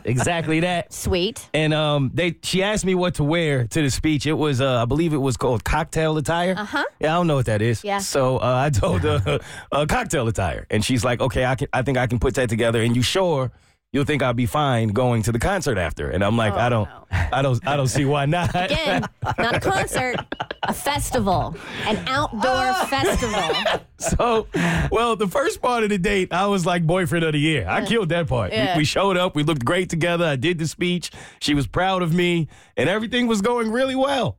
Exactly 0.05 0.59
that. 0.61 0.91
Sweet. 0.93 1.47
And 1.53 1.73
um, 1.73 2.11
they 2.13 2.35
she 2.43 2.63
asked 2.63 2.85
me 2.85 2.95
what 2.95 3.15
to 3.15 3.23
wear 3.23 3.65
to 3.67 3.81
the 3.81 3.89
speech. 3.89 4.25
It 4.25 4.33
was, 4.33 4.59
uh, 4.61 4.81
I 4.81 4.85
believe 4.85 5.13
it 5.13 5.17
was 5.17 5.37
called 5.37 5.63
cocktail 5.63 6.17
attire. 6.17 6.55
Uh 6.57 6.61
Uh-huh. 6.63 6.83
Yeah, 6.99 7.13
I 7.13 7.17
don't 7.17 7.27
know 7.27 7.35
what 7.35 7.45
that 7.45 7.61
is. 7.61 7.83
Yeah. 7.83 7.99
So 7.99 8.37
uh, 8.37 8.63
I 8.65 8.69
told 8.69 9.01
her 9.01 9.39
uh, 9.71 9.85
cocktail 9.87 10.27
attire, 10.27 10.67
and 10.69 10.83
she's 10.83 11.03
like, 11.03 11.21
"Okay, 11.21 11.45
I 11.45 11.55
can. 11.55 11.67
I 11.73 11.81
think 11.81 11.97
I 11.97 12.07
can 12.07 12.19
put 12.19 12.35
that 12.35 12.49
together." 12.49 12.81
And 12.81 12.95
you 12.95 13.01
sure? 13.01 13.51
You'll 13.93 14.05
think 14.05 14.23
I'll 14.23 14.31
be 14.33 14.45
fine 14.45 14.89
going 14.89 15.21
to 15.23 15.33
the 15.33 15.39
concert 15.39 15.77
after. 15.77 16.09
And 16.09 16.23
I'm 16.23 16.37
like, 16.37 16.53
oh, 16.53 16.57
I 16.57 16.69
don't, 16.69 16.89
I 17.11 17.41
don't, 17.41 17.67
I 17.67 17.75
don't 17.75 17.89
see 17.89 18.05
why 18.05 18.25
not. 18.25 18.49
Again, 18.55 19.03
not 19.37 19.55
a 19.55 19.59
concert, 19.59 20.15
a 20.63 20.73
festival, 20.73 21.57
an 21.85 21.97
outdoor 22.07 22.73
festival. 22.87 23.81
So, 23.97 24.47
well, 24.93 25.17
the 25.17 25.27
first 25.27 25.61
part 25.61 25.83
of 25.83 25.89
the 25.89 25.97
date, 25.97 26.31
I 26.31 26.47
was 26.47 26.65
like 26.65 26.87
boyfriend 26.87 27.25
of 27.25 27.33
the 27.33 27.39
year. 27.39 27.67
I 27.67 27.83
killed 27.83 28.07
that 28.09 28.27
part. 28.29 28.51
We- 28.51 28.57
We, 28.77 28.85
showed 28.85 29.17
up, 29.17 29.35
we 29.35 29.43
looked 29.43 29.65
great 29.65 29.89
together. 29.89 30.23
I 30.25 30.37
did 30.37 30.57
the 30.57 30.67
speech. 30.69 31.11
She 31.41 31.53
was 31.53 31.67
proud 31.67 32.01
of 32.01 32.13
me, 32.13 32.47
and 32.77 32.87
everything 32.87 33.27
was 33.27 33.41
going 33.41 33.71
really 33.71 33.95
well. 33.95 34.37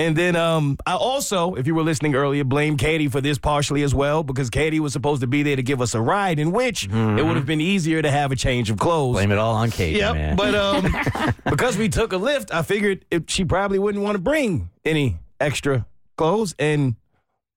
And 0.00 0.16
then 0.16 0.34
um, 0.34 0.78
I 0.86 0.94
also, 0.94 1.56
if 1.56 1.66
you 1.66 1.74
were 1.74 1.82
listening 1.82 2.14
earlier, 2.14 2.42
blame 2.42 2.78
Katie 2.78 3.08
for 3.08 3.20
this 3.20 3.36
partially 3.36 3.82
as 3.82 3.94
well 3.94 4.22
because 4.22 4.48
Katie 4.48 4.80
was 4.80 4.94
supposed 4.94 5.20
to 5.20 5.26
be 5.26 5.42
there 5.42 5.56
to 5.56 5.62
give 5.62 5.82
us 5.82 5.94
a 5.94 6.00
ride, 6.00 6.38
in 6.38 6.52
which 6.52 6.86
it 6.86 7.22
would 7.22 7.36
have 7.36 7.44
been 7.44 7.60
easier 7.60 8.00
to 8.00 8.10
have 8.10 8.32
a 8.32 8.36
change 8.36 8.70
of 8.70 8.78
clothes. 8.78 9.16
Blame 9.16 9.30
it 9.30 9.36
all 9.36 9.54
on 9.54 9.70
Katie. 9.70 9.98
Yep, 9.98 10.14
man. 10.14 10.36
but 10.36 10.54
um, 10.54 11.34
because 11.50 11.76
we 11.76 11.90
took 11.90 12.14
a 12.14 12.16
Lyft, 12.16 12.50
I 12.50 12.62
figured 12.62 13.04
it, 13.10 13.30
she 13.30 13.44
probably 13.44 13.78
wouldn't 13.78 14.02
want 14.02 14.14
to 14.14 14.22
bring 14.22 14.70
any 14.86 15.18
extra 15.38 15.84
clothes. 16.16 16.54
And 16.58 16.96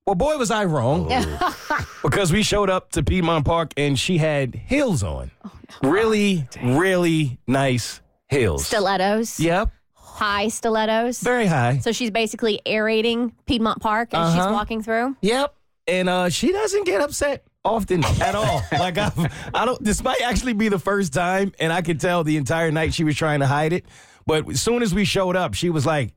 well, 0.06 0.16
boy, 0.16 0.36
was 0.36 0.52
I 0.52 0.66
wrong. 0.66 1.08
because 2.04 2.34
we 2.34 2.44
showed 2.44 2.70
up 2.70 2.92
to 2.92 3.04
Piedmont 3.04 3.46
Park 3.46 3.72
and 3.78 3.98
she 3.98 4.18
had 4.18 4.54
heels 4.54 5.02
on, 5.02 5.32
really, 5.82 6.46
really 6.62 7.40
nice 7.48 8.02
heels. 8.28 8.68
Stilettos. 8.68 9.40
Yep, 9.40 9.72
High 10.14 10.48
stilettos. 10.50 11.20
very 11.22 11.46
high. 11.48 11.80
So 11.80 11.92
she's 11.92 12.12
basically 12.12 12.62
aerating 12.66 13.34
Piedmont 13.46 13.82
Park 13.82 14.14
as 14.14 14.34
she's 14.34 14.42
Uh-huh. 14.42 14.54
walking 14.54 14.82
through. 14.84 15.16
Yep. 15.22 15.56
And 15.88 16.08
uh, 16.08 16.30
she 16.30 16.52
doesn't 16.52 16.86
get 16.86 17.02
upset 17.02 17.44
often 17.66 18.06
at 18.22 18.36
all. 18.36 18.62
like 18.72 18.98
I, 18.98 19.12
I 19.54 19.66
don't. 19.66 19.84
This 19.84 20.02
might 20.04 20.22
actually 20.22 20.54
be 20.54 20.70
the 20.70 20.80
first 20.80 21.12
time, 21.14 21.52
and 21.60 21.74
I 21.74 21.82
could 21.82 22.00
tell 22.00 22.24
the 22.24 22.38
entire 22.38 22.72
night 22.72 22.94
she 22.94 23.04
was 23.04 23.16
trying 23.18 23.42
to 23.42 23.48
hide 23.48 23.74
it. 23.74 23.86
But 24.26 24.48
as 24.50 24.62
soon 24.62 24.82
as 24.82 24.94
we 24.94 25.04
showed 25.04 25.36
up, 25.36 25.54
she 25.56 25.70
was 25.70 25.86
like, 25.86 26.14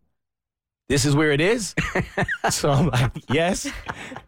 "This 0.88 1.04
is 1.04 1.14
where 1.16 1.32
it 1.32 1.40
is." 1.40 1.74
so 2.50 2.70
I'm 2.70 2.88
like, 2.88 3.12
"Yes," 3.30 3.68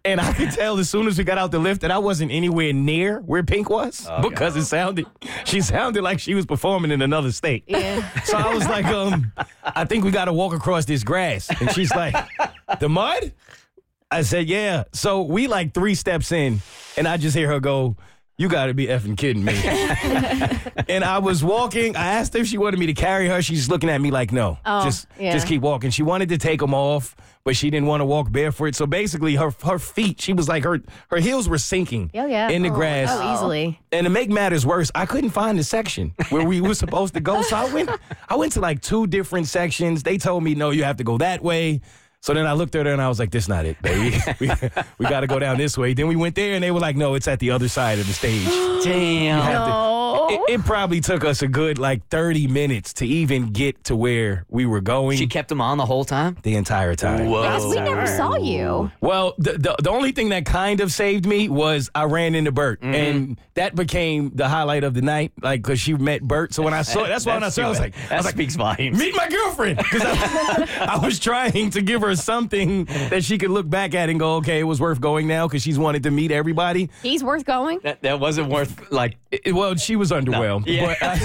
and 0.04 0.20
I 0.20 0.32
could 0.32 0.50
tell 0.50 0.78
as 0.78 0.88
soon 0.90 1.06
as 1.06 1.18
we 1.18 1.24
got 1.24 1.38
out 1.38 1.50
the 1.50 1.61
Lyft 1.61 1.80
that 1.80 1.90
I 1.90 1.98
wasn't 1.98 2.32
anywhere 2.32 2.72
near 2.72 3.20
where 3.20 3.42
Pink 3.42 3.70
was 3.70 4.09
because 4.22 4.56
it 4.56 4.64
sounded. 4.64 5.06
She 5.44 5.61
sounded 5.61 6.02
like 6.02 6.20
she 6.20 6.34
was 6.34 6.46
performing 6.46 6.90
in 6.90 7.02
another 7.02 7.32
state. 7.32 7.64
Yeah. 7.66 8.09
So 8.22 8.36
I 8.36 8.52
was 8.54 8.66
like, 8.68 8.86
um, 8.86 9.32
I 9.62 9.84
think 9.84 10.04
we 10.04 10.11
got 10.11 10.26
to 10.26 10.32
walk 10.32 10.52
across 10.54 10.84
this 10.84 11.04
grass. 11.04 11.48
And 11.61 11.70
she's 11.72 11.94
like, 11.94 12.14
the 12.80 12.88
mud? 12.88 13.32
I 14.11 14.22
said, 14.22 14.46
yeah. 14.48 14.84
So 14.92 15.22
we 15.22 15.48
like 15.48 15.74
three 15.74 15.94
steps 15.94 16.32
in, 16.32 16.61
and 16.96 17.06
I 17.06 17.18
just 17.18 17.36
hear 17.36 17.48
her 17.48 17.61
go, 17.61 17.96
you 18.39 18.49
got 18.49 18.66
to 18.66 18.74
be 18.74 18.86
effing 18.86 19.16
kidding 19.18 19.45
me. 19.45 19.53
and 20.89 21.05
I 21.05 21.18
was 21.18 21.43
walking. 21.45 21.97
I 21.97 22.07
asked 22.14 22.32
her 22.34 22.41
if 22.41 22.47
she 22.47 22.57
wanted 22.57 22.78
me 22.78 22.86
to 22.86 22.95
carry 22.95 23.28
her. 23.28 23.43
She's 23.43 23.68
looking 23.68 23.91
at 23.91 24.01
me 24.01 24.11
like, 24.11 24.32
no, 24.32 24.59
Oh, 24.64 24.84
just 24.84 25.07
yeah. 25.18 25.32
just 25.32 25.47
keep 25.47 25.61
walking. 25.61 25.91
She 25.91 26.03
wanted 26.03 26.28
to 26.30 26.39
take 26.39 26.61
them 26.61 26.72
off, 26.72 27.16
but 27.45 27.57
she 27.57 27.68
didn't 27.70 27.86
want 27.89 28.01
to 28.01 28.05
walk 28.05 28.30
barefoot. 28.30 28.74
So 28.76 28.86
basically, 28.86 29.34
her 29.34 29.51
her 29.64 29.78
feet, 29.78 30.20
she 30.20 30.32
was 30.32 30.49
like 30.49 30.64
her 30.64 30.80
her 31.11 31.18
heels 31.18 31.49
were 31.49 31.59
sinking 31.59 32.11
Oh, 32.14 32.26
yeah. 32.26 32.49
in 32.49 32.62
the 32.62 32.68
Oh, 32.70 32.74
grass. 32.74 33.09
Oh, 33.11 33.34
easily. 33.34 33.80
And 33.93 34.05
to 34.05 34.11
make 34.11 34.30
matters 34.30 34.64
worse, 34.64 34.91
I 34.95 35.05
couldn't 35.05 35.30
find 35.30 35.59
the 35.59 35.64
section 35.64 36.14
where 36.30 36.45
we 36.45 36.61
were 36.61 36.74
supposed 36.74 37.14
to 37.14 37.20
go. 37.20 37.43
So 37.43 37.57
I 37.57 37.72
went 37.72 37.91
I 38.28 38.36
went 38.36 38.53
to 38.53 38.61
like 38.61 38.80
two 38.82 39.07
different 39.09 39.49
sections. 39.49 40.03
They 40.05 40.16
told 40.16 40.45
me, 40.45 40.55
no, 40.55 40.70
you 40.70 40.84
have 40.84 40.97
to 40.99 41.05
go 41.05 41.18
that 41.18 41.43
way. 41.43 41.80
So 42.20 42.34
then 42.34 42.46
I 42.46 42.52
looked 42.52 42.74
at 42.74 42.84
her 42.86 42.92
and 42.92 43.00
I 43.00 43.08
was 43.08 43.18
like, 43.18 43.30
this 43.30 43.48
not 43.48 43.64
it, 43.64 43.80
baby. 43.80 44.18
we 44.40 44.50
we 44.98 45.06
got 45.06 45.20
to 45.20 45.26
go 45.26 45.38
down 45.38 45.56
this 45.56 45.78
way. 45.78 45.94
Then 45.94 46.08
we 46.08 46.16
went 46.16 46.34
there 46.34 46.54
and 46.54 46.62
they 46.64 46.70
were 46.70 46.80
like, 46.80 46.96
no, 46.96 47.14
it's 47.14 47.28
at 47.28 47.38
the 47.38 47.50
other 47.52 47.68
side 47.68 47.98
of 47.98 48.06
the 48.06 48.12
stage. 48.12 48.44
Damn. 48.84 49.36
You 49.38 49.42
have 49.42 49.66
to- 49.68 49.88
it- 50.30 50.40
it 50.48 50.64
probably 50.64 51.00
took 51.00 51.24
us 51.24 51.42
a 51.42 51.48
good 51.48 51.78
like 51.78 52.06
30 52.08 52.48
minutes 52.48 52.94
to 52.94 53.06
even 53.06 53.50
get 53.52 53.84
to 53.84 53.96
where 53.96 54.44
we 54.48 54.66
were 54.66 54.80
going. 54.80 55.16
She 55.16 55.26
kept 55.26 55.48
them 55.48 55.60
on 55.60 55.78
the 55.78 55.86
whole 55.86 56.04
time? 56.04 56.36
the 56.42 56.54
entire 56.56 56.94
time. 56.94 57.26
Because 57.28 57.64
we 57.66 57.76
never 57.80 58.06
saw 58.06 58.36
you. 58.36 58.90
Well, 59.00 59.34
the, 59.38 59.52
the 59.52 59.76
the 59.82 59.90
only 59.90 60.12
thing 60.12 60.30
that 60.30 60.44
kind 60.44 60.80
of 60.80 60.92
saved 60.92 61.26
me 61.26 61.48
was 61.48 61.90
I 61.94 62.04
ran 62.04 62.34
into 62.34 62.52
Bert, 62.52 62.80
mm-hmm. 62.80 62.94
and 62.94 63.40
that 63.54 63.74
became 63.74 64.30
the 64.34 64.48
highlight 64.48 64.84
of 64.84 64.94
the 64.94 65.02
night. 65.02 65.32
Like, 65.42 65.62
because 65.62 65.80
she 65.80 65.94
met 65.94 66.22
Bert. 66.22 66.52
So 66.54 66.62
when 66.62 66.74
I 66.74 66.82
saw, 66.82 67.04
it, 67.04 67.08
that's 67.08 67.24
why 67.26 67.34
when 67.34 67.44
I 67.44 67.48
saw, 67.50 67.62
it, 67.62 67.66
I 67.66 67.68
was 67.68 67.80
like, 67.80 67.94
that 67.94 68.12
I 68.12 68.16
was 68.16 68.24
like, 68.26 68.34
speaks 68.34 68.56
volumes. 68.56 68.98
meet 68.98 69.14
my 69.16 69.28
girlfriend, 69.28 69.78
because 69.78 70.02
I, 70.04 70.88
I 70.94 71.04
was 71.04 71.18
trying 71.18 71.70
to 71.70 71.82
give 71.82 72.00
her 72.02 72.07
something 72.16 72.84
that 73.11 73.24
she 73.24 73.38
could 73.38 73.50
look 73.50 73.68
back 73.68 73.94
at 73.94 74.09
and 74.09 74.18
go, 74.18 74.36
okay, 74.36 74.61
it 74.61 74.64
was 74.64 74.80
worth 74.80 75.00
going 75.00 75.26
now, 75.26 75.46
because 75.48 75.62
she's 75.62 75.78
wanted 75.78 76.02
to 76.04 76.11
meet 76.11 76.30
everybody. 76.30 76.90
He's 77.02 77.22
worth 77.24 77.44
going. 77.44 77.80
That, 77.82 78.02
that 78.02 78.20
wasn't 78.20 78.48
worth 78.50 78.90
like 78.90 79.16
It- 79.30 79.52
well, 79.54 79.74
she 79.76 79.96
was 79.96 80.11
underwhelmed, 80.11 80.64
Yeah. 80.66 80.94
I, 81.00 81.18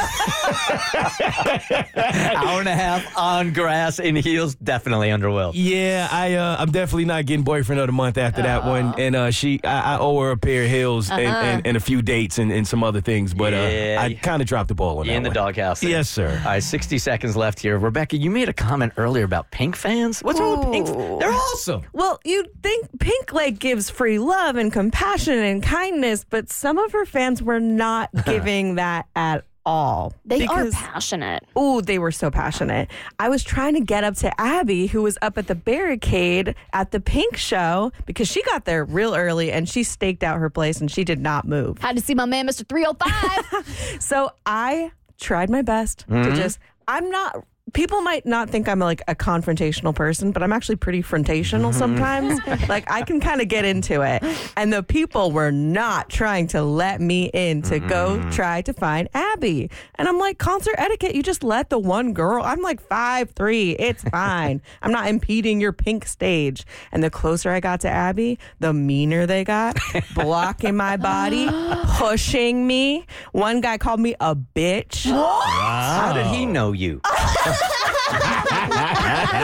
hour 2.36 2.60
and 2.60 2.68
a 2.70 2.76
half 2.76 3.18
on 3.18 3.54
grass 3.54 4.00
in 4.00 4.16
heels. 4.16 4.56
Definitely 4.56 5.10
underwhelmed. 5.10 5.52
Yeah, 5.56 6.08
I 6.12 6.34
uh, 6.36 6.56
I'm 6.60 6.72
definitely 6.72 7.06
not 7.06 7.26
getting 7.26 7.44
boyfriend 7.44 7.80
of 7.82 7.88
the 7.88 7.94
month 7.94 8.18
after 8.18 8.42
that 8.42 8.66
one. 8.66 8.94
And 8.98 9.16
uh, 9.16 9.32
she, 9.32 9.60
I, 9.64 9.96
I 9.96 9.98
owe 10.00 10.20
her 10.22 10.32
a 10.32 10.38
pair 10.38 10.64
of 10.64 10.70
heels 10.70 11.10
and, 11.10 11.22
and, 11.22 11.68
and 11.68 11.78
a 11.78 11.80
few 11.80 12.02
dates 12.02 12.38
and, 12.40 12.52
and 12.52 12.68
some 12.68 12.84
other 12.84 13.02
things. 13.02 13.34
But 13.34 13.54
Yeah. 13.54 13.98
uh, 14.00 14.04
I 14.04 14.14
kind 14.16 14.42
of 14.42 14.48
dropped 14.48 14.68
the 14.70 14.76
ball 14.76 15.00
on 15.00 15.06
You 15.06 15.12
that 15.12 15.18
in 15.18 15.24
the 15.24 15.30
one. 15.30 15.36
doghouse. 15.36 15.84
Yes, 15.84 16.10
sir. 16.10 16.30
All 16.44 16.52
right, 16.52 16.64
60 16.64 16.98
seconds 16.98 17.36
left 17.36 17.60
here. 17.60 17.78
Rebecca, 17.78 18.18
you 18.18 18.30
made 18.30 18.50
a 18.50 18.54
comment 18.54 18.94
earlier 18.98 19.24
about 19.26 19.52
Pink 19.52 19.76
fans. 19.76 20.22
What's 20.22 20.40
wrong 20.40 20.60
with 20.60 20.73
Pink? 20.74 21.20
They're 21.20 21.32
awesome. 21.32 21.84
Well, 21.94 22.20
you'd 22.24 22.50
think 22.62 23.00
Pink 23.00 23.34
like 23.34 23.60
gives 23.60 23.90
free 23.90 24.20
love 24.20 24.56
and 24.56 24.72
compassion 24.72 25.38
and 25.38 25.62
kindness, 25.62 26.26
but 26.30 26.50
some 26.50 26.78
of 26.78 26.92
her 26.92 27.06
fans 27.06 27.42
were 27.42 27.60
not 27.60 28.10
giving 28.26 28.76
that 28.76 29.08
at 29.16 29.46
all. 29.66 30.14
They 30.26 30.46
are 30.46 30.70
passionate. 30.72 31.46
Oh, 31.56 31.82
they 31.82 32.00
were 32.00 32.12
so 32.12 32.30
passionate. 32.30 32.90
I 33.20 33.30
was 33.30 33.44
trying 33.44 33.76
to 33.76 33.82
get 33.82 34.04
up 34.04 34.16
to 34.18 34.42
Abby, 34.42 34.88
who 34.88 35.02
was 35.02 35.18
up 35.22 35.38
at 35.38 35.48
the 35.48 35.56
barricade 35.56 36.56
at 36.74 36.92
the 36.92 37.00
Pink 37.00 37.38
show, 37.38 37.92
because 38.06 38.28
she 38.28 38.44
got 38.44 38.66
there 38.66 38.84
real 38.86 39.16
early 39.16 39.52
and 39.52 39.68
she 39.68 39.84
staked 39.84 40.24
out 40.24 40.40
her 40.40 40.50
place 40.50 40.82
and 40.82 40.92
she 40.92 41.04
did 41.04 41.20
not 41.20 41.48
move. 41.48 41.78
Had 41.80 41.96
to 41.96 42.02
see 42.02 42.16
my 42.16 42.26
man, 42.26 42.48
Mr. 42.48 42.68
305. 42.68 44.00
So 44.02 44.32
I 44.46 44.92
tried 45.20 45.50
my 45.50 45.62
best 45.62 46.00
to 46.00 46.06
mm-hmm. 46.08 46.36
just, 46.36 46.60
I'm 46.88 47.10
not. 47.10 47.46
People 47.74 48.02
might 48.02 48.26
not 48.26 48.52
think 48.52 48.70
I'm 48.70 48.80
like 48.80 49.02
a 49.08 49.16
confrontational 49.16 49.96
person, 49.96 50.32
but 50.32 50.44
I'm 50.44 50.54
actually 50.54 50.76
pretty 50.76 51.02
frontational 51.02 51.72
mm-hmm. 51.72 51.80
sometimes. 51.80 52.40
like 52.70 52.90
I 52.90 53.02
can 53.02 53.20
kind 53.20 53.42
of 53.42 53.48
get 53.48 53.66
into 53.66 54.02
it. 54.02 54.24
And 54.56 54.72
the 54.72 54.84
people 54.84 55.32
were 55.32 55.52
not 55.52 56.10
trying 56.10 56.48
to 56.50 56.62
let 56.62 57.02
me 57.02 57.32
in 57.34 57.64
to 57.64 57.80
go 57.80 58.18
mm-hmm. 58.18 58.30
try 58.30 58.62
to 58.62 58.74
find 58.74 59.10
Abby. 59.16 59.72
And 59.96 60.08
I'm 60.08 60.20
like, 60.20 60.38
concert 60.38 60.76
etiquette, 60.78 61.16
you 61.16 61.24
just 61.24 61.44
let 61.44 61.72
the 61.72 61.80
one 61.80 62.14
girl. 62.14 62.44
I'm 62.44 62.62
like 62.62 62.80
five 62.80 63.32
three. 63.32 63.72
It's 63.72 64.04
fine. 64.04 64.62
I'm 64.84 64.92
not 64.92 65.08
impeding 65.08 65.60
your 65.60 65.74
pink 65.74 66.06
stage. 66.06 66.66
And 66.92 67.04
the 67.04 67.10
closer 67.10 67.50
I 67.50 67.60
got 67.60 67.82
to 67.82 67.90
Abby, 67.90 68.38
the 68.60 68.74
meaner 68.74 69.26
they 69.26 69.44
got, 69.44 69.78
blocking 70.14 70.76
my 70.76 70.98
body, 70.98 71.50
pushing 71.98 72.68
me. 72.68 73.08
One 73.32 73.62
guy 73.62 73.80
called 73.80 74.00
me 74.00 74.16
a 74.20 74.36
bitch. 74.36 75.12
How 75.12 76.14
did 76.14 76.28
he 76.28 76.46
know 76.46 76.72
you? 76.72 77.02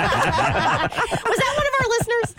Was 0.10 1.38
that 1.38 1.54
one 1.58 1.68
of 1.68 1.74
our 1.80 1.88
listeners? 1.90 2.30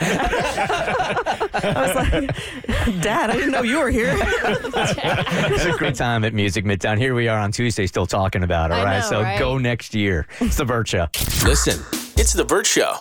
I 1.53 1.87
was 1.87 1.95
like, 1.97 3.03
Dad, 3.03 3.31
I 3.31 3.33
didn't 3.35 3.53
know 3.53 3.62
you 3.62 3.78
were 3.78 3.91
here. 3.91 4.14
It's 4.16 5.64
a 5.64 5.72
great 5.78 5.95
time 5.95 6.24
at 6.24 6.35
Music 6.35 6.64
Midtown. 6.64 6.99
Here 6.99 7.14
we 7.14 7.28
are 7.28 7.39
on 7.39 7.53
Tuesday, 7.53 7.87
still 7.87 8.07
talking 8.07 8.43
about 8.43 8.70
it. 8.70 8.74
I 8.74 8.78
All 8.78 8.85
right, 8.85 9.01
know, 9.01 9.07
so 9.07 9.22
right? 9.22 9.39
go 9.39 9.59
next 9.59 9.95
year. 9.95 10.26
It's 10.41 10.57
the 10.57 10.64
Bert 10.64 10.89
Show. 10.89 11.09
Listen, 11.45 11.83
it's 12.16 12.33
The 12.33 12.45
Bert 12.45 12.66
Show. 12.66 12.95